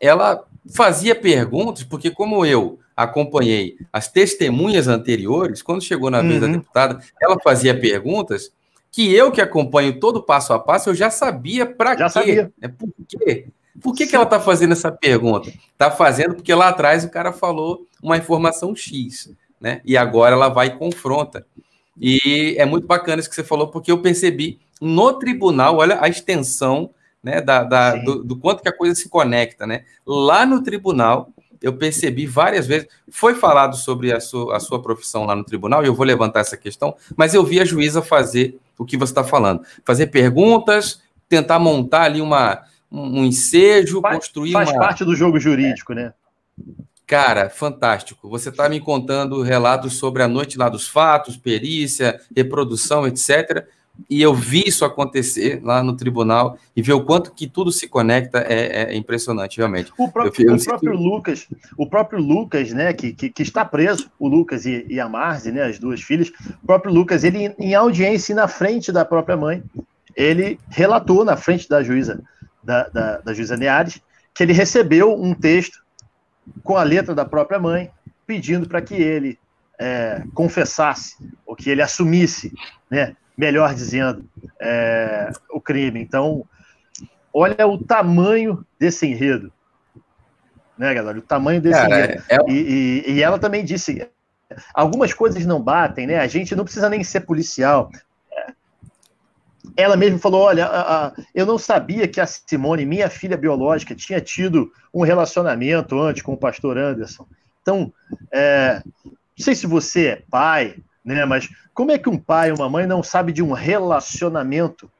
ela 0.00 0.44
fazia 0.70 1.14
perguntas, 1.14 1.82
porque 1.84 2.10
como 2.10 2.44
eu 2.44 2.78
acompanhei 2.96 3.76
as 3.92 4.08
testemunhas 4.08 4.88
anteriores, 4.88 5.62
quando 5.62 5.82
chegou 5.82 6.10
na 6.10 6.22
vez 6.22 6.34
uhum. 6.34 6.40
da 6.40 6.46
deputada, 6.46 7.00
ela 7.20 7.36
fazia 7.42 7.78
perguntas 7.78 8.52
que 8.90 9.12
eu 9.12 9.32
que 9.32 9.40
acompanho 9.40 9.98
todo 9.98 10.22
passo 10.22 10.52
a 10.52 10.58
passo, 10.58 10.90
eu 10.90 10.94
já 10.94 11.10
sabia 11.10 11.64
para 11.64 11.96
quê. 11.96 12.08
Sabia. 12.10 12.52
É 12.60 12.68
por 12.68 12.88
quê? 13.08 13.46
Por 13.80 13.94
que, 13.94 14.06
que 14.06 14.14
ela 14.14 14.24
está 14.24 14.38
fazendo 14.38 14.72
essa 14.72 14.92
pergunta? 14.92 15.50
Está 15.72 15.90
fazendo 15.90 16.34
porque 16.34 16.54
lá 16.54 16.68
atrás 16.68 17.04
o 17.04 17.10
cara 17.10 17.32
falou 17.32 17.86
uma 18.02 18.18
informação 18.18 18.76
X, 18.76 19.32
né? 19.58 19.80
E 19.84 19.96
agora 19.96 20.34
ela 20.34 20.50
vai 20.50 20.66
e 20.66 20.76
confronta. 20.76 21.46
E 21.98 22.54
é 22.58 22.66
muito 22.66 22.86
bacana 22.86 23.20
isso 23.20 23.30
que 23.30 23.34
você 23.34 23.44
falou, 23.44 23.68
porque 23.68 23.90
eu 23.90 24.02
percebi 24.02 24.58
no 24.80 25.14
tribunal, 25.14 25.78
olha 25.78 25.98
a 26.02 26.08
extensão 26.08 26.90
né, 27.22 27.40
da, 27.40 27.62
da 27.62 27.96
do, 27.96 28.24
do, 28.24 28.36
quanto 28.36 28.62
que 28.62 28.68
a 28.68 28.76
coisa 28.76 28.94
se 28.94 29.08
conecta, 29.08 29.66
né? 29.66 29.84
Lá 30.04 30.44
no 30.44 30.62
tribunal, 30.62 31.30
eu 31.60 31.72
percebi 31.72 32.26
várias 32.26 32.66
vezes, 32.66 32.88
foi 33.08 33.34
falado 33.34 33.76
sobre 33.76 34.12
a 34.12 34.20
sua, 34.20 34.56
a 34.56 34.60
sua 34.60 34.82
profissão 34.82 35.24
lá 35.24 35.36
no 35.36 35.44
tribunal, 35.44 35.84
e 35.84 35.86
eu 35.86 35.94
vou 35.94 36.04
levantar 36.04 36.40
essa 36.40 36.56
questão, 36.56 36.96
mas 37.16 37.32
eu 37.32 37.44
vi 37.44 37.60
a 37.60 37.64
juíza 37.64 38.02
fazer 38.02 38.58
o 38.76 38.84
que 38.84 38.96
você 38.96 39.12
está 39.12 39.22
falando, 39.22 39.62
fazer 39.84 40.08
perguntas, 40.08 41.00
tentar 41.28 41.60
montar 41.60 42.02
ali 42.02 42.20
uma, 42.20 42.62
um, 42.90 43.24
ensejo, 43.24 44.00
faz, 44.00 44.16
construir 44.16 44.52
faz 44.52 44.70
uma... 44.70 44.78
parte 44.80 45.04
do 45.04 45.14
jogo 45.14 45.38
jurídico, 45.38 45.92
é. 45.92 45.96
né? 45.96 46.14
Cara, 47.06 47.50
fantástico. 47.50 48.28
Você 48.30 48.48
está 48.48 48.68
me 48.68 48.80
contando 48.80 49.42
relatos 49.42 49.98
sobre 49.98 50.22
a 50.22 50.28
noite 50.28 50.56
lá 50.56 50.68
dos 50.68 50.88
fatos, 50.88 51.36
perícia, 51.36 52.20
reprodução, 52.34 53.06
etc 53.06 53.66
e 54.08 54.22
eu 54.22 54.34
vi 54.34 54.64
isso 54.66 54.84
acontecer 54.84 55.60
lá 55.62 55.82
no 55.82 55.96
tribunal 55.96 56.58
e 56.74 56.82
ver 56.82 56.94
o 56.94 57.04
quanto 57.04 57.32
que 57.32 57.46
tudo 57.46 57.70
se 57.70 57.86
conecta 57.86 58.38
é, 58.40 58.92
é 58.92 58.96
impressionante, 58.96 59.58
realmente. 59.58 59.92
O 59.98 60.10
próprio, 60.10 60.46
eu, 60.46 60.50
eu 60.50 60.56
o 60.56 60.64
próprio 60.64 60.96
Lucas, 60.96 61.48
o 61.76 61.86
próprio 61.86 62.20
Lucas, 62.20 62.72
né, 62.72 62.92
que, 62.92 63.12
que, 63.12 63.30
que, 63.30 63.42
está 63.42 63.64
preso, 63.64 64.10
o 64.18 64.28
Lucas 64.28 64.64
e, 64.64 64.86
e 64.88 64.98
a 64.98 65.08
Marzi, 65.08 65.52
né, 65.52 65.64
as 65.64 65.78
duas 65.78 66.00
filhas, 66.00 66.30
o 66.62 66.66
próprio 66.66 66.92
Lucas, 66.92 67.22
ele 67.22 67.54
em 67.58 67.74
audiência 67.74 68.34
na 68.34 68.48
frente 68.48 68.90
da 68.90 69.04
própria 69.04 69.36
mãe, 69.36 69.62
ele 70.16 70.58
relatou 70.68 71.24
na 71.24 71.36
frente 71.36 71.68
da 71.68 71.82
juíza, 71.82 72.22
da, 72.62 72.88
da, 72.88 73.18
da 73.18 73.34
juíza 73.34 73.56
Neares, 73.56 74.00
que 74.34 74.42
ele 74.42 74.52
recebeu 74.52 75.12
um 75.14 75.34
texto 75.34 75.82
com 76.62 76.76
a 76.76 76.82
letra 76.82 77.14
da 77.14 77.24
própria 77.24 77.58
mãe, 77.58 77.90
pedindo 78.26 78.66
para 78.66 78.80
que 78.80 78.94
ele 78.94 79.38
é, 79.78 80.22
confessasse, 80.34 81.16
ou 81.46 81.54
que 81.54 81.68
ele 81.70 81.82
assumisse, 81.82 82.52
né, 82.90 83.14
melhor 83.42 83.74
dizendo, 83.74 84.24
é, 84.60 85.32
o 85.50 85.60
crime. 85.60 86.00
Então, 86.00 86.44
olha 87.34 87.66
o 87.66 87.76
tamanho 87.76 88.64
desse 88.78 89.04
enredo. 89.04 89.52
Né, 90.78 90.94
galera? 90.94 91.18
O 91.18 91.22
tamanho 91.22 91.60
desse 91.60 91.80
Cara, 91.80 92.04
enredo. 92.04 92.22
É... 92.28 92.36
E, 92.48 93.02
e, 93.08 93.12
e, 93.14 93.22
ela 93.22 93.40
também 93.40 93.64
disse: 93.64 94.08
algumas 94.72 95.12
coisas 95.12 95.44
não 95.44 95.60
batem, 95.60 96.06
né? 96.06 96.20
A 96.20 96.28
gente 96.28 96.54
não 96.54 96.62
precisa 96.62 96.88
nem 96.88 97.02
ser 97.02 97.22
policial. 97.22 97.90
Ela 99.76 99.96
mesma 99.96 100.20
falou: 100.20 100.42
Olha, 100.42 100.66
a, 100.66 101.06
a, 101.06 101.12
eu 101.34 101.44
não 101.44 101.58
sabia 101.58 102.06
que 102.06 102.20
a 102.20 102.26
Simone, 102.26 102.86
minha 102.86 103.10
filha 103.10 103.36
biológica, 103.36 103.92
tinha 103.92 104.20
tido 104.20 104.70
um 104.94 105.02
relacionamento 105.02 105.98
antes 106.00 106.22
com 106.22 106.32
o 106.32 106.36
pastor 106.38 106.78
Anderson. 106.78 107.26
Então, 107.60 107.92
é, 108.30 108.82
não 109.04 109.12
sei 109.44 109.54
se 109.56 109.66
você 109.66 110.06
é 110.06 110.22
pai, 110.30 110.76
né? 111.04 111.24
Mas 111.24 111.48
como 111.74 111.90
é 111.90 111.98
que 111.98 112.08
um 112.08 112.18
pai 112.18 112.50
e 112.50 112.52
uma 112.52 112.68
mãe 112.68 112.86
não 112.86 113.02
sabe 113.02 113.32
de 113.32 113.42
um 113.42 113.52
relacionamento? 113.52 114.90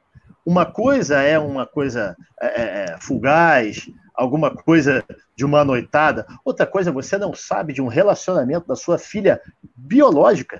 Uma 0.45 0.65
coisa 0.65 1.21
é 1.21 1.39
uma 1.39 1.65
coisa 1.65 2.17
é, 2.41 2.47
é, 2.47 2.85
é, 2.85 2.97
fugaz, 2.99 3.89
alguma 4.13 4.51
coisa 4.51 5.03
de 5.35 5.45
uma 5.45 5.63
noitada. 5.63 6.27
Outra 6.43 6.67
coisa, 6.67 6.91
você 6.91 7.17
não 7.17 7.33
sabe 7.33 7.73
de 7.73 7.81
um 7.81 7.87
relacionamento 7.87 8.67
da 8.67 8.75
sua 8.75 8.97
filha 8.97 9.41
biológica. 9.75 10.59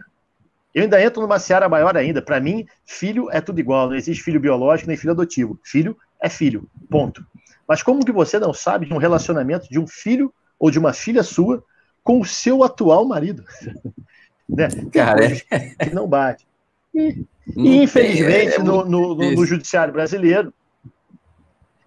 Eu 0.73 0.83
ainda 0.83 1.03
entro 1.03 1.21
numa 1.21 1.37
seara 1.37 1.69
maior 1.69 1.95
ainda. 1.95 2.21
Para 2.21 2.39
mim, 2.39 2.65
filho 2.85 3.29
é 3.29 3.39
tudo 3.39 3.59
igual. 3.59 3.89
Não 3.89 3.95
existe 3.95 4.23
filho 4.23 4.39
biológico 4.39 4.87
nem 4.87 4.97
filho 4.97 5.11
adotivo. 5.11 5.59
Filho 5.63 5.97
é 6.19 6.29
filho. 6.29 6.67
Ponto. 6.89 7.23
Mas 7.67 7.83
como 7.83 8.03
que 8.03 8.11
você 8.11 8.39
não 8.39 8.53
sabe 8.53 8.87
de 8.87 8.93
um 8.93 8.97
relacionamento 8.97 9.69
de 9.69 9.79
um 9.79 9.85
filho 9.85 10.33
ou 10.57 10.71
de 10.71 10.79
uma 10.79 10.93
filha 10.93 11.23
sua 11.23 11.63
com 12.03 12.19
o 12.19 12.25
seu 12.25 12.63
atual 12.63 13.05
marido? 13.05 13.43
Né? 14.55 14.67
Cara, 14.91 15.25
é... 15.25 15.69
que 15.85 15.93
não 15.93 16.07
bate. 16.07 16.45
E, 16.93 17.25
e 17.55 17.83
infelizmente, 17.83 18.53
é, 18.53 18.55
é 18.55 18.59
no, 18.59 18.85
no, 18.85 19.15
no, 19.15 19.31
no, 19.31 19.45
judiciário 19.45 19.93
brasileiro, 19.93 20.53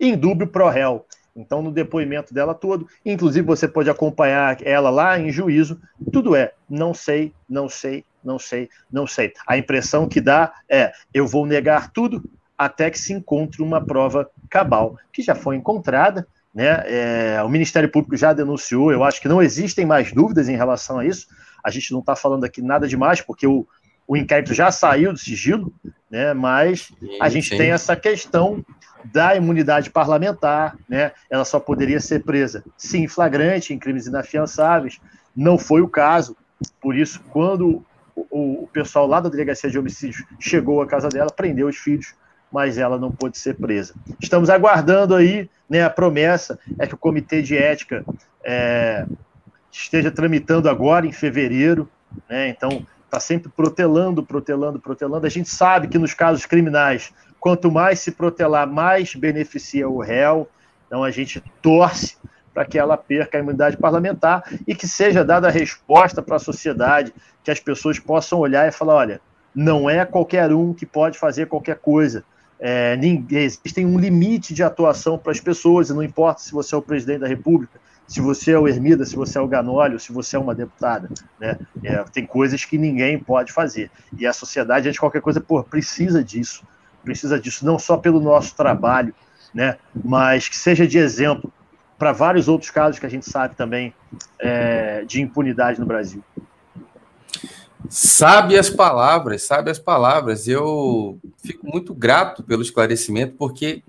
indúbio 0.00 0.46
pro 0.46 0.68
réu. 0.68 1.06
Então, 1.34 1.60
no 1.60 1.70
depoimento 1.70 2.32
dela 2.32 2.54
todo, 2.54 2.88
inclusive 3.04 3.46
você 3.46 3.68
pode 3.68 3.90
acompanhar 3.90 4.56
ela 4.66 4.88
lá 4.88 5.18
em 5.18 5.30
juízo, 5.30 5.78
tudo 6.10 6.34
é 6.34 6.52
não 6.68 6.94
sei, 6.94 7.32
não 7.48 7.68
sei, 7.68 8.04
não 8.24 8.38
sei, 8.38 8.70
não 8.90 9.06
sei. 9.06 9.32
A 9.46 9.58
impressão 9.58 10.08
que 10.08 10.20
dá 10.20 10.52
é 10.68 10.92
eu 11.12 11.26
vou 11.26 11.46
negar 11.46 11.92
tudo 11.92 12.24
até 12.56 12.90
que 12.90 12.98
se 12.98 13.12
encontre 13.12 13.62
uma 13.62 13.84
prova 13.84 14.30
cabal, 14.48 14.96
que 15.12 15.22
já 15.22 15.34
foi 15.34 15.56
encontrada, 15.56 16.26
né? 16.54 16.82
É, 16.86 17.42
o 17.42 17.50
Ministério 17.50 17.90
Público 17.90 18.16
já 18.16 18.32
denunciou, 18.32 18.90
eu 18.90 19.04
acho 19.04 19.20
que 19.20 19.28
não 19.28 19.42
existem 19.42 19.84
mais 19.84 20.10
dúvidas 20.10 20.48
em 20.48 20.56
relação 20.56 20.98
a 20.98 21.04
isso. 21.04 21.26
A 21.62 21.70
gente 21.70 21.92
não 21.92 22.00
está 22.00 22.14
falando 22.16 22.44
aqui 22.44 22.62
nada 22.62 22.86
demais, 22.86 23.20
porque 23.20 23.46
o, 23.46 23.66
o 24.06 24.16
inquérito 24.16 24.54
já 24.54 24.70
saiu 24.70 25.12
do 25.12 25.18
sigilo, 25.18 25.72
né? 26.10 26.32
mas 26.32 26.92
a 27.20 27.28
gente 27.28 27.50
sim. 27.50 27.56
tem 27.56 27.72
essa 27.72 27.96
questão 27.96 28.64
da 29.04 29.36
imunidade 29.36 29.90
parlamentar, 29.90 30.76
né? 30.88 31.12
ela 31.30 31.44
só 31.44 31.60
poderia 31.60 32.00
ser 32.00 32.24
presa 32.24 32.64
sim 32.76 33.04
em 33.04 33.08
flagrante, 33.08 33.72
em 33.72 33.78
crimes 33.78 34.06
inafiançáveis, 34.06 35.00
não 35.34 35.58
foi 35.58 35.80
o 35.80 35.88
caso. 35.88 36.36
Por 36.80 36.96
isso, 36.96 37.20
quando 37.30 37.84
o, 38.14 38.64
o 38.64 38.68
pessoal 38.72 39.06
lá 39.06 39.20
da 39.20 39.28
delegacia 39.28 39.70
de 39.70 39.78
homicídios 39.78 40.24
chegou 40.40 40.80
à 40.80 40.86
casa 40.86 41.08
dela, 41.08 41.30
prendeu 41.30 41.68
os 41.68 41.76
filhos, 41.76 42.14
mas 42.50 42.78
ela 42.78 42.98
não 42.98 43.10
pôde 43.10 43.38
ser 43.38 43.54
presa. 43.54 43.94
Estamos 44.20 44.48
aguardando 44.48 45.14
aí, 45.14 45.50
né, 45.68 45.82
a 45.82 45.90
promessa 45.90 46.58
é 46.78 46.86
que 46.86 46.94
o 46.94 46.98
Comitê 46.98 47.42
de 47.42 47.56
Ética 47.56 48.04
é, 48.42 49.04
esteja 49.82 50.10
tramitando 50.10 50.68
agora, 50.68 51.06
em 51.06 51.12
fevereiro, 51.12 51.88
né, 52.28 52.48
então 52.48 52.86
está 53.04 53.20
sempre 53.20 53.50
protelando, 53.54 54.22
protelando, 54.22 54.80
protelando. 54.80 55.26
A 55.26 55.30
gente 55.30 55.48
sabe 55.48 55.88
que 55.88 55.98
nos 55.98 56.14
casos 56.14 56.44
criminais, 56.46 57.12
quanto 57.38 57.70
mais 57.70 58.00
se 58.00 58.12
protelar, 58.12 58.66
mais 58.66 59.14
beneficia 59.14 59.88
o 59.88 60.00
réu, 60.00 60.48
então 60.86 61.04
a 61.04 61.10
gente 61.10 61.42
torce 61.60 62.16
para 62.52 62.64
que 62.64 62.78
ela 62.78 62.96
perca 62.96 63.36
a 63.36 63.40
imunidade 63.40 63.76
parlamentar 63.76 64.42
e 64.66 64.74
que 64.74 64.88
seja 64.88 65.24
dada 65.24 65.48
a 65.48 65.50
resposta 65.50 66.22
para 66.22 66.36
a 66.36 66.40
sociedade, 66.40 67.12
que 67.44 67.50
as 67.50 67.60
pessoas 67.60 67.98
possam 67.98 68.38
olhar 68.38 68.66
e 68.66 68.72
falar: 68.72 68.94
olha, 68.94 69.20
não 69.54 69.88
é 69.88 70.04
qualquer 70.04 70.52
um 70.52 70.72
que 70.72 70.86
pode 70.86 71.18
fazer 71.18 71.46
qualquer 71.46 71.76
coisa. 71.76 72.24
É, 72.58 72.96
ninguém, 72.96 73.44
existe 73.44 73.84
um 73.84 73.98
limite 73.98 74.54
de 74.54 74.62
atuação 74.62 75.18
para 75.18 75.32
as 75.32 75.40
pessoas, 75.40 75.90
e 75.90 75.92
não 75.92 76.02
importa 76.02 76.40
se 76.40 76.52
você 76.52 76.74
é 76.74 76.78
o 76.78 76.82
presidente 76.82 77.20
da 77.20 77.28
República, 77.28 77.78
se 78.06 78.20
você 78.20 78.52
é 78.52 78.58
o 78.58 78.68
Ermida, 78.68 79.04
se 79.04 79.16
você 79.16 79.38
é 79.38 79.40
o 79.40 79.48
Ganólio, 79.48 79.98
se 79.98 80.12
você 80.12 80.36
é 80.36 80.38
uma 80.38 80.54
deputada. 80.54 81.08
Né? 81.40 81.58
É, 81.82 82.04
tem 82.04 82.24
coisas 82.24 82.64
que 82.64 82.78
ninguém 82.78 83.18
pode 83.18 83.52
fazer. 83.52 83.90
E 84.16 84.26
a 84.26 84.32
sociedade, 84.32 84.86
antes 84.86 84.94
de 84.94 85.00
qualquer 85.00 85.20
coisa, 85.20 85.40
pô, 85.40 85.62
precisa 85.62 86.22
disso. 86.22 86.64
Precisa 87.02 87.38
disso, 87.38 87.64
não 87.64 87.78
só 87.78 87.96
pelo 87.96 88.20
nosso 88.20 88.54
trabalho, 88.56 89.14
né? 89.54 89.76
mas 90.04 90.48
que 90.48 90.56
seja 90.56 90.86
de 90.86 90.98
exemplo 90.98 91.52
para 91.98 92.12
vários 92.12 92.48
outros 92.48 92.70
casos 92.70 92.98
que 92.98 93.06
a 93.06 93.08
gente 93.08 93.28
sabe 93.28 93.54
também 93.54 93.94
é, 94.38 95.04
de 95.04 95.20
impunidade 95.20 95.80
no 95.80 95.86
Brasil. 95.86 96.22
Sabe 97.88 98.58
as 98.58 98.68
palavras, 98.68 99.44
sabe 99.44 99.70
as 99.70 99.78
palavras. 99.78 100.48
Eu 100.48 101.18
fico 101.42 101.66
muito 101.66 101.94
grato 101.94 102.42
pelo 102.42 102.62
esclarecimento, 102.62 103.36
porque 103.38 103.82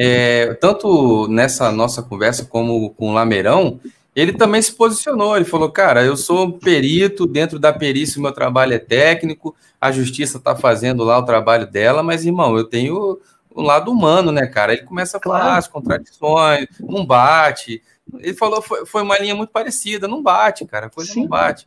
é, 0.00 0.54
tanto 0.54 1.26
nessa 1.26 1.72
nossa 1.72 2.00
conversa 2.00 2.44
como 2.44 2.90
com 2.90 3.10
o 3.10 3.12
Lameirão, 3.12 3.80
ele 4.14 4.32
também 4.32 4.62
se 4.62 4.72
posicionou. 4.72 5.34
Ele 5.34 5.44
falou: 5.44 5.72
Cara, 5.72 6.04
eu 6.04 6.16
sou 6.16 6.52
perito, 6.52 7.26
dentro 7.26 7.58
da 7.58 7.72
perícia 7.72 8.20
o 8.20 8.22
meu 8.22 8.30
trabalho 8.30 8.74
é 8.74 8.78
técnico, 8.78 9.56
a 9.80 9.90
justiça 9.90 10.38
está 10.38 10.54
fazendo 10.54 11.02
lá 11.02 11.18
o 11.18 11.24
trabalho 11.24 11.66
dela, 11.66 12.00
mas 12.00 12.24
irmão, 12.24 12.56
eu 12.56 12.62
tenho 12.62 13.18
o 13.50 13.60
lado 13.60 13.90
humano, 13.90 14.30
né, 14.30 14.46
cara? 14.46 14.72
Ele 14.72 14.84
começa 14.84 15.16
a 15.16 15.20
falar 15.20 15.40
claro. 15.40 15.58
as 15.58 15.66
contradições, 15.66 16.68
não 16.78 17.04
bate. 17.04 17.82
Ele 18.20 18.34
falou, 18.34 18.62
foi, 18.62 18.86
foi 18.86 19.02
uma 19.02 19.18
linha 19.18 19.34
muito 19.34 19.50
parecida, 19.50 20.06
não 20.06 20.22
bate, 20.22 20.64
cara, 20.64 20.86
a 20.86 20.90
coisa 20.90 21.12
Sim. 21.12 21.22
não 21.22 21.28
bate. 21.28 21.66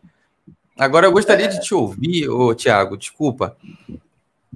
Agora, 0.80 1.06
eu 1.06 1.12
gostaria 1.12 1.48
é... 1.48 1.50
de 1.50 1.62
te 1.62 1.76
ouvir, 1.76 2.30
ô, 2.30 2.56
Tiago, 2.56 2.96
desculpa, 2.96 3.58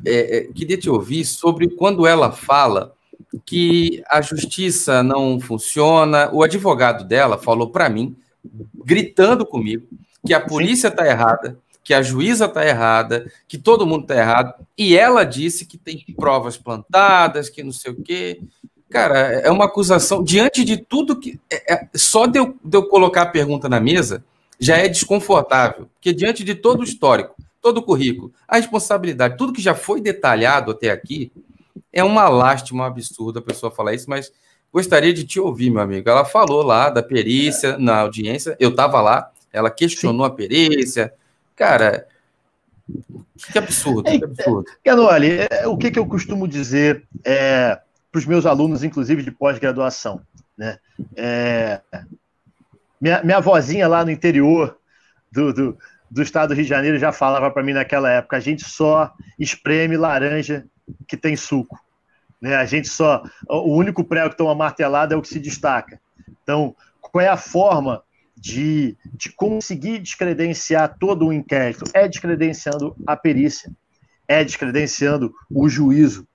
é, 0.06 0.38
é, 0.38 0.42
queria 0.46 0.78
te 0.78 0.90
ouvir 0.90 1.26
sobre 1.26 1.68
quando 1.70 2.08
ela 2.08 2.32
fala 2.32 2.95
que 3.46 4.04
a 4.10 4.22
justiça 4.22 5.02
não 5.02 5.40
funciona. 5.40 6.30
O 6.32 6.44
advogado 6.44 7.04
dela 7.04 7.38
falou 7.38 7.70
para 7.70 7.90
mim, 7.90 8.16
gritando 8.84 9.46
comigo, 9.46 9.88
que 10.26 10.34
a 10.34 10.40
polícia 10.40 10.88
está 10.88 11.06
errada, 11.08 11.58
que 11.84 11.94
a 11.94 12.02
juíza 12.02 12.46
está 12.46 12.66
errada, 12.66 13.32
que 13.48 13.58
todo 13.58 13.86
mundo 13.86 14.04
está 14.04 14.16
errado, 14.16 14.54
e 14.78 14.98
ela 14.98 15.24
disse 15.24 15.66
que 15.66 15.78
tem 15.78 16.04
provas 16.16 16.58
plantadas, 16.58 17.50
que 17.50 17.64
não 17.64 17.72
sei 17.72 17.92
o 17.92 18.02
quê. 18.02 18.42
Cara, 18.90 19.18
é 19.20 19.52
uma 19.52 19.66
acusação. 19.66 20.24
Diante 20.24 20.64
de 20.64 20.78
tudo 20.78 21.20
que. 21.20 21.40
É, 21.52 21.74
é, 21.74 21.90
só 21.96 22.26
de 22.26 22.40
eu, 22.40 22.56
de 22.64 22.78
eu 22.78 22.88
colocar 22.88 23.24
a 23.24 23.28
pergunta 23.28 23.68
na 23.68 23.80
mesa 23.80 24.24
já 24.60 24.78
é 24.78 24.88
desconfortável, 24.88 25.90
porque 25.94 26.14
diante 26.14 26.44
de 26.44 26.56
todo 26.56 26.80
o 26.80 26.84
histórico, 26.84 27.36
todo 27.62 27.80
o 27.80 27.84
currículo, 27.84 28.32
a 28.48 28.56
responsabilidade, 28.56 29.38
tudo 29.38 29.52
que 29.52 29.62
já 29.62 29.76
foi 29.76 30.00
detalhado 30.00 30.72
até 30.72 30.90
aqui, 30.90 31.32
é 31.96 32.04
uma 32.04 32.30
lástima 32.30 32.86
absurda 32.86 33.40
a 33.40 33.44
pessoa 33.44 33.72
falar 33.72 33.96
isso, 33.96 34.08
mas 34.08 34.32
gostaria 34.72 35.14
de 35.14 35.24
te 35.24 35.40
ouvir, 35.40 35.72
meu 35.72 35.82
amigo. 35.82 36.08
Ela 36.08 36.26
falou 36.26 36.62
lá 36.62 36.92
da 36.92 37.02
perícia 37.02 37.78
na 37.80 38.02
audiência, 38.02 38.56
eu 38.60 38.70
estava 38.70 39.02
lá, 39.02 39.32
ela 39.52 39.72
questionou 39.72 40.28
Sim. 40.28 40.32
a 40.32 40.36
perícia, 40.36 41.14
Cara, 41.56 42.06
que 43.52 43.58
absurdo, 43.58 44.04
que 44.04 44.24
absurdo. 44.24 44.66
Canoli, 44.84 45.48
é, 45.50 45.68
o 45.68 45.78
que, 45.78 45.90
que 45.90 45.98
eu 45.98 46.06
costumo 46.06 46.48
dizer 46.48 47.04
é, 47.24 47.80
para 48.12 48.20
os 48.20 48.26
meus 48.26 48.46
alunos, 48.46 48.84
inclusive 48.84 49.24
de 49.24 49.32
pós-graduação? 49.32 50.22
Né? 50.58 50.78
É, 51.16 51.82
minha, 53.00 53.24
minha 53.24 53.40
vozinha 53.40 53.88
lá 53.88 54.04
no 54.04 54.12
interior 54.12 54.78
do, 55.32 55.54
do, 55.54 55.78
do 56.12 56.22
estado 56.22 56.50
do 56.50 56.56
Rio 56.56 56.64
de 56.64 56.70
Janeiro 56.70 57.00
já 57.00 57.12
falava 57.12 57.50
para 57.50 57.64
mim 57.64 57.74
naquela 57.74 58.12
época: 58.12 58.36
a 58.36 58.42
gente 58.42 58.66
só 58.66 59.14
espreme 59.40 59.96
laranja 59.96 60.66
que 61.08 61.16
tem 61.16 61.36
suco. 61.36 61.80
Né? 62.42 62.56
A 62.56 62.66
gente 62.66 62.88
só. 62.88 63.24
O 63.50 63.76
único 63.76 64.04
prego 64.04 64.30
que 64.30 64.38
toma 64.38 64.56
martelada 64.56 65.14
é 65.14 65.18
o 65.18 65.22
que 65.22 65.28
se 65.28 65.40
destaca. 65.40 66.00
Então, 66.44 66.76
qual 67.02 67.24
é 67.24 67.28
a 67.28 67.38
forma 67.38 68.04
de, 68.36 68.98
de 69.14 69.32
conseguir 69.32 70.00
descredenciar 70.00 70.98
todo 71.00 71.28
o 71.28 71.34
inquérito 71.34 71.86
é 71.94 72.08
descredenciando 72.08 72.96
a 73.08 73.16
perícia, 73.16 73.72
é 74.28 74.44
descredenciando 74.44 75.34
o 75.50 75.70
juízo, 75.70 76.28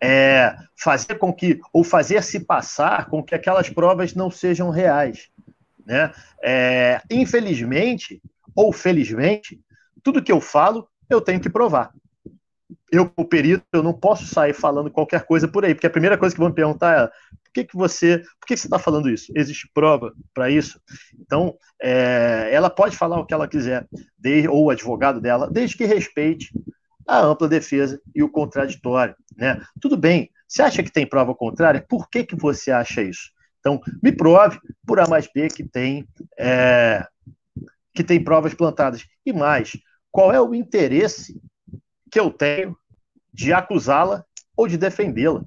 é 0.00 0.56
fazer 0.76 1.16
com 1.16 1.32
que, 1.32 1.60
ou 1.72 1.82
fazer 1.82 2.22
se 2.22 2.40
passar 2.40 3.06
com 3.06 3.22
que 3.22 3.34
aquelas 3.34 3.68
provas 3.68 4.14
não 4.14 4.30
sejam 4.30 4.70
reais. 4.70 5.28
Né? 5.84 6.12
É, 6.42 7.02
infelizmente, 7.10 8.22
ou 8.54 8.72
felizmente, 8.72 9.60
tudo 10.02 10.22
que 10.22 10.32
eu 10.32 10.40
falo, 10.40 10.88
eu 11.10 11.20
tenho 11.20 11.40
que 11.40 11.50
provar. 11.50 11.92
Eu, 12.92 13.10
o 13.16 13.24
perito, 13.24 13.64
eu 13.72 13.82
não 13.82 13.92
posso 13.92 14.26
sair 14.26 14.52
falando 14.52 14.90
qualquer 14.90 15.24
coisa 15.24 15.48
por 15.48 15.64
aí, 15.64 15.74
porque 15.74 15.86
a 15.86 15.90
primeira 15.90 16.18
coisa 16.18 16.34
que 16.34 16.40
vão 16.40 16.50
me 16.50 16.54
perguntar 16.54 17.04
é 17.04 17.06
por 17.06 17.52
que, 17.54 17.64
que 17.64 17.76
você. 17.76 18.18
Por 18.18 18.46
que, 18.46 18.54
que 18.54 18.60
você 18.60 18.66
está 18.66 18.78
falando 18.78 19.08
isso? 19.08 19.32
Existe 19.34 19.70
prova 19.72 20.12
para 20.34 20.50
isso? 20.50 20.80
Então, 21.18 21.56
é, 21.80 22.50
ela 22.52 22.68
pode 22.68 22.96
falar 22.96 23.18
o 23.18 23.24
que 23.24 23.32
ela 23.32 23.48
quiser, 23.48 23.86
desde, 24.18 24.48
ou 24.48 24.66
o 24.66 24.70
advogado 24.70 25.20
dela, 25.20 25.50
desde 25.50 25.76
que 25.76 25.84
respeite 25.84 26.50
a 27.06 27.20
ampla 27.20 27.48
defesa 27.48 28.00
e 28.14 28.22
o 28.22 28.28
contraditório. 28.28 29.16
Né? 29.36 29.60
Tudo 29.80 29.96
bem, 29.96 30.30
você 30.46 30.62
acha 30.62 30.82
que 30.82 30.92
tem 30.92 31.06
prova 31.06 31.34
contrária? 31.34 31.84
Por 31.88 32.08
que, 32.08 32.24
que 32.24 32.36
você 32.36 32.70
acha 32.70 33.02
isso? 33.02 33.30
Então, 33.60 33.80
me 34.02 34.12
prove 34.12 34.58
por 34.86 35.00
A 35.00 35.06
mais 35.06 35.28
B 35.32 35.48
que 35.48 35.62
tem, 35.62 36.06
é, 36.38 37.06
que 37.94 38.04
tem 38.04 38.22
provas 38.22 38.54
plantadas. 38.54 39.04
E 39.24 39.32
mais, 39.32 39.72
qual 40.10 40.32
é 40.32 40.40
o 40.40 40.54
interesse 40.54 41.40
que 42.10 42.18
eu 42.18 42.30
tenho 42.30 42.76
de 43.32 43.52
acusá-la 43.52 44.24
ou 44.56 44.66
de 44.66 44.76
defendê-la? 44.76 45.42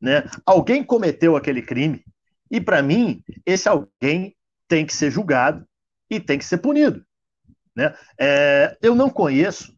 Né? 0.00 0.24
Alguém 0.44 0.84
cometeu 0.84 1.36
aquele 1.36 1.62
crime 1.62 2.04
e, 2.50 2.60
para 2.60 2.82
mim, 2.82 3.22
esse 3.44 3.68
alguém 3.68 4.34
tem 4.68 4.84
que 4.84 4.94
ser 4.94 5.10
julgado 5.10 5.66
e 6.10 6.20
tem 6.20 6.38
que 6.38 6.44
ser 6.44 6.58
punido. 6.58 7.04
Né? 7.74 7.94
É, 8.18 8.76
eu 8.80 8.94
não 8.94 9.10
conheço 9.10 9.74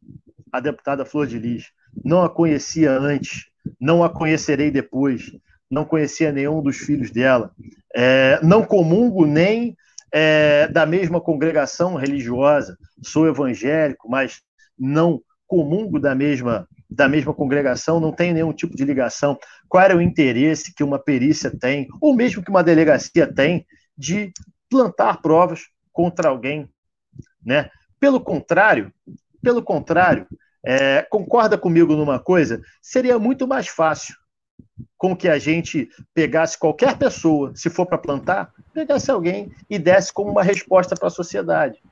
a 0.53 0.61
deputada 0.61 1.05
Flor 1.05 1.27
de 1.27 1.39
Lis, 1.39 1.67
não 2.05 2.23
a 2.23 2.31
conhecia 2.31 2.93
antes, 2.93 3.47
não 3.81 4.03
a 4.05 4.11
conhecerei 4.11 4.71
depois, 4.71 5.33
não 5.71 5.85
conhecia 5.85 6.33
nenhum 6.33 6.63
dos 6.63 6.77
filhos 6.79 7.11
dela, 7.11 7.53
é, 7.95 8.41
não 8.43 8.65
comungo 8.65 9.27
nem 9.27 9.77
é, 10.13 10.69
da 10.69 10.87
mesma 10.87 11.21
congregação 11.21 11.95
religiosa, 11.95 12.79
sou 13.03 13.27
evangélico, 13.27 14.09
mas 14.09 14.41
não 14.79 15.21
comungo 15.49 15.99
da 15.99 16.15
mesma 16.15 16.69
da 16.91 17.07
mesma 17.07 17.35
congregação, 17.35 18.01
não 18.01 18.13
tem 18.13 18.33
nenhum 18.33 18.53
tipo 18.53 18.75
de 18.75 18.83
ligação. 18.83 19.39
Qual 19.69 19.85
era 19.85 19.97
o 19.97 20.01
interesse 20.01 20.75
que 20.75 20.83
uma 20.83 20.99
perícia 20.99 21.51
tem, 21.51 21.87
ou 22.01 22.15
mesmo 22.15 22.43
que 22.43 22.51
uma 22.51 22.65
delegacia 22.65 23.27
tem, 23.31 23.67
de 23.97 24.33
plantar 24.71 25.21
provas 25.21 25.67
contra 25.93 26.31
alguém, 26.31 26.67
né? 27.45 27.69
Pelo 28.01 28.21
contrário, 28.21 28.91
pelo 29.43 29.63
contrário, 29.63 30.27
é, 30.65 31.03
concorda 31.03 31.59
comigo 31.59 31.95
numa 31.95 32.19
coisa? 32.19 32.61
Seria 32.81 33.19
muito 33.19 33.47
mais 33.47 33.69
fácil 33.69 34.15
com 34.97 35.17
que 35.17 35.29
a 35.29 35.39
gente 35.39 35.89
pegasse 36.15 36.59
qualquer 36.59 36.97
pessoa, 36.97 37.53
se 37.55 37.69
for 37.69 37.87
para 37.87 37.99
plantar, 37.99 38.53
pegasse 38.73 39.11
alguém 39.11 39.53
e 39.69 39.79
desse 39.79 40.13
como 40.13 40.31
uma 40.31 40.43
resposta 40.43 40.97
para 40.97 41.09
a 41.09 41.11
sociedade. 41.11 41.83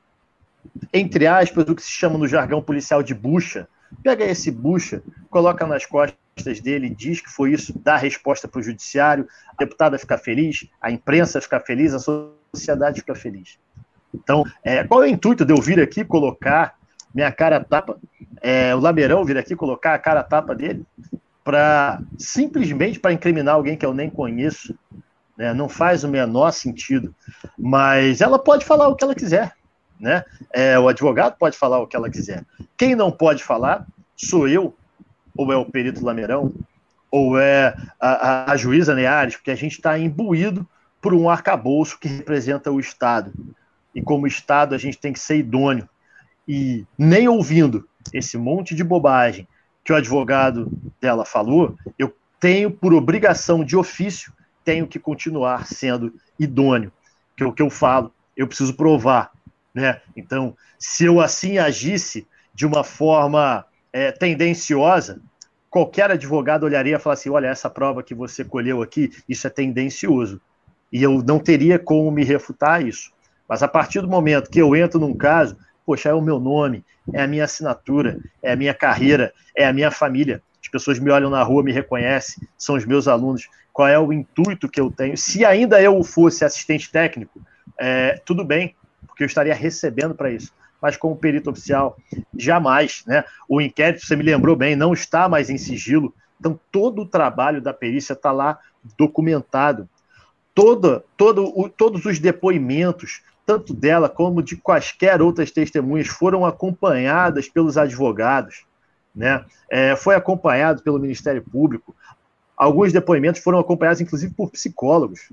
Entre 0.93 1.27
aspas, 1.27 1.69
o 1.69 1.75
que 1.75 1.83
se 1.83 1.91
chama 1.91 2.19
no 2.19 2.29
jargão 2.29 2.63
policial 2.63 3.03
de 3.03 3.15
bucha, 3.15 3.69
Pega 4.03 4.25
esse 4.25 4.51
bucha, 4.51 5.03
coloca 5.31 5.67
nas 5.67 5.87
costas 5.87 6.61
dele 6.61 6.91
diz 6.91 7.21
que 7.21 7.31
foi 7.31 7.53
isso, 7.53 7.79
dá 7.79 7.97
resposta 7.97 8.47
para 8.47 8.59
o 8.59 8.63
judiciário, 8.63 9.27
a 9.49 9.65
deputada 9.65 9.99
fica 9.99 10.19
feliz, 10.19 10.69
a 10.81 10.91
imprensa 10.91 11.41
fica 11.41 11.59
feliz, 11.61 11.95
a 11.95 11.99
sociedade 11.99 13.01
fica 13.01 13.15
feliz. 13.15 13.59
Então, 14.15 14.45
é, 14.63 14.85
qual 14.85 15.03
é 15.03 15.07
o 15.07 15.11
intuito 15.11 15.45
de 15.45 15.53
eu 15.53 15.61
vir 15.61 15.81
aqui 15.81 16.05
colocar 16.05 16.75
minha 17.15 17.33
cara 17.33 17.63
tapa, 17.63 17.99
é, 18.43 18.75
o 18.75 18.81
Lameirão 18.81 19.25
vir 19.25 19.39
aqui 19.39 19.57
colocar 19.57 19.95
a 19.95 19.99
cara 19.99 20.23
tapa 20.23 20.55
dele, 20.55 20.85
para 21.43 22.01
simplesmente 22.19 22.99
para 22.99 23.13
incriminar 23.13 23.55
alguém 23.55 23.77
que 23.77 23.87
eu 23.87 23.95
nem 23.95 24.11
conheço, 24.11 24.77
né? 25.39 25.55
não 25.55 25.69
faz 25.69 26.05
o 26.05 26.09
menor 26.09 26.51
sentido. 26.51 27.15
Mas 27.57 28.21
ela 28.21 28.39
pode 28.39 28.65
falar 28.65 28.89
o 28.89 28.97
que 28.97 29.05
ela 29.05 29.15
quiser, 29.15 29.56
né? 29.99 30.25
É, 30.53 30.79
o 30.79 30.89
advogado 30.89 31.37
pode 31.39 31.57
falar 31.57 31.79
o 31.79 31.87
que 31.87 31.97
ela 31.97 32.11
quiser. 32.11 32.45
Quem 32.77 32.95
não 32.95 33.11
pode 33.11 33.43
falar 33.43 33.87
sou 34.17 34.49
eu, 34.49 34.75
ou 35.37 35.53
é 35.53 35.57
o 35.57 35.67
perito 35.67 36.05
Lameirão, 36.05 36.53
ou 37.11 37.39
é 37.39 37.75
a, 38.01 38.09
a, 38.09 38.53
a 38.53 38.57
juíza 38.57 38.95
Neares, 38.95 39.37
porque 39.37 39.51
a 39.51 39.57
gente 39.57 39.73
está 39.73 39.99
imbuído 39.99 40.67
por 41.01 41.15
um 41.15 41.31
arcabouço 41.31 41.99
que 41.99 42.09
representa 42.09 42.71
o 42.71 42.81
Estado. 42.81 43.33
E 43.95 44.03
como 44.03 44.27
Estado, 44.27 44.75
a 44.75 44.79
gente 44.79 44.99
tem 44.99 45.13
que 45.13 45.21
ser 45.21 45.39
idôneo. 45.39 45.89
E 46.49 46.85
nem 46.99 47.29
ouvindo 47.29 47.89
esse 48.13 48.37
monte 48.37 48.75
de 48.75 48.85
bobagem 48.85 49.47
que 49.85 49.93
o 49.93 49.97
advogado 49.97 50.71
dela 51.01 51.25
falou, 51.25 51.77
eu 51.99 52.15
tenho 52.41 52.71
por 52.71 52.93
obrigação 52.93 53.65
de 53.65 53.77
ofício, 53.77 54.33
tenho 54.65 54.87
que 54.87 54.99
continuar 54.99 55.67
sendo 55.67 56.13
idôneo. 56.39 56.93
Que 57.37 57.45
é 57.45 57.47
o 57.47 57.53
que 57.53 57.63
eu 57.63 57.71
falo, 57.71 58.13
eu 58.37 58.47
preciso 58.47 58.75
provar. 58.75 59.31
Né? 59.77 60.01
Então, 60.17 60.57
se 60.79 61.05
eu 61.05 61.21
assim 61.21 61.59
agisse 61.59 62.27
de 62.55 62.65
uma 62.65 62.83
forma 62.83 63.63
é, 63.93 64.11
tendenciosa, 64.11 65.21
qualquer 65.69 66.11
advogado 66.11 66.65
olharia 66.65 66.97
e 66.97 66.99
falaria 66.99 67.21
assim: 67.21 67.29
olha, 67.29 67.49
essa 67.49 67.69
prova 67.69 68.03
que 68.03 68.15
você 68.15 68.43
colheu 68.43 68.81
aqui, 68.81 69.13
isso 69.29 69.47
é 69.47 69.51
tendencioso. 69.51 70.41
E 70.91 71.03
eu 71.03 71.23
não 71.23 71.39
teria 71.39 71.79
como 71.79 72.11
me 72.11 72.25
refutar 72.25 72.87
isso. 72.87 73.13
Mas 73.47 73.63
a 73.63 73.69
partir 73.69 74.01
do 74.01 74.09
momento 74.09 74.51
que 74.51 74.63
eu 74.63 74.75
entro 74.75 74.99
num 74.99 75.15
caso, 75.15 75.59
poxa, 75.85 76.09
é 76.09 76.15
o 76.15 76.23
meu 76.23 76.41
nome, 76.41 76.83
é 77.13 77.21
a 77.21 77.27
minha 77.27 77.45
assinatura, 77.45 78.19
é 78.43 78.53
a 78.53 78.57
minha 78.57 78.73
carreira, 78.73 79.31
é 79.55 79.67
a 79.67 79.75
minha 79.75 79.91
família. 79.91 80.41
As 80.63 80.71
pessoas 80.71 80.99
me 80.99 81.11
olham 81.11 81.29
na 81.29 81.43
rua, 81.43 81.63
me 81.63 81.71
reconhecem, 81.71 82.49
são 82.57 82.77
os 82.77 82.87
meus 82.87 83.07
alunos. 83.07 83.47
Qual 83.75 83.87
é 83.87 83.99
o 83.99 84.11
intuito 84.11 84.71
que 84.71 84.81
eu 84.81 84.91
tenho? 84.91 85.19
Se 85.19 85.45
ainda 85.45 85.83
eu 85.83 86.03
fosse 86.03 86.47
assistente 86.47 86.91
técnico, 86.91 87.43
é, 87.79 88.19
tudo 88.25 88.43
bem, 88.43 88.75
porque 89.07 89.23
eu 89.23 89.27
estaria 89.27 89.55
recebendo 89.55 90.15
para 90.15 90.31
isso. 90.31 90.53
Mas 90.81 90.97
como 90.97 91.17
perito 91.17 91.51
oficial, 91.51 91.97
jamais. 92.37 93.03
Né? 93.07 93.25
O 93.49 93.61
inquérito, 93.61 94.05
você 94.05 94.15
me 94.15 94.23
lembrou 94.23 94.55
bem, 94.55 94.77
não 94.77 94.93
está 94.93 95.29
mais 95.29 95.49
em 95.49 95.59
sigilo. 95.59 96.15
Então, 96.39 96.59
todo 96.71 97.03
o 97.03 97.07
trabalho 97.07 97.63
da 97.63 97.73
perícia 97.73 98.13
está 98.13 98.31
lá 98.31 98.59
documentado. 98.97 99.89
Toda, 100.55 101.05
todo, 101.17 101.53
o, 101.59 101.69
todos 101.69 102.05
os 102.05 102.19
depoimentos, 102.19 103.23
tanto 103.45 103.73
dela 103.75 104.09
como 104.09 104.43
de 104.43 104.57
quaisquer 104.57 105.21
outras 105.21 105.51
testemunhas, 105.51 106.09
foram 106.09 106.45
acompanhadas 106.45 107.49
pelos 107.49 107.79
advogados. 107.79 108.65
Né? 109.15 109.45
É, 109.71 109.97
foi 109.97 110.15
acompanhado 110.15 110.83
pelo 110.83 110.99
Ministério 110.99 111.43
Público. 111.43 111.95
Alguns 112.57 112.93
depoimentos 112.93 113.43
foram 113.43 113.59
acompanhados, 113.59 114.01
inclusive, 114.01 114.33
por 114.35 114.51
psicólogos. 114.51 115.31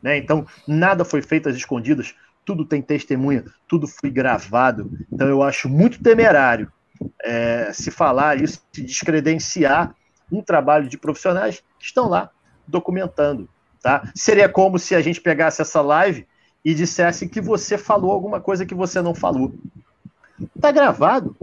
Né? 0.00 0.16
Então, 0.16 0.46
nada 0.66 1.04
foi 1.04 1.22
feito 1.22 1.48
às 1.48 1.56
escondidas 1.56 2.14
tudo 2.44 2.64
tem 2.64 2.82
testemunha, 2.82 3.44
tudo 3.68 3.86
foi 3.86 4.10
gravado. 4.10 4.90
Então 5.12 5.28
eu 5.28 5.42
acho 5.42 5.68
muito 5.68 6.02
temerário 6.02 6.70
é, 7.22 7.72
se 7.72 7.90
falar 7.90 8.40
isso, 8.40 8.62
se 8.72 8.82
descredenciar 8.82 9.94
um 10.30 10.42
trabalho 10.42 10.88
de 10.88 10.96
profissionais 10.96 11.62
que 11.78 11.84
estão 11.84 12.08
lá 12.08 12.30
documentando. 12.66 13.48
Tá? 13.82 14.10
Seria 14.14 14.48
como 14.48 14.78
se 14.78 14.94
a 14.94 15.00
gente 15.00 15.20
pegasse 15.20 15.60
essa 15.60 15.80
live 15.80 16.26
e 16.64 16.74
dissesse 16.74 17.28
que 17.28 17.40
você 17.40 17.76
falou 17.76 18.12
alguma 18.12 18.40
coisa 18.40 18.64
que 18.64 18.74
você 18.74 19.02
não 19.02 19.14
falou. 19.14 19.52
Está 20.54 20.70
gravado. 20.70 21.36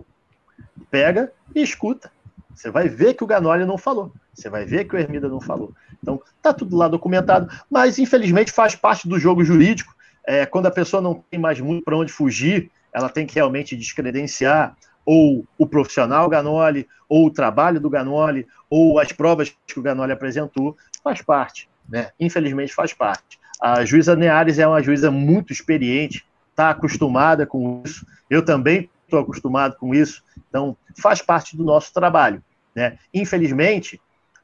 Pega 0.89 1.31
e 1.53 1.61
escuta. 1.61 2.11
Você 2.55 2.71
vai 2.71 2.89
ver 2.89 3.13
que 3.13 3.23
o 3.23 3.27
Ganoli 3.27 3.65
não 3.65 3.77
falou. 3.77 4.11
Você 4.33 4.49
vai 4.49 4.65
ver 4.65 4.85
que 4.85 4.95
o 4.95 4.99
Hermida 4.99 5.27
não 5.27 5.39
falou. 5.39 5.73
Então, 6.01 6.21
tá 6.41 6.53
tudo 6.53 6.75
lá 6.75 6.87
documentado, 6.87 7.49
mas 7.69 7.99
infelizmente 7.99 8.51
faz 8.51 8.75
parte 8.75 9.07
do 9.07 9.19
jogo 9.19 9.43
jurídico 9.43 9.93
é, 10.29 10.45
quando 10.45 10.67
a 10.67 10.71
pessoa 10.71 11.01
não 11.01 11.15
tem 11.15 11.39
mais 11.39 11.59
muito 11.59 11.83
para 11.83 11.97
onde 11.97 12.11
fugir, 12.11 12.69
ela 12.93 13.09
tem 13.09 13.25
que 13.25 13.33
realmente 13.33 13.75
descredenciar 13.75 14.77
ou 15.03 15.43
o 15.57 15.65
profissional 15.65 16.29
Ganoli, 16.29 16.87
ou 17.09 17.25
o 17.25 17.31
trabalho 17.31 17.79
do 17.79 17.89
Ganoli, 17.89 18.45
ou 18.69 18.99
as 18.99 19.11
provas 19.11 19.51
que 19.65 19.79
o 19.79 19.81
Ganoli 19.81 20.11
apresentou, 20.11 20.77
faz 21.03 21.23
parte, 21.23 21.67
né? 21.89 22.11
Infelizmente 22.19 22.75
faz 22.75 22.93
parte. 22.93 23.39
A 23.59 23.83
juíza 23.83 24.15
Neares 24.15 24.59
é 24.59 24.67
uma 24.67 24.83
juíza 24.83 25.09
muito 25.09 25.51
experiente, 25.51 26.23
está 26.51 26.69
acostumada 26.69 27.47
com 27.47 27.81
isso. 27.83 28.05
Eu 28.29 28.45
também 28.45 28.87
estou 29.05 29.21
acostumado 29.21 29.77
com 29.77 29.95
isso, 29.95 30.23
então 30.47 30.77
faz 31.01 31.23
parte 31.23 31.57
do 31.57 31.63
nosso 31.63 31.91
trabalho, 31.91 32.43
né? 32.75 32.99
Infelizmente, 33.11 33.99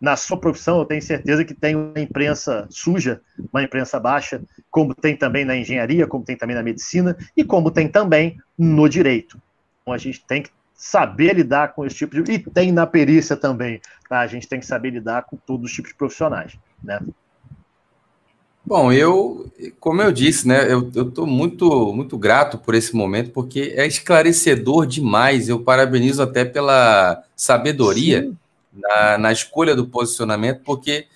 na 0.06 0.16
sua 0.16 0.38
profissão, 0.38 0.78
eu 0.78 0.86
tenho 0.86 1.02
certeza 1.02 1.44
que 1.44 1.56
tem 1.56 1.76
uma 1.76 2.00
imprensa 2.00 2.68
suja, 2.70 3.22
uma 3.52 3.64
imprensa 3.64 4.00
baixa, 4.00 4.40
como 4.70 4.94
tem 4.94 5.18
também 5.18 5.44
na 5.44 5.58
engenharia, 5.58 6.06
como 6.06 6.24
tem 6.24 6.38
também 6.38 6.56
na 6.56 6.62
medicina 6.62 7.18
e 7.36 7.44
como 7.44 7.72
tem 7.72 7.88
também 7.88 8.38
no 8.56 8.88
direito. 8.88 9.42
Então 9.82 9.96
a 9.96 9.98
gente 9.98 10.24
tem 10.24 10.44
que 10.44 10.52
saber 10.76 11.34
lidar 11.34 11.74
com 11.74 11.84
esse 11.84 11.96
tipo 11.96 12.22
de. 12.22 12.32
E 12.32 12.38
tem 12.38 12.72
na 12.72 12.86
perícia 12.86 13.36
também, 13.36 13.82
tá? 14.08 14.20
A 14.20 14.28
gente 14.28 14.48
tem 14.48 14.60
que 14.60 14.68
saber 14.68 14.92
lidar 14.92 15.24
com 15.24 15.38
todos 15.38 15.72
os 15.72 15.76
tipos 15.76 15.90
de 15.90 15.98
profissionais, 15.98 16.56
né? 16.84 17.00
Bom, 18.64 18.92
eu, 18.92 19.52
como 19.80 20.04
eu 20.04 20.12
disse, 20.12 20.48
né, 20.48 20.72
eu 20.72 20.90
estou 21.08 21.26
muito, 21.26 21.94
muito 21.94 22.18
grato 22.18 22.60
por 22.60 22.76
esse 22.76 22.96
momento, 22.96 23.32
porque 23.32 23.74
é 23.76 23.88
esclarecedor 23.88 24.86
demais. 24.86 25.50
Eu 25.50 25.60
parabenizo 25.60 26.22
até 26.22 26.46
pela 26.46 27.24
sabedoria 27.36 28.22
Sim 28.22 28.38
na, 28.76 29.18
na 29.18 29.32
escolha 29.32 29.76
do 29.76 29.88
posicionamento, 29.88 30.62
porque 30.64 31.08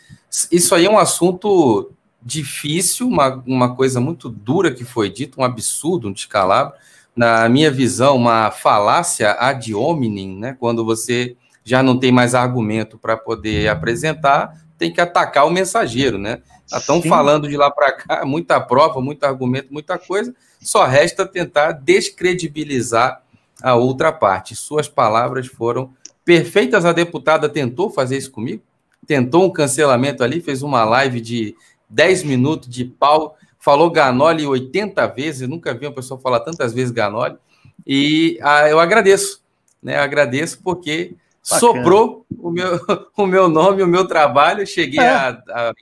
isso 0.52 0.74
aí 0.76 0.86
é 0.86 0.90
um 0.90 0.98
assunto 0.98 1.92
difícil, 2.22 3.08
uma, 3.08 3.44
uma 3.46 3.76
coisa 3.76 4.00
muito 4.00 4.30
dura 4.30 4.72
que 4.72 4.84
foi 4.84 5.10
dito, 5.10 5.40
um 5.40 5.44
absurdo, 5.44 6.08
um 6.08 6.14
descalabro. 6.14 6.74
Na 7.16 7.50
minha 7.50 7.72
visão, 7.72 8.16
uma 8.16 8.52
falácia 8.52 9.36
ad 9.40 9.74
hominem, 9.74 10.38
né? 10.38 10.56
Quando 10.60 10.86
você 10.86 11.36
já 11.64 11.84
não 11.84 11.98
tem 11.98 12.12
mais 12.12 12.34
argumento 12.34 12.98
para 12.98 13.18
poder 13.18 13.68
apresentar, 13.68 14.54
tem 14.78 14.92
que 14.92 15.02
atacar 15.02 15.46
o 15.46 15.50
mensageiro, 15.50 16.18
né? 16.18 16.42
Estão 16.72 17.02
falando 17.02 17.48
de 17.48 17.58
lá 17.58 17.70
para 17.72 17.92
cá, 17.92 18.26
muita 18.26 18.60
prova, 18.62 19.02
muito 19.02 19.24
argumento, 19.24 19.74
muita 19.74 19.98
coisa, 19.98 20.34
só 20.62 20.86
resta 20.86 21.26
tentar 21.26 21.74
descredibilizar 21.74 23.24
a 23.62 23.76
outra 23.76 24.12
parte. 24.12 24.56
Suas 24.56 24.88
palavras 24.88 25.48
foram 25.48 25.94
Perfeitas, 26.30 26.86
a 26.86 26.94
deputada 26.94 27.50
tentou 27.50 27.90
fazer 27.90 28.16
isso 28.16 28.30
comigo, 28.30 28.62
tentou 29.08 29.46
um 29.46 29.50
cancelamento 29.50 30.24
ali, 30.24 30.40
fez 30.40 30.62
uma 30.62 30.84
live 30.84 31.20
de 31.20 31.56
10 31.90 32.22
minutos 32.22 32.70
de 32.70 32.86
pau, 32.86 33.36
falou 33.58 33.90
Ganoli 33.90 34.46
80 34.46 35.08
vezes, 35.08 35.42
eu 35.42 35.48
nunca 35.48 35.74
vi 35.74 35.88
uma 35.88 35.96
pessoa 35.96 36.20
falar 36.20 36.42
tantas 36.42 36.72
vezes 36.72 36.92
Ganoli, 36.92 37.36
e 37.84 38.38
ah, 38.44 38.70
eu 38.70 38.80
agradeço, 38.80 39.42
né? 39.82 39.98
Agradeço 39.98 40.62
porque 40.64 41.16
Bacana. 41.42 41.60
soprou 41.60 42.28
o 42.38 42.52
meu, 42.52 42.80
o 43.18 43.26
meu 43.26 43.50
nome, 43.50 43.82
o 43.82 43.88
meu 43.88 44.08
trabalho, 44.08 44.68
cheguei 44.68 45.00
é. 45.00 45.10
a, 45.10 45.42
a, 45.50 45.74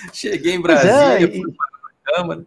cheguei 0.14 0.54
em 0.54 0.62
Brasília, 0.62 0.94
é, 0.94 1.22
e... 1.24 1.42
fui 1.42 1.52
para 1.52 1.66
a 1.66 2.16
Câmara. 2.16 2.44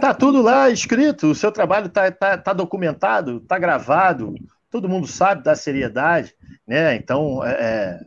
Tá 0.00 0.14
tudo 0.14 0.40
lá 0.40 0.70
escrito, 0.70 1.26
o 1.26 1.34
seu 1.34 1.52
trabalho 1.52 1.90
tá, 1.90 2.10
tá, 2.10 2.38
tá 2.38 2.54
documentado, 2.54 3.40
tá 3.40 3.58
gravado, 3.58 4.34
todo 4.76 4.90
mundo 4.90 5.06
sabe 5.06 5.42
da 5.42 5.56
seriedade, 5.56 6.34
né? 6.66 6.96
Então, 6.96 7.42
é, 7.42 7.52
é, 7.52 8.00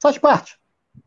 faz 0.00 0.18
parte, 0.18 0.58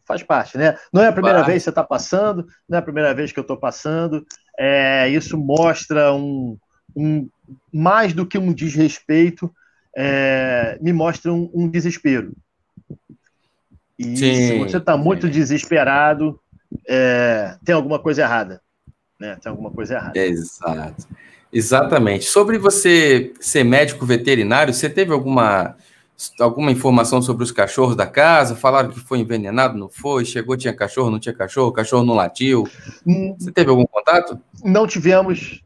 faz 0.04 0.24
parte, 0.24 0.58
né? 0.58 0.76
Não 0.92 1.04
é 1.04 1.08
a 1.08 1.14
primeira 1.14 1.44
vez 1.44 1.58
que 1.58 1.66
você 1.66 1.70
está 1.70 1.84
passando, 1.84 2.48
não 2.68 2.78
é 2.78 2.80
a 2.80 2.84
primeira 2.84 3.14
vez 3.14 3.32
que 3.32 3.38
eu 3.38 3.44
estou 3.44 3.56
passando. 3.56 4.26
É, 4.58 5.08
isso 5.10 5.38
mostra 5.38 6.12
um, 6.12 6.58
um, 6.96 7.30
mais 7.72 8.14
do 8.14 8.26
que 8.26 8.38
um 8.38 8.52
desrespeito, 8.52 9.54
é, 9.96 10.80
me 10.82 10.92
mostra 10.92 11.32
um, 11.32 11.52
um 11.54 11.70
desespero. 11.70 12.34
E 13.98 14.18
sim, 14.18 14.36
se 14.36 14.58
você 14.58 14.78
está 14.78 14.98
muito 14.98 15.30
desesperado, 15.30 16.40
é, 16.88 17.56
tem 17.64 17.76
alguma 17.76 18.00
coisa 18.00 18.24
errada. 18.24 18.60
Né? 19.20 19.38
Tem 19.40 19.52
alguma 19.52 19.70
coisa 19.70 19.94
errada. 19.94 20.18
Exato. 20.18 21.08
Exatamente. 21.52 22.26
Sobre 22.26 22.58
você 22.58 23.34
ser 23.40 23.64
médico 23.64 24.06
veterinário, 24.06 24.74
você 24.74 24.90
teve 24.90 25.14
alguma, 25.14 25.76
alguma 26.40 26.72
informação 26.72 27.22
sobre 27.22 27.44
os 27.44 27.52
cachorros 27.52 27.96
da 27.96 28.06
casa? 28.06 28.56
Falaram 28.56 28.90
que 28.90 29.00
foi 29.00 29.20
envenenado, 29.20 29.78
não 29.78 29.90
foi? 29.90 30.26
Chegou, 30.26 30.58
tinha 30.58 30.74
cachorro, 30.74 31.10
não 31.10 31.20
tinha 31.20 31.34
cachorro, 31.34 31.72
cachorro 31.72 32.04
não 32.04 32.14
latiu? 32.14 32.68
Você 33.40 33.52
teve 33.52 33.70
algum 33.70 33.86
contato? 33.86 34.40
Não 34.64 34.86
tivemos, 34.86 35.62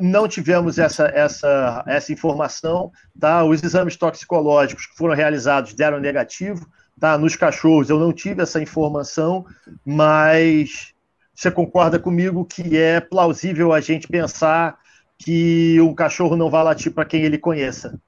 não 0.00 0.28
tivemos 0.28 0.78
essa, 0.78 1.06
essa, 1.06 1.84
essa 1.86 2.12
informação, 2.12 2.90
tá? 3.18 3.44
Os 3.44 3.62
exames 3.62 3.96
toxicológicos 3.96 4.86
que 4.86 4.96
foram 4.96 5.14
realizados 5.14 5.74
deram 5.74 5.98
negativo, 5.98 6.66
tá? 7.00 7.16
Nos 7.16 7.36
cachorros 7.36 7.88
eu 7.88 7.98
não 7.98 8.12
tive 8.12 8.42
essa 8.42 8.60
informação, 8.60 9.46
mas 9.84 10.92
você 11.34 11.50
concorda 11.50 11.98
comigo 11.98 12.44
que 12.44 12.76
é 12.76 13.00
plausível 13.00 13.72
a 13.72 13.80
gente 13.80 14.06
pensar 14.06 14.81
que 15.22 15.80
o 15.80 15.94
cachorro 15.94 16.36
não 16.36 16.50
vai 16.50 16.64
latir 16.64 16.92
para 16.92 17.04
quem 17.04 17.22
ele 17.22 17.38
conheça. 17.38 17.98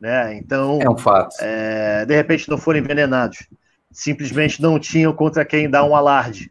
Né? 0.00 0.36
Então, 0.36 0.78
é 0.80 0.88
um 0.88 0.96
fato. 0.96 1.34
É, 1.40 2.04
de 2.04 2.14
repente 2.14 2.48
não 2.48 2.58
foram 2.58 2.78
envenenados, 2.78 3.48
simplesmente 3.90 4.60
não 4.60 4.78
tinham 4.78 5.12
contra 5.12 5.44
quem 5.44 5.68
dar 5.68 5.84
um 5.84 5.96
alarde. 5.96 6.50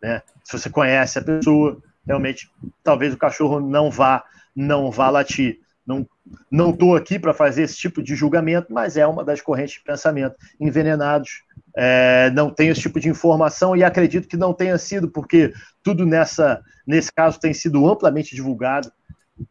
Né? 0.00 0.22
Se 0.44 0.58
você 0.58 0.70
conhece 0.70 1.18
a 1.18 1.22
pessoa, 1.22 1.78
realmente 2.06 2.50
talvez 2.84 3.14
o 3.14 3.18
cachorro 3.18 3.60
não 3.60 3.90
vá 3.90 4.22
não 4.54 4.90
vá 4.90 5.10
latir. 5.10 5.60
Não 5.86 6.06
não 6.50 6.70
estou 6.70 6.96
aqui 6.96 7.18
para 7.18 7.32
fazer 7.32 7.62
esse 7.62 7.76
tipo 7.76 8.02
de 8.02 8.16
julgamento, 8.16 8.72
mas 8.72 8.96
é 8.96 9.06
uma 9.06 9.24
das 9.24 9.40
correntes 9.40 9.74
de 9.74 9.84
pensamento. 9.84 10.34
Envenenados, 10.60 11.44
é, 11.76 12.30
não 12.30 12.50
tenho 12.50 12.72
esse 12.72 12.80
tipo 12.80 12.98
de 12.98 13.08
informação 13.08 13.76
e 13.76 13.84
acredito 13.84 14.26
que 14.26 14.36
não 14.36 14.54
tenha 14.54 14.78
sido, 14.78 15.10
porque 15.10 15.52
tudo 15.82 16.06
nessa 16.06 16.62
nesse 16.86 17.12
caso 17.12 17.38
tem 17.38 17.52
sido 17.52 17.86
amplamente 17.86 18.34
divulgado. 18.34 18.90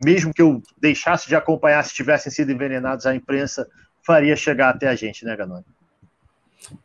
Mesmo 0.03 0.33
que 0.33 0.41
eu 0.41 0.63
deixasse 0.81 1.27
de 1.27 1.35
acompanhar 1.35 1.83
se 1.83 1.93
tivessem 1.93 2.31
sido 2.31 2.51
envenenados, 2.51 3.05
a 3.05 3.13
imprensa 3.13 3.67
faria 4.01 4.35
chegar 4.35 4.69
até 4.69 4.87
a 4.87 4.95
gente, 4.95 5.23
né, 5.23 5.35
Ganoni? 5.35 5.65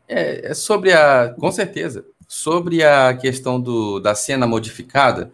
É, 0.07 0.51
é 0.51 0.53
sobre 0.53 0.93
a, 0.93 1.33
com 1.39 1.51
certeza, 1.51 2.05
sobre 2.27 2.83
a 2.83 3.15
questão 3.15 3.59
do, 3.59 3.99
da 3.99 4.13
cena 4.13 4.45
modificada 4.45 5.31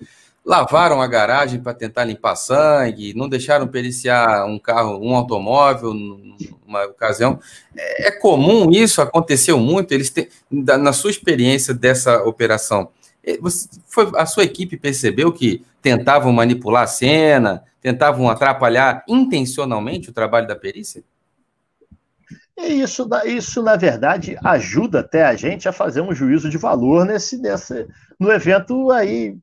lavaram 0.47 1.01
a 1.01 1.07
garagem 1.07 1.59
para 1.59 1.73
tentar 1.73 2.05
limpar 2.05 2.37
sangue, 2.37 3.13
não 3.13 3.27
deixaram 3.27 3.67
periciar 3.67 4.45
um 4.45 4.57
carro, 4.57 4.97
um 5.03 5.13
automóvel, 5.13 5.93
numa 5.93 6.85
ocasião. 6.85 7.37
É, 7.75 8.07
é 8.07 8.11
comum 8.11 8.71
isso, 8.71 9.01
aconteceu 9.01 9.59
muito. 9.59 9.91
Eles 9.91 10.09
têm, 10.09 10.29
na 10.49 10.93
sua 10.93 11.11
experiência 11.11 11.73
dessa 11.73 12.23
operação, 12.23 12.89
é, 13.21 13.37
você, 13.39 13.67
foi, 13.85 14.09
a 14.15 14.25
sua 14.25 14.45
equipe 14.45 14.77
percebeu 14.77 15.33
que 15.33 15.65
tentavam 15.81 16.31
manipular 16.31 16.83
a 16.83 16.87
cena, 16.87 17.61
tentavam 17.81 18.29
atrapalhar 18.29 19.03
intencionalmente 19.05 20.09
o 20.09 20.13
trabalho 20.13 20.47
da 20.47 20.55
perícia? 20.55 21.03
E 22.57 22.81
isso, 22.81 23.07
isso, 23.25 23.61
na 23.61 23.75
verdade, 23.75 24.37
ajuda 24.41 25.01
até 25.01 25.25
a 25.25 25.35
gente 25.35 25.67
a 25.67 25.73
fazer 25.73 25.99
um 25.99 26.15
juízo 26.15 26.49
de 26.49 26.57
valor 26.57 27.05
nesse, 27.05 27.37
nesse 27.37 27.85
no 28.17 28.31
evento 28.31 28.89
aí 28.91 29.37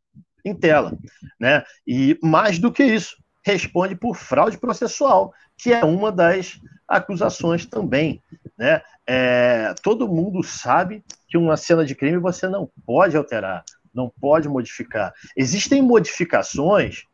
em 0.45 0.55
tela. 0.55 0.97
Né? 1.38 1.64
E 1.86 2.18
mais 2.22 2.59
do 2.59 2.72
que 2.72 2.84
isso, 2.84 3.16
responde 3.45 3.95
por 3.95 4.16
fraude 4.16 4.59
processual, 4.59 5.32
que 5.57 5.72
é 5.72 5.84
uma 5.84 6.11
das 6.11 6.59
acusações 6.88 7.66
também. 7.66 8.22
Né? 8.59 8.82
É, 9.07 9.74
todo 9.82 10.09
mundo 10.09 10.42
sabe 10.42 11.05
que 11.28 11.36
uma 11.36 11.57
cena 11.57 11.84
de 11.84 11.95
crime 11.95 12.18
você 12.18 12.49
não 12.49 12.70
pode 12.86 13.16
alterar, 13.16 13.64
não 13.92 14.11
pode 14.20 14.49
modificar. 14.49 15.12
Existem 15.36 15.82
modificações 15.82 17.05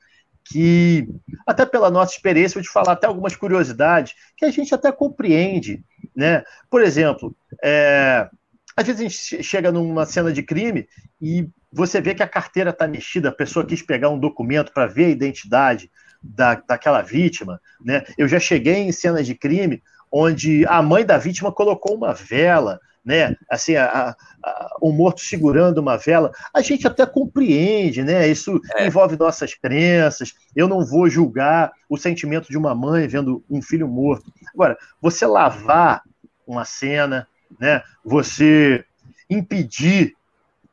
que, 0.44 1.08
até 1.46 1.64
pela 1.64 1.90
nossa 1.90 2.14
experiência, 2.14 2.54
vou 2.54 2.62
te 2.62 2.70
falar 2.70 2.92
até 2.92 3.06
algumas 3.06 3.36
curiosidades 3.36 4.14
que 4.36 4.44
a 4.44 4.50
gente 4.50 4.74
até 4.74 4.90
compreende. 4.90 5.84
Né? 6.14 6.42
Por 6.68 6.82
exemplo, 6.82 7.36
é, 7.62 8.28
às 8.76 8.86
vezes 8.86 9.00
a 9.00 9.04
gente 9.04 9.42
chega 9.42 9.70
numa 9.70 10.06
cena 10.06 10.32
de 10.32 10.42
crime 10.42 10.88
e 11.20 11.48
você 11.72 12.00
vê 12.00 12.14
que 12.14 12.22
a 12.22 12.28
carteira 12.28 12.70
está 12.70 12.86
mexida, 12.86 13.28
a 13.28 13.32
pessoa 13.32 13.64
quis 13.64 13.82
pegar 13.82 14.08
um 14.10 14.18
documento 14.18 14.72
para 14.72 14.86
ver 14.86 15.06
a 15.06 15.10
identidade 15.10 15.90
da, 16.22 16.54
daquela 16.54 17.02
vítima. 17.02 17.60
Né? 17.84 18.04
Eu 18.18 18.26
já 18.26 18.40
cheguei 18.40 18.76
em 18.76 18.92
cenas 18.92 19.26
de 19.26 19.34
crime 19.34 19.82
onde 20.10 20.66
a 20.66 20.82
mãe 20.82 21.04
da 21.04 21.16
vítima 21.16 21.52
colocou 21.52 21.96
uma 21.96 22.12
vela, 22.12 22.80
né? 23.04 23.36
Assim, 23.48 23.76
a, 23.76 24.14
a, 24.44 24.76
o 24.80 24.92
morto 24.92 25.20
segurando 25.20 25.78
uma 25.78 25.96
vela. 25.96 26.32
A 26.52 26.60
gente 26.60 26.86
até 26.86 27.06
compreende, 27.06 28.02
né? 28.02 28.26
Isso 28.26 28.60
é. 28.74 28.86
envolve 28.86 29.16
nossas 29.16 29.54
crenças. 29.54 30.34
Eu 30.54 30.68
não 30.68 30.84
vou 30.84 31.08
julgar 31.08 31.72
o 31.88 31.96
sentimento 31.96 32.48
de 32.48 32.58
uma 32.58 32.74
mãe 32.74 33.06
vendo 33.06 33.44
um 33.48 33.62
filho 33.62 33.88
morto. 33.88 34.32
Agora, 34.52 34.76
você 35.00 35.24
lavar 35.26 36.02
uma 36.46 36.64
cena, 36.64 37.26
né? 37.58 37.82
Você 38.04 38.84
impedir 39.30 40.14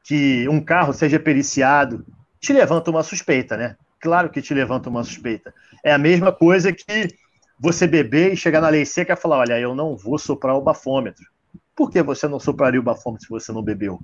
que 0.07 0.47
um 0.47 0.61
carro 0.61 0.93
seja 0.93 1.19
periciado, 1.19 2.05
te 2.39 2.53
levanta 2.53 2.89
uma 2.89 3.03
suspeita, 3.03 3.57
né? 3.57 3.75
Claro 3.99 4.29
que 4.29 4.41
te 4.41 4.53
levanta 4.53 4.89
uma 4.89 5.03
suspeita. 5.03 5.53
É 5.83 5.91
a 5.91 5.97
mesma 5.97 6.31
coisa 6.31 6.71
que 6.71 7.09
você 7.59 7.85
beber 7.85 8.31
e 8.31 8.37
chegar 8.37 8.61
na 8.61 8.69
lei 8.69 8.85
seca 8.85 9.13
e 9.13 9.17
falar: 9.17 9.39
olha, 9.39 9.59
eu 9.59 9.75
não 9.75 9.97
vou 9.97 10.17
soprar 10.17 10.55
o 10.55 10.61
bafômetro. 10.61 11.25
Por 11.75 11.91
que 11.91 12.01
você 12.01 12.25
não 12.25 12.39
sopraria 12.39 12.79
o 12.79 12.83
bafômetro 12.83 13.25
se 13.25 13.29
você 13.29 13.51
não 13.51 13.61
bebeu? 13.61 13.99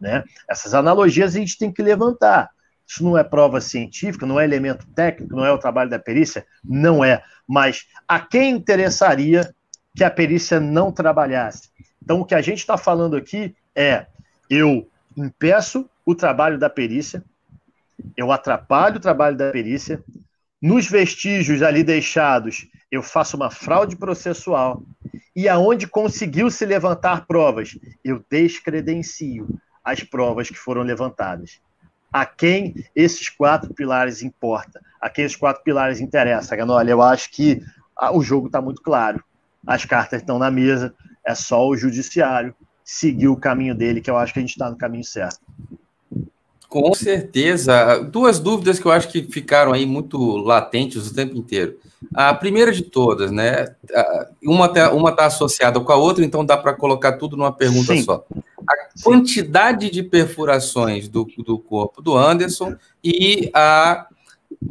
Né? 0.00 0.22
Essas 0.48 0.74
analogias 0.74 1.34
a 1.34 1.38
gente 1.38 1.58
tem 1.58 1.72
que 1.72 1.82
levantar. 1.82 2.50
Isso 2.86 3.02
não 3.02 3.18
é 3.18 3.24
prova 3.24 3.60
científica, 3.60 4.24
não 4.24 4.38
é 4.38 4.44
elemento 4.44 4.86
técnico, 4.94 5.34
não 5.34 5.44
é 5.44 5.50
o 5.50 5.58
trabalho 5.58 5.90
da 5.90 5.98
perícia? 5.98 6.46
Não 6.64 7.04
é. 7.04 7.20
Mas 7.48 7.84
a 8.06 8.20
quem 8.20 8.52
interessaria 8.52 9.52
que 9.96 10.04
a 10.04 10.10
perícia 10.10 10.60
não 10.60 10.92
trabalhasse? 10.92 11.68
Então, 12.00 12.20
o 12.20 12.24
que 12.24 12.34
a 12.34 12.40
gente 12.40 12.58
está 12.58 12.78
falando 12.78 13.16
aqui 13.16 13.56
é: 13.74 14.06
eu 14.48 14.88
impeço 15.24 15.88
o 16.04 16.14
trabalho 16.14 16.58
da 16.58 16.70
perícia, 16.70 17.22
eu 18.16 18.30
atrapalho 18.32 18.96
o 18.96 19.00
trabalho 19.00 19.36
da 19.36 19.50
perícia, 19.50 20.02
nos 20.60 20.88
vestígios 20.88 21.62
ali 21.62 21.82
deixados, 21.82 22.66
eu 22.90 23.02
faço 23.02 23.36
uma 23.36 23.50
fraude 23.50 23.96
processual, 23.96 24.82
e 25.34 25.48
aonde 25.48 25.86
conseguiu 25.86 26.50
se 26.50 26.66
levantar 26.66 27.26
provas, 27.26 27.78
eu 28.04 28.24
descredencio 28.30 29.48
as 29.84 30.02
provas 30.02 30.48
que 30.48 30.58
foram 30.58 30.82
levantadas. 30.82 31.60
A 32.12 32.24
quem 32.24 32.74
esses 32.96 33.28
quatro 33.28 33.72
pilares 33.72 34.22
importa? 34.22 34.80
A 35.00 35.08
quem 35.08 35.24
esses 35.24 35.36
quatro 35.36 35.62
pilares 35.62 36.00
interessam? 36.00 36.58
Olha, 36.68 36.90
eu 36.90 37.02
acho 37.02 37.30
que 37.30 37.62
o 38.12 38.22
jogo 38.22 38.46
está 38.46 38.60
muito 38.60 38.82
claro. 38.82 39.22
As 39.66 39.84
cartas 39.84 40.20
estão 40.20 40.38
na 40.38 40.50
mesa, 40.50 40.94
é 41.24 41.34
só 41.34 41.68
o 41.68 41.76
judiciário 41.76 42.54
seguir 42.88 43.28
o 43.28 43.36
caminho 43.36 43.74
dele, 43.74 44.00
que 44.00 44.10
eu 44.10 44.16
acho 44.16 44.32
que 44.32 44.38
a 44.38 44.40
gente 44.40 44.52
está 44.52 44.70
no 44.70 44.76
caminho 44.76 45.04
certo. 45.04 45.40
Com 46.70 46.94
certeza. 46.94 47.98
Duas 47.98 48.40
dúvidas 48.40 48.78
que 48.78 48.86
eu 48.86 48.90
acho 48.90 49.08
que 49.08 49.22
ficaram 49.24 49.74
aí 49.74 49.84
muito 49.84 50.38
latentes 50.38 51.06
o 51.06 51.14
tempo 51.14 51.36
inteiro. 51.36 51.78
A 52.14 52.32
primeira 52.32 52.72
de 52.72 52.82
todas, 52.82 53.30
né? 53.30 53.74
Uma 54.42 54.66
está 54.66 54.94
uma 54.94 55.12
tá 55.12 55.26
associada 55.26 55.78
com 55.78 55.92
a 55.92 55.96
outra, 55.96 56.24
então 56.24 56.42
dá 56.42 56.56
para 56.56 56.72
colocar 56.72 57.18
tudo 57.18 57.36
numa 57.36 57.52
pergunta 57.52 57.94
Sim. 57.94 58.02
só. 58.04 58.24
A 58.66 59.02
quantidade 59.04 59.90
de 59.90 60.02
perfurações 60.02 61.08
do, 61.08 61.28
do 61.44 61.58
corpo 61.58 62.00
do 62.00 62.16
Anderson 62.16 62.74
e 63.04 63.50
a, 63.52 64.06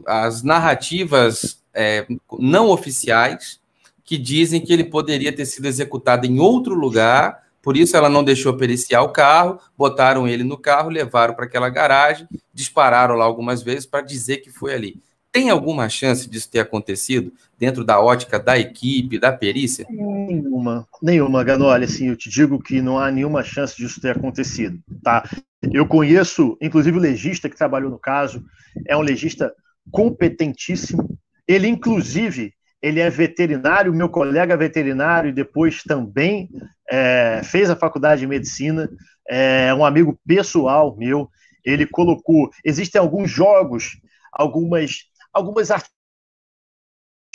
as 0.08 0.42
narrativas 0.42 1.60
é, 1.72 2.08
não 2.40 2.70
oficiais 2.70 3.60
que 4.04 4.18
dizem 4.18 4.60
que 4.60 4.74
ele 4.74 4.86
poderia 4.86 5.32
ter 5.32 5.46
sido 5.46 5.66
executado 5.66 6.26
em 6.26 6.40
outro 6.40 6.74
lugar 6.74 7.46
por 7.68 7.76
isso 7.76 7.98
ela 7.98 8.08
não 8.08 8.24
deixou 8.24 8.56
periciar 8.56 9.02
o 9.02 9.10
carro, 9.10 9.60
botaram 9.78 10.26
ele 10.26 10.42
no 10.42 10.58
carro, 10.58 10.90
levaram 10.90 11.34
para 11.34 11.44
aquela 11.44 11.68
garagem, 11.68 12.26
dispararam 12.54 13.14
lá 13.16 13.26
algumas 13.26 13.62
vezes 13.62 13.86
para 13.86 14.06
dizer 14.06 14.38
que 14.38 14.50
foi 14.50 14.74
ali. 14.74 15.02
Tem 15.34 15.50
alguma 15.50 15.90
chance 15.90 16.30
disso 16.30 16.50
ter 16.50 16.62
acontecido 16.62 17.34
dentro 17.60 17.84
da 17.84 18.00
ótica 18.00 18.40
da 18.40 18.58
equipe, 18.58 19.20
da 19.20 19.34
perícia? 19.34 19.86
Nenhuma, 19.90 20.88
nenhuma, 21.04 21.44
Ganoli. 21.44 21.84
Assim, 21.84 22.08
eu 22.08 22.16
te 22.16 22.30
digo 22.30 22.58
que 22.58 22.82
não 22.82 22.98
há 22.98 23.12
nenhuma 23.12 23.44
chance 23.44 23.76
disso 23.76 24.00
ter 24.00 24.16
acontecido, 24.16 24.80
tá? 25.04 25.30
Eu 25.62 25.86
conheço, 25.86 26.58
inclusive, 26.62 26.98
o 26.98 27.02
legista 27.02 27.50
que 27.50 27.58
trabalhou 27.58 27.92
no 27.92 28.00
caso, 28.00 28.46
é 28.86 28.96
um 28.96 29.02
legista 29.02 29.54
competentíssimo. 29.92 31.20
Ele, 31.46 31.68
inclusive, 31.68 32.54
ele 32.82 33.00
é 33.00 33.10
veterinário, 33.10 33.94
meu 33.94 34.10
colega 34.10 34.56
veterinário, 34.56 35.30
e 35.30 35.34
depois 35.34 35.84
também 35.84 36.50
é, 36.90 37.42
fez 37.44 37.70
a 37.70 37.76
faculdade 37.76 38.22
de 38.22 38.28
medicina, 38.28 38.90
é 39.28 39.74
um 39.74 39.86
amigo 39.86 40.20
pessoal 40.26 40.96
meu. 40.96 41.30
Ele 41.66 41.86
colocou. 41.86 42.50
Existem 42.64 43.00
alguns 43.00 43.30
jogos, 43.30 44.00
algumas, 44.32 45.06
algumas 45.34 45.70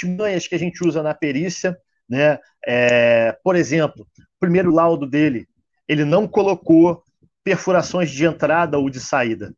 artimanhas 0.00 0.46
que 0.46 0.54
a 0.54 0.58
gente 0.58 0.86
usa 0.86 1.02
na 1.02 1.12
perícia, 1.12 1.76
né? 2.08 2.38
É, 2.66 3.36
por 3.44 3.56
exemplo, 3.56 4.06
o 4.16 4.40
primeiro 4.40 4.70
laudo 4.72 5.06
dele, 5.06 5.46
ele 5.86 6.04
não 6.04 6.26
colocou 6.26 7.02
perfurações 7.44 8.10
de 8.10 8.24
entrada 8.24 8.78
ou 8.78 8.88
de 8.88 9.00
saída 9.00 9.52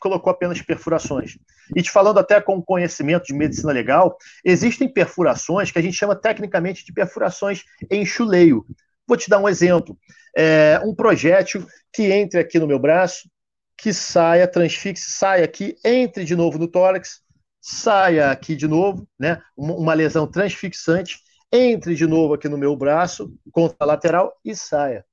colocou 0.00 0.30
apenas 0.30 0.60
perfurações. 0.62 1.38
E 1.76 1.82
te 1.82 1.90
falando 1.90 2.18
até 2.18 2.40
com 2.40 2.62
conhecimento 2.62 3.24
de 3.24 3.34
medicina 3.34 3.72
legal, 3.72 4.16
existem 4.44 4.88
perfurações 4.88 5.70
que 5.70 5.78
a 5.78 5.82
gente 5.82 5.96
chama 5.96 6.16
tecnicamente 6.16 6.84
de 6.84 6.92
perfurações 6.92 7.62
em 7.90 8.04
chuleio. 8.04 8.64
Vou 9.06 9.16
te 9.16 9.28
dar 9.28 9.38
um 9.38 9.48
exemplo. 9.48 9.98
É 10.36 10.80
um 10.84 10.94
projétil 10.94 11.66
que 11.92 12.04
entre 12.04 12.40
aqui 12.40 12.58
no 12.58 12.66
meu 12.66 12.78
braço, 12.78 13.28
que 13.76 13.92
saia, 13.92 14.46
transfixe, 14.46 15.10
saia 15.10 15.44
aqui, 15.44 15.74
entre 15.84 16.24
de 16.24 16.36
novo 16.36 16.58
no 16.58 16.68
tórax, 16.68 17.20
saia 17.60 18.30
aqui 18.30 18.54
de 18.54 18.68
novo, 18.68 19.08
né? 19.18 19.40
Uma 19.56 19.94
lesão 19.94 20.26
transfixante, 20.26 21.18
entre 21.52 21.94
de 21.94 22.06
novo 22.06 22.34
aqui 22.34 22.48
no 22.48 22.58
meu 22.58 22.76
braço, 22.76 23.32
contra 23.50 23.76
a 23.80 23.84
lateral 23.84 24.32
e 24.44 24.54
saia. 24.54 25.04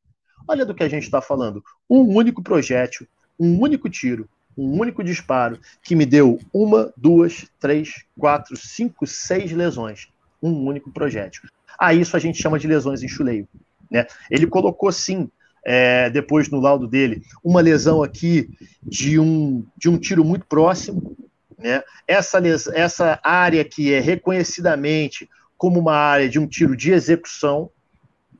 Olha 0.47 0.65
do 0.65 0.75
que 0.75 0.83
a 0.83 0.89
gente 0.89 1.03
está 1.03 1.21
falando. 1.21 1.63
Um 1.89 2.01
único 2.15 2.43
projétil, 2.43 3.07
um 3.39 3.59
único 3.59 3.89
tiro, 3.89 4.29
um 4.57 4.79
único 4.79 5.03
disparo, 5.03 5.59
que 5.83 5.95
me 5.95 6.05
deu 6.05 6.39
uma, 6.51 6.91
duas, 6.97 7.45
três, 7.59 8.03
quatro, 8.17 8.57
cinco, 8.57 9.05
seis 9.05 9.51
lesões. 9.51 10.07
Um 10.41 10.65
único 10.65 10.91
projétil. 10.91 11.43
A 11.79 11.93
isso 11.93 12.15
a 12.15 12.19
gente 12.19 12.41
chama 12.41 12.57
de 12.57 12.67
lesões 12.67 13.03
em 13.03 13.07
chuleio. 13.07 13.47
Né? 13.89 14.05
Ele 14.29 14.47
colocou 14.47 14.91
sim, 14.91 15.29
é, 15.63 16.09
depois 16.09 16.49
no 16.49 16.59
laudo 16.59 16.87
dele, 16.87 17.21
uma 17.43 17.61
lesão 17.61 18.01
aqui 18.01 18.49
de 18.81 19.19
um, 19.19 19.65
de 19.77 19.89
um 19.89 19.97
tiro 19.97 20.23
muito 20.23 20.45
próximo. 20.45 21.15
Né? 21.57 21.83
Essa, 22.07 22.41
essa 22.73 23.19
área 23.23 23.63
que 23.63 23.93
é 23.93 23.99
reconhecidamente 23.99 25.29
como 25.57 25.79
uma 25.79 25.95
área 25.95 26.29
de 26.29 26.39
um 26.39 26.47
tiro 26.47 26.75
de 26.75 26.91
execução, 26.91 27.69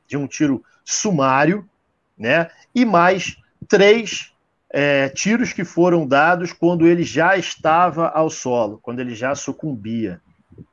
de 0.06 0.16
um 0.16 0.26
tiro 0.26 0.64
sumário, 0.84 1.68
né? 2.16 2.50
e 2.74 2.84
mais 2.84 3.36
três 3.68 4.32
é, 4.70 5.08
tiros 5.08 5.52
que 5.52 5.64
foram 5.64 6.06
dados 6.06 6.52
quando 6.52 6.86
ele 6.86 7.02
já 7.02 7.36
estava 7.36 8.08
ao 8.08 8.28
solo, 8.28 8.78
quando 8.82 9.00
ele 9.00 9.14
já 9.14 9.34
sucumbia. 9.34 10.20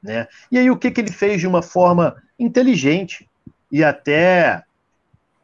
Né? 0.01 0.27
E 0.51 0.57
aí 0.57 0.69
o 0.69 0.77
que, 0.77 0.91
que 0.91 1.01
ele 1.01 1.11
fez 1.11 1.39
de 1.39 1.47
uma 1.47 1.61
forma 1.61 2.15
inteligente 2.37 3.29
e 3.71 3.83
até 3.83 4.63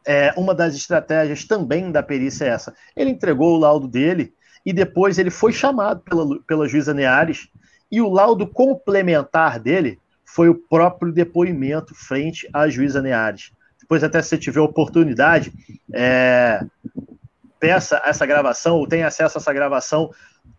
é, 0.05 0.33
uma 0.35 0.53
das 0.53 0.75
estratégias 0.75 1.45
também 1.45 1.91
da 1.91 2.03
perícia 2.03 2.45
é 2.45 2.49
essa. 2.49 2.73
Ele 2.95 3.11
entregou 3.11 3.55
o 3.55 3.59
laudo 3.59 3.87
dele 3.87 4.33
e 4.65 4.73
depois 4.73 5.17
ele 5.17 5.29
foi 5.29 5.53
chamado 5.53 6.01
pela, 6.01 6.39
pela 6.43 6.67
juíza 6.67 6.93
Neares 6.93 7.49
e 7.91 8.01
o 8.01 8.09
laudo 8.09 8.47
complementar 8.47 9.59
dele 9.59 9.99
foi 10.25 10.47
o 10.47 10.55
próprio 10.55 11.11
depoimento 11.11 11.93
frente 11.93 12.47
à 12.53 12.69
juíza 12.69 13.01
Neares. 13.01 13.51
Depois, 13.79 14.03
até 14.03 14.21
se 14.21 14.37
tiver 14.37 14.61
oportunidade, 14.61 15.51
é, 15.93 16.63
peça 17.61 18.01
essa 18.03 18.25
gravação 18.25 18.77
ou 18.77 18.87
tenha 18.87 19.07
acesso 19.07 19.37
a 19.37 19.39
essa 19.39 19.53
gravação 19.53 20.11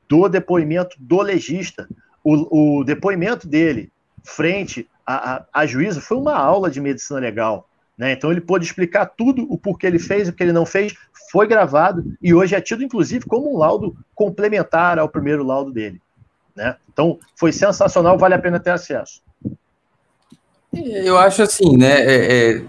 do 0.09 0.29
depoimento 0.29 0.97
do 1.01 1.21
legista. 1.21 1.89
O, 2.23 2.79
o 2.81 2.85
depoimento 2.85 3.49
dele 3.49 3.91
frente 4.25 4.89
à, 5.05 5.45
à, 5.53 5.67
juíza 5.67 6.01
foi 6.01 6.17
uma 6.17 6.37
aula 6.37 6.71
de 6.71 6.81
medicina 6.81 7.19
legal. 7.19 7.69
Né? 7.99 8.13
Então 8.13 8.31
ele 8.31 8.41
pôde 8.41 8.65
explicar 8.65 9.07
tudo, 9.07 9.45
o 9.53 9.59
porquê 9.59 9.89
ele 9.89 9.99
fez, 9.99 10.29
o 10.29 10.33
que 10.33 10.43
ele 10.45 10.53
não 10.53 10.65
fez, 10.65 10.95
foi 11.33 11.49
gravado 11.49 12.05
e 12.23 12.33
hoje 12.33 12.55
é 12.55 12.61
tido, 12.61 12.85
inclusive, 12.85 13.27
como 13.27 13.53
um 13.53 13.59
laudo 13.59 13.97
complementar 14.15 14.97
ao 14.97 15.09
primeiro 15.09 15.43
laudo 15.43 15.73
dele. 15.73 16.01
Né? 16.55 16.77
Então 16.93 17.19
foi 17.35 17.51
sensacional, 17.51 18.17
vale 18.17 18.35
a 18.35 18.39
pena 18.39 18.61
ter 18.61 18.71
acesso. 18.71 19.21
Eu 20.75 21.19
acho 21.19 21.43
assim, 21.43 21.77
né? 21.77 22.01
É, 22.01 22.63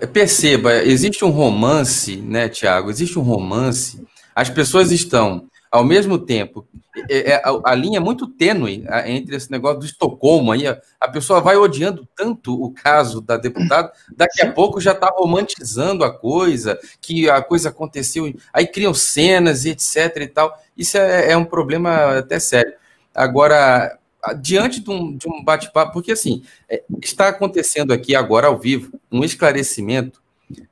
é, 0.00 0.06
perceba, 0.06 0.74
existe 0.84 1.24
um 1.24 1.30
romance, 1.30 2.16
né, 2.16 2.48
Tiago? 2.48 2.90
Existe 2.90 3.18
um 3.18 3.22
romance. 3.22 4.02
As 4.34 4.48
pessoas 4.48 4.90
estão 4.90 5.46
ao 5.72 5.82
mesmo 5.82 6.18
tempo, 6.18 6.68
é, 7.08 7.32
é, 7.32 7.34
a, 7.36 7.72
a, 7.72 7.74
linha 7.74 7.96
é 7.96 8.00
muito 8.00 8.26
tênue 8.26 8.84
entre 9.06 9.34
esse 9.34 9.50
negócio 9.50 9.80
do 9.80 9.86
Estocolmo 9.86 10.52
aí, 10.52 10.66
a, 10.66 10.78
a, 11.00 11.08
pessoa 11.08 11.40
vai 11.40 11.56
odiando 11.56 12.06
tanto 12.14 12.62
o 12.62 12.70
caso 12.70 13.22
da 13.22 13.38
deputada, 13.38 13.90
daqui 14.14 14.42
a 14.42 14.52
pouco 14.52 14.78
já 14.78 14.92
está 14.92 15.06
romantizando 15.06 16.04
a 16.04 16.12
coisa, 16.12 16.78
que 17.00 17.30
a 17.30 17.40
coisa 17.40 17.70
aconteceu, 17.70 18.30
aí 18.52 18.66
criam 18.66 18.92
cenas 18.92 19.64
e 19.64 19.70
etc 19.70 20.14
e 20.18 20.26
tal. 20.26 20.54
Isso 20.76 20.98
é, 20.98 21.30
é 21.30 21.36
um 21.38 21.44
problema 21.44 22.18
até 22.18 22.38
sério. 22.38 22.74
Agora, 23.14 23.98
diante 24.40 24.80
de 24.80 24.90
um, 24.90 25.16
de 25.16 25.28
um 25.28 25.42
bate-papo, 25.42 25.92
porque 25.92 26.12
assim, 26.12 26.42
é, 26.68 26.82
está 27.02 27.28
acontecendo 27.28 27.92
aqui 27.92 28.14
agora 28.14 28.46
ao 28.46 28.58
vivo 28.58 28.98
um 29.10 29.24
esclarecimento 29.24 30.22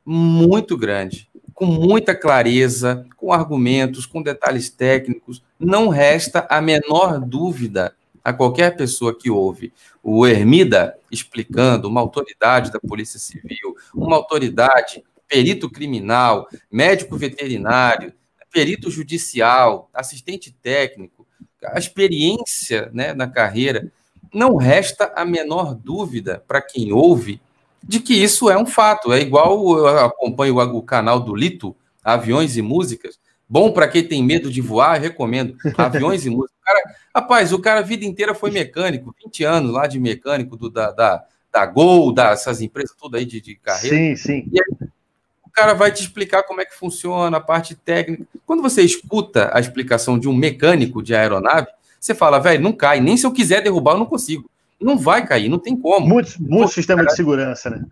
muito 0.04 0.76
grande 0.76 1.30
com 1.60 1.66
muita 1.66 2.14
clareza, 2.14 3.06
com 3.18 3.34
argumentos, 3.34 4.06
com 4.06 4.22
detalhes 4.22 4.70
técnicos. 4.70 5.42
Não 5.58 5.88
resta 5.88 6.46
a 6.48 6.58
menor 6.58 7.20
dúvida 7.20 7.94
a 8.24 8.32
qualquer 8.32 8.74
pessoa 8.78 9.14
que 9.14 9.30
ouve 9.30 9.70
o 10.02 10.26
Hermida 10.26 10.96
explicando, 11.10 11.86
uma 11.86 12.00
autoridade 12.00 12.72
da 12.72 12.80
Polícia 12.80 13.18
Civil, 13.18 13.76
uma 13.94 14.16
autoridade, 14.16 15.04
perito 15.28 15.68
criminal, 15.68 16.48
médico 16.72 17.14
veterinário, 17.18 18.14
perito 18.50 18.90
judicial, 18.90 19.90
assistente 19.92 20.50
técnico, 20.62 21.19
a 21.64 21.78
experiência 21.78 22.90
né, 22.92 23.12
na 23.12 23.28
carreira, 23.28 23.90
não 24.32 24.56
resta 24.56 25.12
a 25.14 25.24
menor 25.24 25.74
dúvida 25.74 26.42
para 26.46 26.62
quem 26.62 26.92
ouve 26.92 27.40
de 27.82 28.00
que 28.00 28.14
isso 28.14 28.50
é 28.50 28.58
um 28.58 28.66
fato. 28.66 29.12
É 29.12 29.20
igual 29.20 29.78
eu 29.78 29.86
acompanho 29.86 30.58
o 30.58 30.82
canal 30.82 31.20
do 31.20 31.34
Lito, 31.34 31.74
Aviões 32.04 32.56
e 32.56 32.62
Músicas. 32.62 33.18
Bom 33.48 33.72
para 33.72 33.88
quem 33.88 34.06
tem 34.06 34.22
medo 34.22 34.50
de 34.50 34.60
voar, 34.60 35.00
recomendo. 35.00 35.56
Aviões 35.76 36.24
e 36.24 36.30
Músicas. 36.30 36.56
Cara, 36.64 36.82
rapaz, 37.14 37.52
o 37.52 37.58
cara 37.58 37.80
a 37.80 37.82
vida 37.82 38.04
inteira 38.04 38.34
foi 38.34 38.50
mecânico, 38.50 39.14
20 39.24 39.44
anos 39.44 39.72
lá 39.72 39.86
de 39.86 39.98
mecânico 39.98 40.56
do, 40.56 40.70
da, 40.70 40.92
da, 40.92 41.24
da 41.52 41.66
Gol, 41.66 42.12
dessas 42.12 42.60
empresas 42.60 42.94
tudo 42.96 43.16
aí 43.16 43.24
de, 43.24 43.40
de 43.40 43.56
carreira. 43.56 43.96
Sim, 43.96 44.16
sim. 44.16 44.48
E 44.52 44.60
aí, 44.60 44.88
cara 45.60 45.74
vai 45.74 45.92
te 45.92 46.02
explicar 46.02 46.42
como 46.44 46.62
é 46.62 46.64
que 46.64 46.74
funciona 46.74 47.36
a 47.36 47.40
parte 47.40 47.74
técnica. 47.74 48.24
Quando 48.46 48.62
você 48.62 48.80
escuta 48.80 49.50
a 49.52 49.60
explicação 49.60 50.18
de 50.18 50.26
um 50.26 50.34
mecânico 50.34 51.02
de 51.02 51.14
aeronave, 51.14 51.66
você 52.00 52.14
fala, 52.14 52.38
velho, 52.38 52.62
não 52.62 52.72
cai. 52.72 52.98
Nem 52.98 53.16
se 53.16 53.26
eu 53.26 53.32
quiser 53.32 53.62
derrubar, 53.62 53.92
eu 53.92 53.98
não 53.98 54.06
consigo. 54.06 54.50
Não 54.80 54.96
vai 54.96 55.26
cair, 55.26 55.50
não 55.50 55.58
tem 55.58 55.76
como. 55.76 56.06
Muito, 56.06 56.42
muito 56.42 56.72
sistema 56.72 57.04
de 57.04 57.14
segurança, 57.14 57.68
né? 57.68 57.84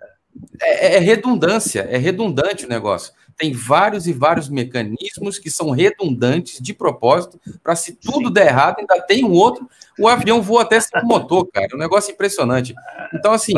É, 0.62 0.96
é, 0.96 0.98
redundância, 0.98 1.86
é 1.90 1.98
redundante 1.98 2.64
o 2.64 2.68
negócio. 2.68 3.12
Tem 3.38 3.52
vários 3.52 4.08
e 4.08 4.12
vários 4.12 4.48
mecanismos 4.48 5.38
que 5.38 5.48
são 5.48 5.70
redundantes 5.70 6.60
de 6.60 6.74
propósito, 6.74 7.40
para 7.62 7.76
se 7.76 7.92
tudo 7.92 8.30
der 8.30 8.48
errado, 8.48 8.80
ainda 8.80 9.00
tem 9.00 9.24
um 9.24 9.30
outro. 9.30 9.68
O 9.96 10.08
avião 10.08 10.42
voa 10.42 10.62
até 10.62 10.80
sem 10.80 11.00
motor, 11.04 11.46
cara. 11.46 11.68
É 11.70 11.76
um 11.76 11.78
negócio 11.78 12.12
impressionante. 12.12 12.74
Então, 13.14 13.32
assim, 13.32 13.54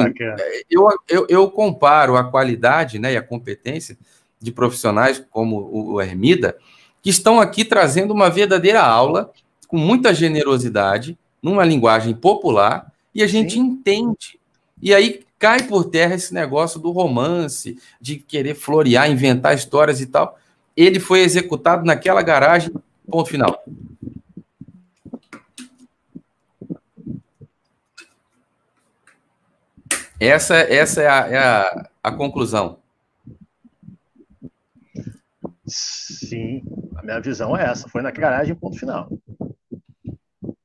eu, 0.68 0.86
eu, 1.08 1.26
eu, 1.30 1.50
comparo 1.50 2.14
a 2.18 2.24
qualidade 2.24 2.98
né, 2.98 3.14
e 3.14 3.16
a 3.16 3.22
competência 3.22 3.96
de 4.38 4.52
profissionais 4.52 5.24
como 5.30 5.70
o 5.72 6.00
Hermida, 6.00 6.58
que 7.00 7.08
estão 7.08 7.40
aqui 7.40 7.64
trazendo 7.64 8.12
uma 8.12 8.28
verdadeira 8.28 8.82
aula, 8.82 9.32
com 9.66 9.78
muita 9.78 10.12
generosidade, 10.12 11.18
numa 11.42 11.64
linguagem 11.64 12.14
popular, 12.14 12.92
e 13.14 13.22
a 13.22 13.26
gente 13.26 13.54
Sim. 13.54 13.60
entende. 13.60 14.38
E 14.82 14.94
aí 14.94 15.20
cai 15.40 15.62
por 15.62 15.86
terra 15.86 16.14
esse 16.14 16.34
negócio 16.34 16.78
do 16.78 16.90
romance, 16.90 17.80
de 17.98 18.16
querer 18.16 18.54
florear, 18.54 19.10
inventar 19.10 19.54
histórias 19.54 19.98
e 20.00 20.06
tal. 20.06 20.38
Ele 20.76 21.00
foi 21.00 21.20
executado 21.20 21.84
naquela 21.84 22.22
garagem, 22.22 22.72
ponto 23.10 23.30
final. 23.30 23.64
Essa, 30.20 30.56
essa 30.56 31.00
é, 31.00 31.08
a, 31.08 31.28
é 31.28 31.38
a, 31.38 31.88
a 32.04 32.12
conclusão. 32.12 32.78
Sim, 35.66 36.62
a 36.96 37.02
minha 37.02 37.20
visão 37.20 37.56
é 37.56 37.64
essa. 37.64 37.88
Foi 37.88 38.02
na 38.02 38.10
garagem, 38.10 38.54
ponto 38.54 38.78
final. 38.78 39.08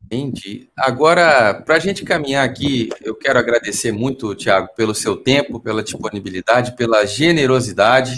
Entendi. 0.05 0.69
Agora, 0.77 1.53
para 1.53 1.75
a 1.75 1.79
gente 1.79 2.03
caminhar 2.03 2.45
aqui, 2.45 2.89
eu 3.01 3.15
quero 3.15 3.39
agradecer 3.39 3.91
muito, 3.91 4.35
Tiago, 4.35 4.69
pelo 4.75 4.93
seu 4.93 5.17
tempo, 5.17 5.59
pela 5.59 5.81
disponibilidade, 5.81 6.75
pela 6.75 7.05
generosidade. 7.05 8.15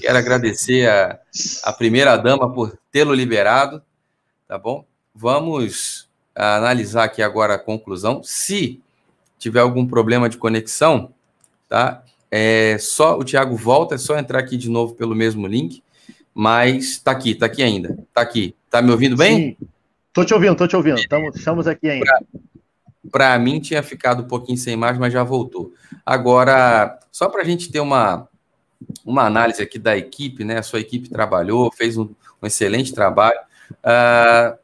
Quero 0.00 0.18
agradecer 0.18 0.88
a, 0.88 1.18
a 1.64 1.72
primeira-dama 1.72 2.52
por 2.52 2.78
tê-lo 2.92 3.14
liberado, 3.14 3.82
tá 4.46 4.58
bom? 4.58 4.84
Vamos 5.14 6.08
analisar 6.34 7.04
aqui 7.04 7.22
agora 7.22 7.54
a 7.54 7.58
conclusão. 7.58 8.22
Se 8.22 8.78
tiver 9.38 9.60
algum 9.60 9.86
problema 9.86 10.28
de 10.28 10.36
conexão, 10.36 11.12
tá? 11.68 12.02
É 12.30 12.76
só 12.78 13.18
o 13.18 13.24
Tiago 13.24 13.56
volta, 13.56 13.94
é 13.94 13.98
só 13.98 14.18
entrar 14.18 14.38
aqui 14.38 14.56
de 14.56 14.68
novo 14.68 14.94
pelo 14.94 15.14
mesmo 15.14 15.46
link, 15.46 15.82
mas 16.34 16.98
tá 16.98 17.10
aqui, 17.10 17.34
tá 17.34 17.46
aqui 17.46 17.62
ainda, 17.62 17.98
tá 18.12 18.20
aqui. 18.20 18.54
Tá 18.70 18.82
me 18.82 18.90
ouvindo 18.90 19.16
bem? 19.16 19.56
Sim. 19.58 19.68
Tô 20.12 20.24
te 20.24 20.34
ouvindo, 20.34 20.56
tô 20.56 20.66
te 20.66 20.74
ouvindo. 20.74 20.98
Estamos, 20.98 21.36
estamos 21.36 21.66
aqui 21.66 21.88
ainda. 21.88 22.10
Para 23.10 23.38
mim 23.38 23.60
tinha 23.60 23.82
ficado 23.82 24.22
um 24.22 24.26
pouquinho 24.26 24.58
sem 24.58 24.74
imagem, 24.74 25.00
mas 25.00 25.12
já 25.12 25.22
voltou. 25.22 25.72
Agora, 26.04 26.98
só 27.12 27.28
para 27.28 27.42
a 27.42 27.44
gente 27.44 27.70
ter 27.70 27.80
uma, 27.80 28.28
uma 29.04 29.24
análise 29.24 29.62
aqui 29.62 29.78
da 29.78 29.96
equipe, 29.96 30.44
né? 30.44 30.58
A 30.58 30.62
sua 30.62 30.80
equipe 30.80 31.08
trabalhou, 31.08 31.72
fez 31.72 31.96
um, 31.96 32.08
um 32.42 32.46
excelente 32.46 32.92
trabalho. 32.92 33.38
Uh, 33.70 34.58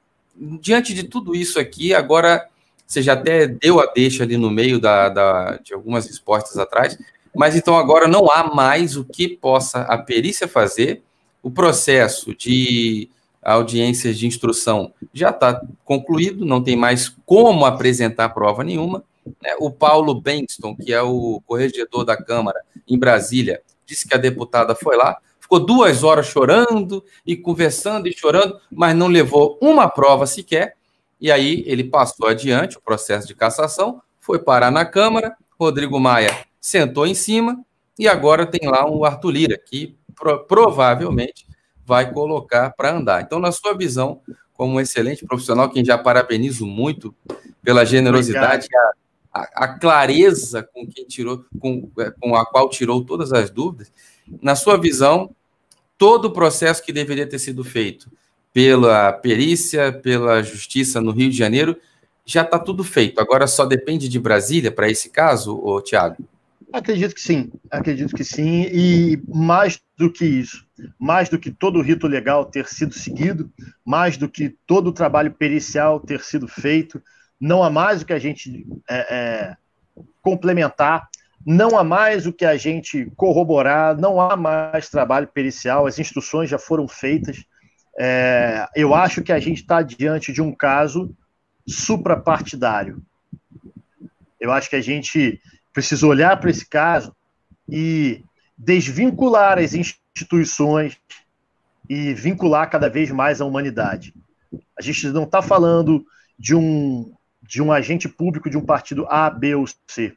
diante 0.60 0.92
de 0.92 1.04
tudo 1.04 1.34
isso 1.34 1.60
aqui, 1.60 1.94
agora 1.94 2.48
você 2.86 3.02
já 3.02 3.14
até 3.14 3.46
deu 3.46 3.80
a 3.80 3.86
deixa 3.86 4.22
ali 4.22 4.36
no 4.36 4.50
meio 4.50 4.80
da, 4.80 5.08
da, 5.08 5.56
de 5.58 5.74
algumas 5.74 6.06
respostas 6.06 6.56
atrás, 6.58 6.98
mas 7.34 7.56
então 7.56 7.76
agora 7.76 8.06
não 8.06 8.30
há 8.30 8.54
mais 8.54 8.96
o 8.96 9.04
que 9.04 9.28
possa 9.28 9.82
a 9.82 9.98
perícia 9.98 10.46
fazer, 10.46 11.02
o 11.42 11.50
processo 11.50 12.34
de 12.34 13.08
a 13.46 13.52
audiência 13.52 14.12
de 14.12 14.26
instrução 14.26 14.92
já 15.14 15.30
está 15.30 15.62
concluído, 15.84 16.44
não 16.44 16.60
tem 16.60 16.74
mais 16.74 17.08
como 17.24 17.64
apresentar 17.64 18.30
prova 18.30 18.64
nenhuma. 18.64 19.04
Né? 19.24 19.54
O 19.60 19.70
Paulo 19.70 20.20
Benston, 20.20 20.74
que 20.74 20.92
é 20.92 21.00
o 21.00 21.40
corregedor 21.46 22.04
da 22.04 22.16
Câmara 22.16 22.60
em 22.88 22.98
Brasília, 22.98 23.62
disse 23.86 24.08
que 24.08 24.16
a 24.16 24.18
deputada 24.18 24.74
foi 24.74 24.96
lá, 24.96 25.18
ficou 25.38 25.60
duas 25.60 26.02
horas 26.02 26.26
chorando 26.26 27.04
e 27.24 27.36
conversando 27.36 28.08
e 28.08 28.12
chorando, 28.12 28.58
mas 28.68 28.96
não 28.96 29.06
levou 29.06 29.56
uma 29.62 29.88
prova 29.88 30.26
sequer. 30.26 30.74
E 31.20 31.30
aí 31.30 31.62
ele 31.68 31.84
passou 31.84 32.26
adiante 32.26 32.76
o 32.78 32.82
processo 32.82 33.28
de 33.28 33.34
cassação, 33.36 34.02
foi 34.18 34.40
parar 34.40 34.72
na 34.72 34.84
Câmara, 34.84 35.36
Rodrigo 35.56 36.00
Maia 36.00 36.36
sentou 36.60 37.06
em 37.06 37.14
cima 37.14 37.64
e 37.96 38.08
agora 38.08 38.44
tem 38.44 38.68
lá 38.68 38.90
o 38.90 39.04
Arthur 39.04 39.30
Lira, 39.30 39.56
que 39.56 39.96
pro, 40.16 40.40
provavelmente 40.46 41.46
vai 41.86 42.12
colocar 42.12 42.70
para 42.70 42.96
andar. 42.96 43.22
Então, 43.22 43.38
na 43.38 43.52
sua 43.52 43.72
visão, 43.74 44.20
como 44.52 44.74
um 44.74 44.80
excelente 44.80 45.24
profissional, 45.24 45.70
quem 45.70 45.84
já 45.84 45.96
parabenizo 45.96 46.66
muito 46.66 47.14
pela 47.62 47.84
generosidade 47.84 48.66
a, 49.32 49.40
a, 49.40 49.64
a, 49.64 49.68
clareza 49.78 50.62
com 50.62 50.86
quem 50.86 51.04
tirou, 51.04 51.44
com, 51.60 51.88
é, 51.98 52.10
com 52.10 52.34
a 52.34 52.44
qual 52.44 52.68
tirou 52.68 53.04
todas 53.04 53.32
as 53.32 53.50
dúvidas, 53.50 53.92
na 54.42 54.56
sua 54.56 54.76
visão, 54.76 55.30
todo 55.96 56.26
o 56.26 56.32
processo 56.32 56.82
que 56.82 56.92
deveria 56.92 57.26
ter 57.26 57.38
sido 57.38 57.62
feito 57.62 58.10
pela 58.52 59.12
perícia, 59.12 59.92
pela 59.92 60.42
justiça 60.42 61.00
no 61.00 61.12
Rio 61.12 61.30
de 61.30 61.36
Janeiro, 61.36 61.76
já 62.24 62.42
está 62.42 62.58
tudo 62.58 62.82
feito. 62.82 63.20
Agora 63.20 63.46
só 63.46 63.64
depende 63.64 64.08
de 64.08 64.18
Brasília 64.18 64.72
para 64.72 64.90
esse 64.90 65.10
caso, 65.10 65.80
Tiago? 65.82 66.16
Acredito 66.76 67.14
que 67.14 67.22
sim, 67.22 67.50
acredito 67.70 68.14
que 68.14 68.22
sim, 68.22 68.68
e 68.70 69.18
mais 69.26 69.80
do 69.96 70.12
que 70.12 70.26
isso, 70.26 70.62
mais 71.00 71.26
do 71.30 71.38
que 71.38 71.50
todo 71.50 71.78
o 71.78 71.82
rito 71.82 72.06
legal 72.06 72.44
ter 72.44 72.66
sido 72.66 72.92
seguido, 72.92 73.50
mais 73.82 74.18
do 74.18 74.28
que 74.28 74.54
todo 74.66 74.88
o 74.88 74.92
trabalho 74.92 75.32
pericial 75.32 75.98
ter 75.98 76.20
sido 76.20 76.46
feito, 76.46 77.02
não 77.40 77.62
há 77.62 77.70
mais 77.70 78.02
o 78.02 78.04
que 78.04 78.12
a 78.12 78.18
gente 78.18 78.66
é, 78.90 79.16
é, 79.16 79.56
complementar, 80.20 81.08
não 81.46 81.78
há 81.78 81.82
mais 81.82 82.26
o 82.26 82.32
que 82.32 82.44
a 82.44 82.58
gente 82.58 83.10
corroborar, 83.16 83.96
não 83.96 84.20
há 84.20 84.36
mais 84.36 84.90
trabalho 84.90 85.28
pericial, 85.28 85.86
as 85.86 85.98
instruções 85.98 86.50
já 86.50 86.58
foram 86.58 86.86
feitas. 86.86 87.42
É, 87.98 88.68
eu 88.76 88.94
acho 88.94 89.22
que 89.22 89.32
a 89.32 89.40
gente 89.40 89.62
está 89.62 89.80
diante 89.80 90.30
de 90.30 90.42
um 90.42 90.52
caso 90.52 91.16
suprapartidário. 91.66 93.00
Eu 94.38 94.52
acho 94.52 94.68
que 94.68 94.76
a 94.76 94.82
gente 94.82 95.40
precisa 95.76 96.06
olhar 96.06 96.40
para 96.40 96.48
esse 96.48 96.66
caso 96.66 97.14
e 97.68 98.24
desvincular 98.56 99.58
as 99.58 99.74
instituições 99.74 100.96
e 101.86 102.14
vincular 102.14 102.70
cada 102.70 102.88
vez 102.88 103.10
mais 103.10 103.42
a 103.42 103.44
humanidade. 103.44 104.14
A 104.74 104.80
gente 104.80 105.06
não 105.08 105.24
está 105.24 105.42
falando 105.42 106.06
de 106.38 106.54
um, 106.54 107.12
de 107.42 107.60
um 107.60 107.70
agente 107.70 108.08
público 108.08 108.48
de 108.48 108.56
um 108.56 108.64
partido 108.64 109.06
A, 109.10 109.28
B 109.28 109.54
ou 109.54 109.66
C. 109.86 110.16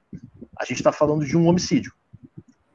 A 0.57 0.63
gente 0.63 0.77
está 0.77 0.93
falando 0.93 1.25
de 1.25 1.35
um 1.35 1.45
homicídio, 1.45 1.91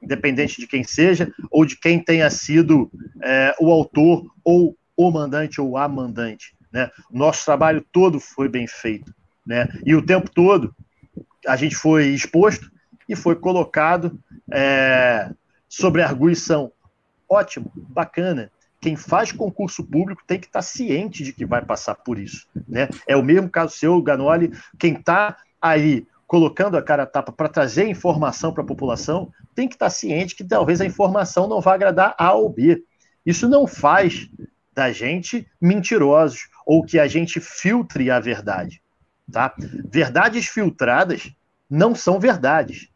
independente 0.02 0.60
de 0.60 0.66
quem 0.66 0.84
seja 0.84 1.32
ou 1.50 1.64
de 1.64 1.78
quem 1.78 1.98
tenha 1.98 2.28
sido 2.28 2.90
é, 3.22 3.56
o 3.58 3.70
autor 3.70 4.30
ou 4.44 4.76
o 4.94 5.10
mandante 5.10 5.58
ou 5.58 5.78
a 5.78 5.88
mandante. 5.88 6.54
Né? 6.70 6.90
Nosso 7.10 7.46
trabalho 7.46 7.82
todo 7.90 8.20
foi 8.20 8.46
bem 8.46 8.66
feito. 8.66 9.10
Né? 9.46 9.68
E 9.86 9.94
o 9.94 10.04
tempo 10.04 10.30
todo 10.30 10.76
a 11.46 11.56
gente 11.56 11.76
foi 11.76 12.08
exposto 12.08 12.73
e 13.08 13.16
foi 13.16 13.36
colocado 13.36 14.18
é, 14.50 15.30
sobre 15.68 16.02
arguição. 16.02 16.72
Ótimo, 17.28 17.72
bacana. 17.74 18.50
Quem 18.80 18.96
faz 18.96 19.32
concurso 19.32 19.82
público 19.82 20.22
tem 20.26 20.38
que 20.38 20.46
estar 20.46 20.62
ciente 20.62 21.24
de 21.24 21.32
que 21.32 21.46
vai 21.46 21.64
passar 21.64 21.94
por 21.94 22.18
isso. 22.18 22.46
Né? 22.68 22.88
É 23.06 23.16
o 23.16 23.22
mesmo 23.22 23.48
caso 23.48 23.76
seu, 23.76 24.00
Ganoli. 24.02 24.52
Quem 24.78 24.94
está 24.94 25.38
aí 25.60 26.06
colocando 26.26 26.76
a 26.76 26.82
cara 26.82 27.04
a 27.04 27.06
tapa 27.06 27.32
para 27.32 27.48
trazer 27.48 27.88
informação 27.88 28.52
para 28.52 28.62
a 28.62 28.66
população 28.66 29.32
tem 29.54 29.68
que 29.68 29.74
estar 29.74 29.88
ciente 29.88 30.34
que 30.34 30.44
talvez 30.44 30.80
a 30.80 30.86
informação 30.86 31.48
não 31.48 31.60
vá 31.60 31.74
agradar 31.74 32.14
A 32.18 32.32
ou 32.34 32.50
B. 32.50 32.82
Isso 33.24 33.48
não 33.48 33.66
faz 33.66 34.28
da 34.74 34.92
gente 34.92 35.46
mentirosos 35.60 36.48
ou 36.66 36.84
que 36.84 36.98
a 36.98 37.06
gente 37.06 37.40
filtre 37.40 38.10
a 38.10 38.20
verdade. 38.20 38.82
Tá? 39.30 39.54
Verdades 39.90 40.46
filtradas 40.46 41.32
não 41.70 41.94
são 41.94 42.20
verdades. 42.20 42.88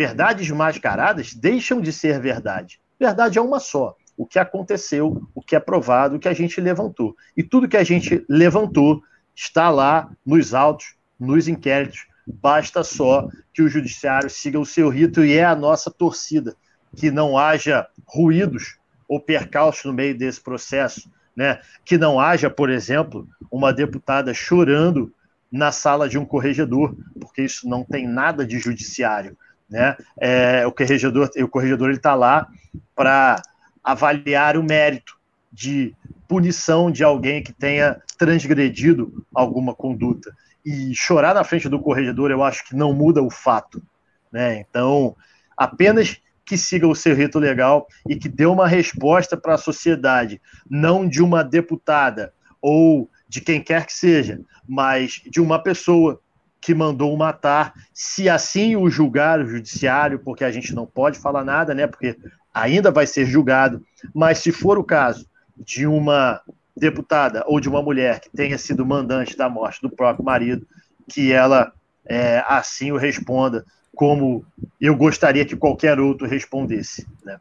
Verdades 0.00 0.50
mascaradas 0.50 1.34
deixam 1.34 1.78
de 1.78 1.92
ser 1.92 2.18
verdade. 2.18 2.80
Verdade 2.98 3.38
é 3.38 3.42
uma 3.42 3.60
só. 3.60 3.94
O 4.16 4.24
que 4.24 4.38
aconteceu, 4.38 5.28
o 5.34 5.42
que 5.42 5.54
é 5.54 5.60
provado, 5.60 6.16
o 6.16 6.18
que 6.18 6.26
a 6.26 6.32
gente 6.32 6.58
levantou. 6.58 7.14
E 7.36 7.42
tudo 7.42 7.68
que 7.68 7.76
a 7.76 7.84
gente 7.84 8.24
levantou 8.26 9.02
está 9.36 9.68
lá 9.68 10.10
nos 10.24 10.54
autos, 10.54 10.94
nos 11.18 11.48
inquéritos. 11.48 12.06
Basta 12.26 12.82
só 12.82 13.28
que 13.52 13.60
o 13.60 13.68
judiciário 13.68 14.30
siga 14.30 14.58
o 14.58 14.64
seu 14.64 14.88
rito 14.88 15.22
e 15.22 15.34
é 15.34 15.44
a 15.44 15.54
nossa 15.54 15.90
torcida. 15.90 16.56
Que 16.96 17.10
não 17.10 17.36
haja 17.36 17.86
ruídos 18.06 18.78
ou 19.06 19.20
percalços 19.20 19.84
no 19.84 19.92
meio 19.92 20.16
desse 20.16 20.40
processo. 20.40 21.10
Né? 21.36 21.60
Que 21.84 21.98
não 21.98 22.18
haja, 22.18 22.48
por 22.48 22.70
exemplo, 22.70 23.28
uma 23.52 23.70
deputada 23.70 24.32
chorando 24.32 25.12
na 25.52 25.70
sala 25.70 26.08
de 26.08 26.16
um 26.16 26.24
corregedor, 26.24 26.96
porque 27.20 27.42
isso 27.42 27.68
não 27.68 27.84
tem 27.84 28.08
nada 28.08 28.46
de 28.46 28.58
judiciário. 28.58 29.36
Né? 29.70 29.96
É, 30.18 30.66
o 30.66 30.72
corregedor 30.72 31.30
o 31.36 31.48
corregedor 31.48 31.90
está 31.90 32.14
lá 32.14 32.48
para 32.94 33.40
avaliar 33.82 34.56
o 34.56 34.62
mérito 34.62 35.16
de 35.52 35.94
punição 36.26 36.90
de 36.90 37.02
alguém 37.02 37.42
que 37.42 37.52
tenha 37.52 38.00
transgredido 38.18 39.24
alguma 39.34 39.74
conduta. 39.74 40.34
E 40.64 40.94
chorar 40.94 41.34
na 41.34 41.44
frente 41.44 41.68
do 41.68 41.80
corregedor, 41.80 42.30
eu 42.30 42.42
acho 42.42 42.66
que 42.68 42.76
não 42.76 42.92
muda 42.92 43.22
o 43.22 43.30
fato. 43.30 43.82
Né? 44.30 44.60
Então, 44.60 45.16
apenas 45.56 46.20
que 46.44 46.58
siga 46.58 46.86
o 46.86 46.94
seu 46.94 47.14
rito 47.14 47.38
legal 47.38 47.86
e 48.08 48.16
que 48.16 48.28
dê 48.28 48.44
uma 48.44 48.66
resposta 48.66 49.36
para 49.36 49.54
a 49.54 49.58
sociedade, 49.58 50.40
não 50.68 51.08
de 51.08 51.22
uma 51.22 51.42
deputada 51.42 52.32
ou 52.60 53.08
de 53.28 53.40
quem 53.40 53.62
quer 53.62 53.86
que 53.86 53.92
seja, 53.92 54.40
mas 54.68 55.22
de 55.26 55.40
uma 55.40 55.62
pessoa 55.62 56.20
que 56.60 56.74
mandou 56.74 57.16
matar, 57.16 57.72
se 57.92 58.28
assim 58.28 58.76
o 58.76 58.90
julgar 58.90 59.40
o 59.40 59.48
judiciário, 59.48 60.18
porque 60.18 60.44
a 60.44 60.50
gente 60.50 60.74
não 60.74 60.86
pode 60.86 61.18
falar 61.18 61.44
nada, 61.44 61.74
né? 61.74 61.86
Porque 61.86 62.18
ainda 62.52 62.90
vai 62.90 63.06
ser 63.06 63.24
julgado, 63.24 63.82
mas 64.14 64.38
se 64.38 64.52
for 64.52 64.78
o 64.78 64.84
caso 64.84 65.26
de 65.56 65.86
uma 65.86 66.40
deputada 66.76 67.44
ou 67.46 67.60
de 67.60 67.68
uma 67.68 67.82
mulher 67.82 68.20
que 68.20 68.30
tenha 68.30 68.58
sido 68.58 68.84
mandante 68.84 69.36
da 69.36 69.48
morte 69.48 69.80
do 69.80 69.90
próprio 69.90 70.24
marido, 70.24 70.66
que 71.08 71.32
ela 71.32 71.72
é, 72.06 72.44
assim 72.46 72.92
o 72.92 72.96
responda, 72.96 73.64
como 73.94 74.44
eu 74.80 74.96
gostaria 74.96 75.44
que 75.44 75.56
qualquer 75.56 75.98
outro 75.98 76.26
respondesse, 76.26 77.06
né? 77.24 77.38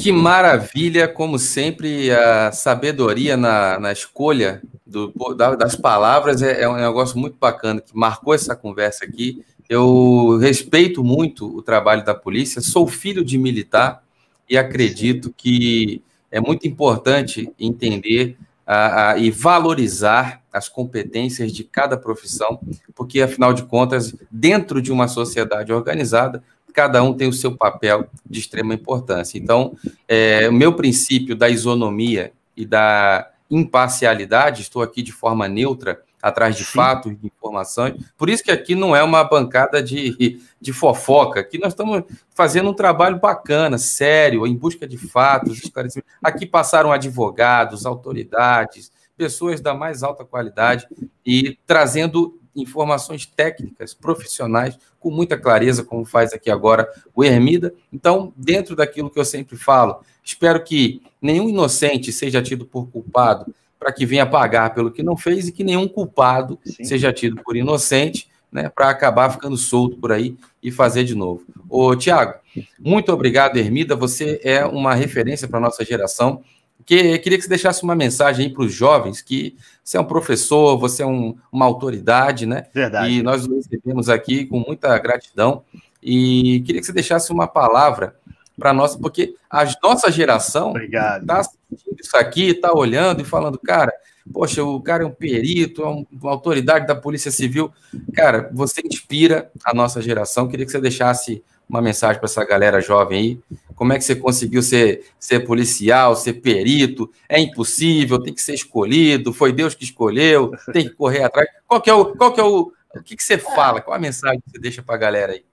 Que 0.00 0.12
maravilha, 0.12 1.08
como 1.08 1.40
sempre, 1.40 2.12
a 2.12 2.52
sabedoria 2.52 3.36
na, 3.36 3.80
na 3.80 3.90
escolha 3.90 4.62
do, 4.86 5.12
das 5.34 5.74
palavras 5.74 6.40
é, 6.40 6.62
é, 6.62 6.68
um 6.68 6.76
negócio 6.76 7.18
muito 7.18 7.36
bacana, 7.36 7.80
que 7.80 7.96
marcou 7.96 8.32
essa 8.32 8.54
conversa 8.54 9.04
aqui. 9.04 9.44
Eu 9.68 10.38
respeito 10.40 11.02
muito 11.02 11.46
o 11.46 11.62
trabalho 11.62 12.04
da 12.04 12.14
polícia, 12.14 12.62
sou 12.62 12.86
filho 12.86 13.24
de 13.24 13.36
militar 13.36 14.04
e 14.48 14.56
acredito 14.56 15.34
que 15.36 16.00
é 16.30 16.40
muito 16.40 16.68
importante 16.68 17.52
entender 17.58 18.36
a, 18.64 19.10
a, 19.10 19.18
e 19.18 19.32
valorizar 19.32 20.42
as 20.52 20.68
competências 20.68 21.50
de 21.52 21.64
cada 21.64 21.96
profissão, 21.96 22.60
porque, 22.94 23.20
afinal 23.20 23.52
de 23.52 23.64
contas, 23.64 24.14
dentro 24.30 24.80
de 24.80 24.92
uma 24.92 25.08
sociedade 25.08 25.72
organizada, 25.72 26.40
cada 26.78 27.02
um 27.02 27.12
tem 27.12 27.26
o 27.26 27.32
seu 27.32 27.56
papel 27.56 28.08
de 28.24 28.38
extrema 28.38 28.72
importância. 28.72 29.36
Então, 29.36 29.76
é, 30.06 30.48
o 30.48 30.52
meu 30.52 30.74
princípio 30.74 31.34
da 31.34 31.48
isonomia 31.48 32.32
e 32.56 32.64
da 32.64 33.28
imparcialidade, 33.50 34.62
estou 34.62 34.80
aqui 34.80 35.02
de 35.02 35.10
forma 35.10 35.48
neutra, 35.48 36.00
atrás 36.22 36.54
de 36.54 36.64
Sim. 36.64 36.70
fatos, 36.74 37.18
de 37.20 37.26
informações. 37.26 38.00
Por 38.16 38.30
isso 38.30 38.44
que 38.44 38.52
aqui 38.52 38.76
não 38.76 38.94
é 38.94 39.02
uma 39.02 39.24
bancada 39.24 39.82
de, 39.82 40.40
de 40.60 40.72
fofoca. 40.72 41.40
Aqui 41.40 41.58
nós 41.58 41.72
estamos 41.72 42.04
fazendo 42.30 42.70
um 42.70 42.74
trabalho 42.74 43.18
bacana, 43.18 43.76
sério, 43.76 44.46
em 44.46 44.54
busca 44.54 44.86
de 44.86 44.96
fatos, 44.96 45.58
esclarecimentos. 45.58 46.12
Aqui 46.22 46.46
passaram 46.46 46.92
advogados, 46.92 47.86
autoridades, 47.86 48.92
pessoas 49.16 49.60
da 49.60 49.74
mais 49.74 50.04
alta 50.04 50.24
qualidade 50.24 50.86
e 51.26 51.58
trazendo 51.66 52.38
informações 52.60 53.26
técnicas, 53.26 53.94
profissionais, 53.94 54.78
com 54.98 55.10
muita 55.10 55.38
clareza, 55.38 55.84
como 55.84 56.04
faz 56.04 56.32
aqui 56.32 56.50
agora 56.50 56.88
o 57.14 57.24
Hermida. 57.24 57.72
Então, 57.92 58.32
dentro 58.36 58.74
daquilo 58.74 59.10
que 59.10 59.18
eu 59.18 59.24
sempre 59.24 59.56
falo, 59.56 60.00
espero 60.24 60.62
que 60.62 61.02
nenhum 61.20 61.48
inocente 61.48 62.12
seja 62.12 62.42
tido 62.42 62.66
por 62.66 62.88
culpado 62.88 63.54
para 63.78 63.92
que 63.92 64.04
venha 64.04 64.26
pagar 64.26 64.74
pelo 64.74 64.90
que 64.90 65.02
não 65.02 65.16
fez 65.16 65.48
e 65.48 65.52
que 65.52 65.62
nenhum 65.62 65.86
culpado 65.86 66.58
Sim. 66.64 66.84
seja 66.84 67.12
tido 67.12 67.40
por 67.42 67.56
inocente, 67.56 68.28
né, 68.50 68.68
para 68.68 68.90
acabar 68.90 69.30
ficando 69.30 69.56
solto 69.56 69.96
por 69.96 70.10
aí 70.10 70.36
e 70.62 70.72
fazer 70.72 71.04
de 71.04 71.14
novo. 71.14 71.44
Ô, 71.68 71.94
Tiago, 71.94 72.34
muito 72.80 73.12
obrigado, 73.12 73.56
Hermida. 73.56 73.94
Você 73.94 74.40
é 74.42 74.64
uma 74.64 74.94
referência 74.94 75.46
para 75.46 75.58
a 75.58 75.62
nossa 75.62 75.84
geração 75.84 76.42
que 76.88 77.18
queria 77.18 77.36
que 77.36 77.44
você 77.44 77.50
deixasse 77.50 77.82
uma 77.82 77.94
mensagem 77.94 78.46
aí 78.46 78.52
para 78.52 78.64
os 78.64 78.72
jovens 78.72 79.20
que 79.20 79.58
você 79.84 79.98
é 79.98 80.00
um 80.00 80.06
professor, 80.06 80.78
você 80.78 81.02
é 81.02 81.06
um, 81.06 81.36
uma 81.52 81.66
autoridade, 81.66 82.46
né? 82.46 82.64
Verdade. 82.72 83.12
E 83.12 83.22
nós 83.22 83.46
recebemos 83.46 84.08
aqui 84.08 84.46
com 84.46 84.58
muita 84.66 84.98
gratidão 84.98 85.62
e 86.02 86.62
queria 86.64 86.80
que 86.80 86.86
você 86.86 86.92
deixasse 86.94 87.30
uma 87.30 87.46
palavra 87.46 88.16
para 88.58 88.72
nós, 88.72 88.96
porque 88.96 89.34
a 89.50 89.66
nossa 89.82 90.10
geração 90.10 90.72
está 90.78 91.40
assistindo 91.40 92.00
isso 92.00 92.16
aqui, 92.16 92.52
está 92.52 92.72
olhando 92.72 93.20
e 93.20 93.24
falando, 93.24 93.58
cara, 93.58 93.92
poxa, 94.32 94.64
o 94.64 94.80
cara 94.80 95.02
é 95.02 95.06
um 95.06 95.10
perito, 95.10 95.82
é 95.82 95.86
uma 95.86 96.30
autoridade 96.30 96.86
da 96.86 96.96
Polícia 96.96 97.30
Civil. 97.30 97.70
Cara, 98.14 98.50
você 98.54 98.80
inspira 98.82 99.50
a 99.62 99.74
nossa 99.74 100.00
geração. 100.00 100.48
Queria 100.48 100.64
que 100.64 100.72
você 100.72 100.80
deixasse 100.80 101.44
uma 101.68 101.82
mensagem 101.82 102.18
para 102.18 102.26
essa 102.26 102.44
galera 102.44 102.80
jovem 102.80 103.18
aí. 103.18 103.58
Como 103.74 103.92
é 103.92 103.98
que 103.98 104.04
você 104.04 104.16
conseguiu 104.16 104.62
ser, 104.62 105.04
ser 105.18 105.40
policial, 105.40 106.16
ser 106.16 106.34
perito? 106.34 107.10
É 107.28 107.38
impossível, 107.38 108.20
tem 108.22 108.34
que 108.34 108.40
ser 108.40 108.54
escolhido, 108.54 109.32
foi 109.32 109.52
Deus 109.52 109.74
que 109.74 109.84
escolheu, 109.84 110.52
tem 110.72 110.88
que 110.88 110.94
correr 110.94 111.24
atrás. 111.24 111.48
Qual 111.66 111.80
que 111.80 111.90
é 111.90 111.94
o. 111.94 112.16
Qual 112.16 112.32
que 112.32 112.40
é 112.40 112.44
o, 112.44 112.72
o 112.94 113.02
que, 113.02 113.16
que 113.16 113.22
você 113.22 113.38
fala? 113.38 113.80
Qual 113.80 113.96
a 113.96 114.00
mensagem 114.00 114.40
que 114.40 114.50
você 114.50 114.58
deixa 114.58 114.82
para 114.82 114.94
a 114.94 114.98
galera 114.98 115.32
aí? 115.32 115.44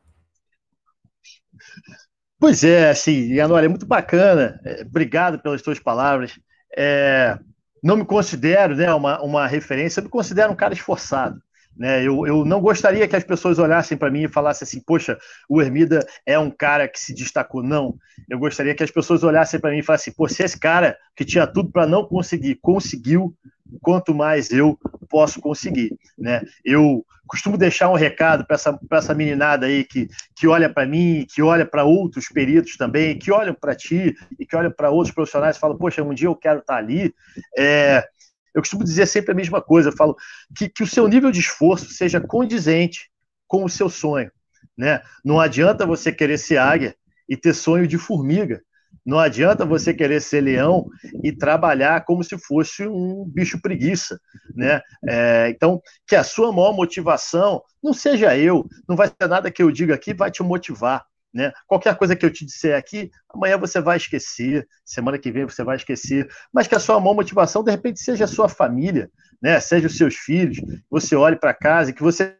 Pois 2.39 2.63
é, 2.63 2.89
assim, 2.89 3.39
Anora, 3.39 3.65
é 3.65 3.69
muito 3.69 3.85
bacana. 3.85 4.59
É, 4.63 4.81
obrigado 4.81 5.39
pelas 5.39 5.61
tuas 5.61 5.79
palavras. 5.79 6.39
É, 6.75 7.37
não 7.81 7.97
me 7.97 8.05
considero 8.05 8.75
né, 8.75 8.93
uma, 8.93 9.21
uma 9.21 9.47
referência, 9.47 9.99
eu 9.99 10.05
me 10.05 10.09
considero 10.09 10.51
um 10.51 10.55
cara 10.55 10.73
esforçado. 10.73 11.41
Né? 11.77 12.03
Eu, 12.03 12.25
eu 12.25 12.45
não 12.45 12.61
gostaria 12.61 13.07
que 13.07 13.15
as 13.15 13.23
pessoas 13.23 13.59
olhassem 13.59 13.97
para 13.97 14.09
mim 14.09 14.23
e 14.23 14.27
falassem 14.27 14.65
assim, 14.65 14.79
poxa, 14.79 15.17
o 15.49 15.61
Hermida 15.61 16.05
é 16.25 16.39
um 16.39 16.49
cara 16.49 16.87
que 16.87 16.99
se 16.99 17.13
destacou. 17.13 17.61
Não. 17.61 17.95
Eu 18.29 18.39
gostaria 18.39 18.73
que 18.73 18.83
as 18.83 18.91
pessoas 18.91 19.23
olhassem 19.23 19.59
para 19.59 19.71
mim 19.71 19.79
e 19.79 19.83
falassem, 19.83 20.13
pô, 20.13 20.27
se 20.27 20.43
esse 20.43 20.59
cara 20.59 20.97
que 21.15 21.25
tinha 21.25 21.45
tudo 21.45 21.71
para 21.71 21.85
não 21.85 22.05
conseguir, 22.05 22.55
conseguiu, 22.61 23.35
quanto 23.81 24.13
mais 24.13 24.51
eu 24.51 24.77
posso 25.09 25.41
conseguir. 25.41 25.97
Né? 26.17 26.41
Eu 26.63 27.05
costumo 27.27 27.57
deixar 27.57 27.89
um 27.89 27.95
recado 27.95 28.45
para 28.45 28.55
essa, 28.55 28.79
essa 28.91 29.13
meninada 29.13 29.65
aí 29.65 29.83
que, 29.83 30.07
que 30.35 30.47
olha 30.47 30.69
para 30.69 30.85
mim, 30.85 31.25
que 31.27 31.41
olha 31.41 31.65
para 31.65 31.83
outros 31.83 32.27
peritos 32.29 32.77
também, 32.77 33.17
que 33.17 33.31
olham 33.31 33.53
para 33.53 33.75
ti 33.75 34.15
e 34.39 34.45
que 34.45 34.55
olham 34.55 34.71
para 34.71 34.89
outros 34.89 35.13
profissionais 35.13 35.57
e 35.57 35.59
falam, 35.59 35.77
poxa, 35.77 36.03
um 36.03 36.13
dia 36.13 36.27
eu 36.27 36.35
quero 36.35 36.59
estar 36.59 36.75
tá 36.75 36.79
ali. 36.79 37.13
É, 37.57 38.07
eu 38.55 38.61
costumo 38.61 38.83
dizer 38.85 39.05
sempre 39.05 39.33
a 39.33 39.35
mesma 39.35 39.61
coisa, 39.61 39.89
eu 39.89 39.95
falo 39.95 40.15
que, 40.55 40.69
que 40.69 40.81
o 40.81 40.87
seu 40.87 41.07
nível 41.07 41.29
de 41.29 41.41
esforço 41.41 41.89
seja 41.91 42.21
condizente 42.21 43.11
com 43.45 43.65
o 43.65 43.69
seu 43.69 43.89
sonho. 43.89 44.31
Né? 44.77 45.01
Não 45.23 45.39
adianta 45.39 45.85
você 45.85 46.11
querer 46.11 46.37
ser 46.37 46.57
águia 46.57 46.95
e 47.27 47.35
ter 47.35 47.53
sonho 47.53 47.85
de 47.85 47.97
formiga. 47.97 48.61
Não 49.05 49.19
adianta 49.19 49.65
você 49.65 49.93
querer 49.93 50.21
ser 50.21 50.41
leão 50.41 50.87
e 51.23 51.31
trabalhar 51.31 52.03
como 52.05 52.23
se 52.23 52.37
fosse 52.39 52.87
um 52.87 53.23
bicho 53.27 53.61
preguiça, 53.61 54.19
né? 54.55 54.81
É, 55.07 55.49
então, 55.49 55.79
que 56.07 56.15
a 56.15 56.23
sua 56.23 56.51
maior 56.51 56.73
motivação 56.73 57.61
não 57.83 57.93
seja 57.93 58.35
eu, 58.35 58.65
não 58.89 58.95
vai 58.95 59.07
ser 59.07 59.27
nada 59.27 59.51
que 59.51 59.61
eu 59.61 59.69
diga 59.69 59.93
aqui 59.93 60.11
vai 60.11 60.31
te 60.31 60.41
motivar. 60.41 61.05
Né? 61.35 61.51
Qualquer 61.67 61.97
coisa 61.97 62.15
que 62.15 62.25
eu 62.25 62.31
te 62.31 62.45
disser 62.45 62.77
aqui, 62.77 63.11
amanhã 63.29 63.57
você 63.57 63.81
vai 63.81 63.97
esquecer, 63.97 64.65
semana 64.85 65.19
que 65.19 65.29
vem 65.29 65.43
você 65.43 65.65
vai 65.65 65.75
esquecer, 65.75 66.29
mas 66.53 66.65
que 66.65 66.75
a 66.75 66.79
sua 66.79 66.97
maior 66.97 67.13
motivação, 67.13 67.61
de 67.61 67.71
repente, 67.71 67.99
seja 67.99 68.23
a 68.23 68.27
sua 68.27 68.47
família, 68.47 69.11
né? 69.41 69.59
seja 69.59 69.87
os 69.87 69.97
seus 69.97 70.15
filhos, 70.15 70.61
você 70.89 71.13
olhe 71.13 71.35
para 71.35 71.53
casa 71.53 71.89
e 71.89 71.93
que 71.93 72.01
você 72.01 72.37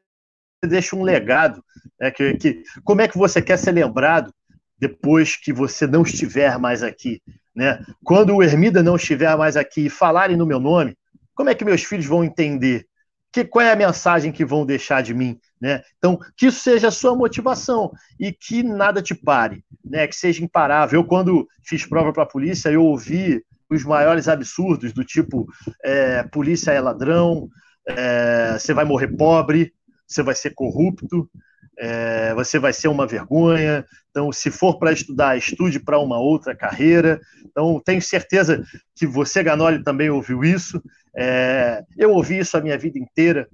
deixe 0.65 0.95
um 0.95 1.03
legado. 1.03 1.61
Né? 1.99 2.09
Que, 2.09 2.35
que, 2.35 2.63
como 2.85 3.01
é 3.01 3.07
que 3.09 3.17
você 3.17 3.41
quer 3.41 3.57
ser 3.57 3.73
lembrado 3.73 4.33
depois 4.79 5.35
que 5.35 5.51
você 5.51 5.85
não 5.85 6.03
estiver 6.03 6.57
mais 6.57 6.81
aqui? 6.81 7.21
Né? 7.53 7.83
Quando 8.01 8.33
o 8.33 8.41
Ermida 8.41 8.81
não 8.81 8.95
estiver 8.95 9.35
mais 9.35 9.57
aqui 9.57 9.87
e 9.87 9.89
falarem 9.89 10.37
no 10.37 10.45
meu 10.45 10.59
nome, 10.59 10.97
como 11.33 11.49
é 11.49 11.53
que 11.53 11.65
meus 11.65 11.83
filhos 11.83 12.05
vão 12.05 12.23
entender? 12.23 12.87
Que, 13.35 13.43
qual 13.43 13.65
é 13.65 13.73
a 13.73 13.75
mensagem 13.75 14.31
que 14.31 14.45
vão 14.45 14.65
deixar 14.65 15.03
de 15.03 15.13
mim? 15.13 15.37
Né? 15.59 15.83
Então, 15.97 16.17
que 16.37 16.45
isso 16.45 16.61
seja 16.61 16.87
a 16.87 16.91
sua 16.91 17.13
motivação 17.17 17.91
e 18.17 18.31
que 18.31 18.63
nada 18.63 19.01
te 19.01 19.13
pare, 19.13 19.61
né? 19.83 20.07
que 20.07 20.15
seja 20.15 20.41
imparável. 20.41 21.01
Eu, 21.01 21.05
quando 21.05 21.45
fiz 21.61 21.85
prova 21.85 22.13
para 22.13 22.23
a 22.23 22.27
polícia, 22.27 22.69
eu 22.69 22.81
ouvi 22.81 23.43
os 23.69 23.83
maiores 23.83 24.29
absurdos, 24.29 24.93
do 24.93 25.03
tipo: 25.03 25.49
é, 25.83 26.23
polícia 26.23 26.71
é 26.71 26.79
ladrão, 26.79 27.49
é, 27.85 28.53
você 28.57 28.73
vai 28.73 28.85
morrer 28.85 29.09
pobre, 29.09 29.73
você 30.07 30.23
vai 30.23 30.33
ser 30.33 30.53
corrupto, 30.53 31.29
é, 31.77 32.33
você 32.33 32.57
vai 32.59 32.73
ser 32.73 32.87
uma 32.87 33.07
vergonha. 33.07 33.85
Então, 34.09 34.31
se 34.31 34.49
for 34.49 34.79
para 34.79 34.93
estudar, 34.93 35.37
estude 35.37 35.79
para 35.79 35.99
uma 35.99 36.17
outra 36.17 36.55
carreira. 36.55 37.19
Então, 37.45 37.81
tenho 37.83 38.01
certeza 38.01 38.63
que 38.95 39.05
você, 39.05 39.43
Ganoli, 39.43 39.83
também 39.83 40.09
ouviu 40.09 40.43
isso. 40.43 40.81
É, 41.15 41.83
eu 41.97 42.11
ouvi 42.11 42.39
isso 42.39 42.57
a 42.57 42.61
minha 42.61 42.77
vida 42.77 42.97
inteira 42.97 43.47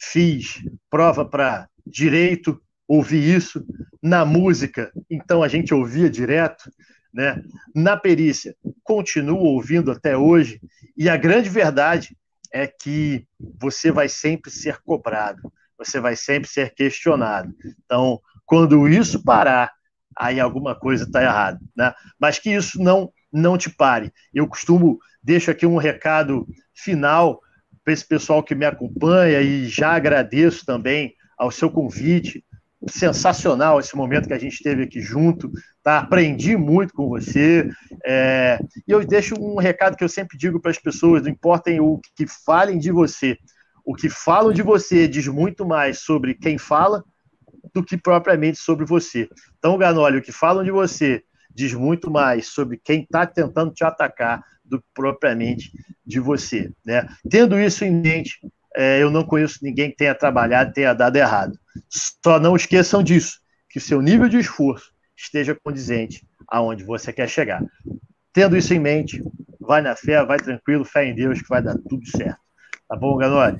fiz 0.00 0.62
prova 0.88 1.24
para 1.24 1.68
direito, 1.86 2.60
ouvi 2.88 3.34
isso. 3.34 3.64
Na 4.02 4.24
música, 4.24 4.90
então 5.10 5.42
a 5.42 5.48
gente 5.48 5.74
ouvia 5.74 6.08
direto. 6.08 6.70
Né? 7.12 7.42
Na 7.74 7.96
perícia, 7.96 8.56
continuo 8.82 9.38
ouvindo 9.38 9.90
até 9.90 10.16
hoje. 10.16 10.60
E 10.96 11.08
a 11.08 11.16
grande 11.16 11.50
verdade 11.50 12.16
é 12.52 12.66
que 12.66 13.26
você 13.38 13.92
vai 13.92 14.08
sempre 14.08 14.50
ser 14.50 14.78
cobrado, 14.82 15.52
você 15.84 15.98
vai 15.98 16.14
sempre 16.14 16.48
ser 16.48 16.74
questionado. 16.74 17.54
Então, 17.84 18.20
quando 18.44 18.88
isso 18.88 19.22
parar, 19.24 19.72
aí 20.16 20.38
alguma 20.38 20.74
coisa 20.74 21.04
está 21.04 21.22
errada. 21.22 21.58
Né? 21.74 21.92
Mas 22.18 22.38
que 22.38 22.50
isso 22.50 22.80
não, 22.82 23.10
não 23.32 23.56
te 23.56 23.70
pare. 23.70 24.12
Eu 24.32 24.46
costumo, 24.46 24.98
deixo 25.22 25.50
aqui 25.50 25.66
um 25.66 25.78
recado 25.78 26.46
final 26.74 27.40
para 27.82 27.94
esse 27.94 28.06
pessoal 28.06 28.42
que 28.42 28.54
me 28.54 28.66
acompanha 28.66 29.40
e 29.40 29.66
já 29.66 29.92
agradeço 29.92 30.66
também 30.66 31.14
ao 31.38 31.50
seu 31.50 31.70
convite. 31.70 32.44
Sensacional 32.88 33.78
esse 33.78 33.94
momento 33.94 34.26
que 34.26 34.32
a 34.32 34.38
gente 34.38 34.62
teve 34.62 34.84
aqui 34.84 35.02
junto, 35.02 35.50
tá? 35.82 35.98
Aprendi 35.98 36.56
muito 36.56 36.94
com 36.94 37.08
você. 37.08 37.68
É... 38.04 38.58
E 38.88 38.90
eu 38.90 39.04
deixo 39.06 39.34
um 39.38 39.56
recado 39.56 39.96
que 39.96 40.04
eu 40.04 40.08
sempre 40.08 40.38
digo 40.38 40.58
para 40.58 40.70
as 40.70 40.78
pessoas: 40.78 41.22
não 41.22 41.28
importem 41.28 41.78
o 41.78 42.00
que 42.16 42.26
falem 42.26 42.78
de 42.78 42.90
você, 42.90 43.36
o 43.84 43.94
que 43.94 44.08
falam 44.08 44.52
de 44.52 44.62
você 44.62 45.08
diz 45.08 45.26
muito 45.26 45.66
mais 45.66 46.00
sobre 46.00 46.34
quem 46.34 46.58
fala 46.58 47.04
do 47.74 47.84
que 47.84 47.96
propriamente 47.96 48.58
sobre 48.58 48.84
você. 48.84 49.28
Então, 49.58 49.78
Ganoli, 49.78 50.18
o 50.18 50.22
que 50.22 50.32
falam 50.32 50.64
de 50.64 50.70
você 50.70 51.22
diz 51.54 51.72
muito 51.74 52.10
mais 52.10 52.48
sobre 52.48 52.80
quem 52.82 53.02
está 53.02 53.26
tentando 53.26 53.72
te 53.72 53.84
atacar 53.84 54.42
do 54.64 54.80
que 54.80 54.86
propriamente 54.94 55.72
de 56.06 56.20
você. 56.20 56.70
Né? 56.84 57.06
Tendo 57.28 57.58
isso 57.58 57.84
em 57.84 57.90
mente, 57.90 58.38
é, 58.74 59.02
eu 59.02 59.10
não 59.10 59.24
conheço 59.24 59.58
ninguém 59.62 59.90
que 59.90 59.96
tenha 59.96 60.14
trabalhado 60.14 60.70
e 60.70 60.74
tenha 60.74 60.94
dado 60.94 61.16
errado. 61.16 61.58
Só 61.88 62.38
não 62.38 62.54
esqueçam 62.54 63.02
disso, 63.02 63.40
que 63.68 63.78
o 63.78 63.82
seu 63.82 64.00
nível 64.00 64.28
de 64.28 64.38
esforço 64.38 64.92
esteja 65.16 65.54
condizente 65.54 66.24
aonde 66.48 66.84
você 66.84 67.12
quer 67.12 67.28
chegar. 67.28 67.62
Tendo 68.32 68.56
isso 68.56 68.72
em 68.72 68.78
mente, 68.78 69.22
vai 69.60 69.82
na 69.82 69.96
fé, 69.96 70.24
vai 70.24 70.38
tranquilo, 70.38 70.84
fé 70.84 71.04
em 71.04 71.14
Deus 71.14 71.42
que 71.42 71.48
vai 71.48 71.62
dar 71.62 71.76
tudo 71.88 72.06
certo. 72.06 72.40
Tá 72.90 72.96
bom, 72.96 73.16
Ganoli? 73.16 73.56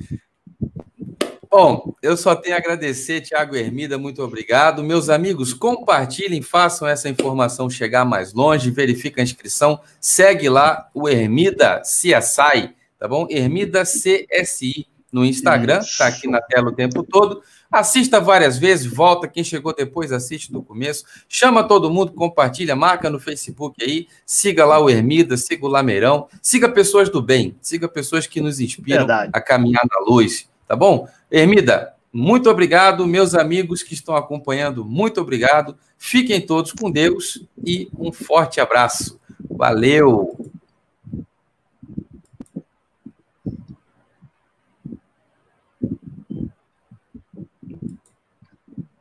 Bom, 1.49 1.95
eu 2.03 2.17
só 2.17 2.35
tenho 2.35 2.53
a 2.53 2.57
agradecer, 2.57 3.21
Tiago 3.21 3.55
Hermida, 3.55 3.97
muito 3.97 4.21
obrigado. 4.21 4.83
Meus 4.83 5.07
amigos, 5.07 5.53
compartilhem, 5.53 6.41
façam 6.41 6.85
essa 6.85 7.07
informação 7.07 7.69
chegar 7.69 8.03
mais 8.03 8.33
longe, 8.33 8.69
verifica 8.69 9.21
a 9.21 9.23
inscrição, 9.23 9.79
segue 10.01 10.49
lá 10.49 10.89
o 10.93 11.07
Hermida 11.07 11.81
CSI, 11.81 12.75
tá 12.99 13.07
bom? 13.07 13.25
Hermida 13.29 13.83
CSI 13.83 14.85
no 15.09 15.23
Instagram, 15.23 15.79
tá 15.97 16.07
aqui 16.07 16.27
na 16.27 16.41
tela 16.41 16.67
o 16.67 16.75
tempo 16.75 17.01
todo. 17.01 17.41
Assista 17.71 18.19
várias 18.19 18.57
vezes, 18.57 18.85
volta. 18.85 19.27
Quem 19.27 19.43
chegou 19.43 19.73
depois, 19.73 20.11
assiste 20.11 20.51
do 20.51 20.61
começo. 20.61 21.05
Chama 21.29 21.63
todo 21.63 21.89
mundo, 21.89 22.11
compartilha, 22.11 22.75
marca 22.75 23.09
no 23.09 23.19
Facebook 23.19 23.81
aí. 23.81 24.07
Siga 24.25 24.65
lá 24.65 24.77
o 24.77 24.89
Hermida, 24.89 25.37
siga 25.37 25.65
o 25.65 25.69
Lameirão. 25.69 26.27
Siga 26.41 26.67
pessoas 26.67 27.09
do 27.09 27.21
bem, 27.21 27.55
siga 27.61 27.87
pessoas 27.87 28.27
que 28.27 28.41
nos 28.41 28.59
inspiram 28.59 28.99
Verdade. 28.99 29.31
a 29.33 29.39
caminhar 29.39 29.83
na 29.89 30.05
luz, 30.05 30.49
tá 30.67 30.75
bom? 30.75 31.07
Hermida, 31.31 31.93
muito 32.11 32.49
obrigado. 32.49 33.07
Meus 33.07 33.33
amigos 33.33 33.81
que 33.81 33.93
estão 33.93 34.15
acompanhando, 34.17 34.83
muito 34.83 35.21
obrigado. 35.21 35.77
Fiquem 35.97 36.41
todos 36.41 36.73
com 36.73 36.91
Deus 36.91 37.45
e 37.65 37.89
um 37.97 38.11
forte 38.11 38.59
abraço. 38.59 39.17
Valeu! 39.49 40.51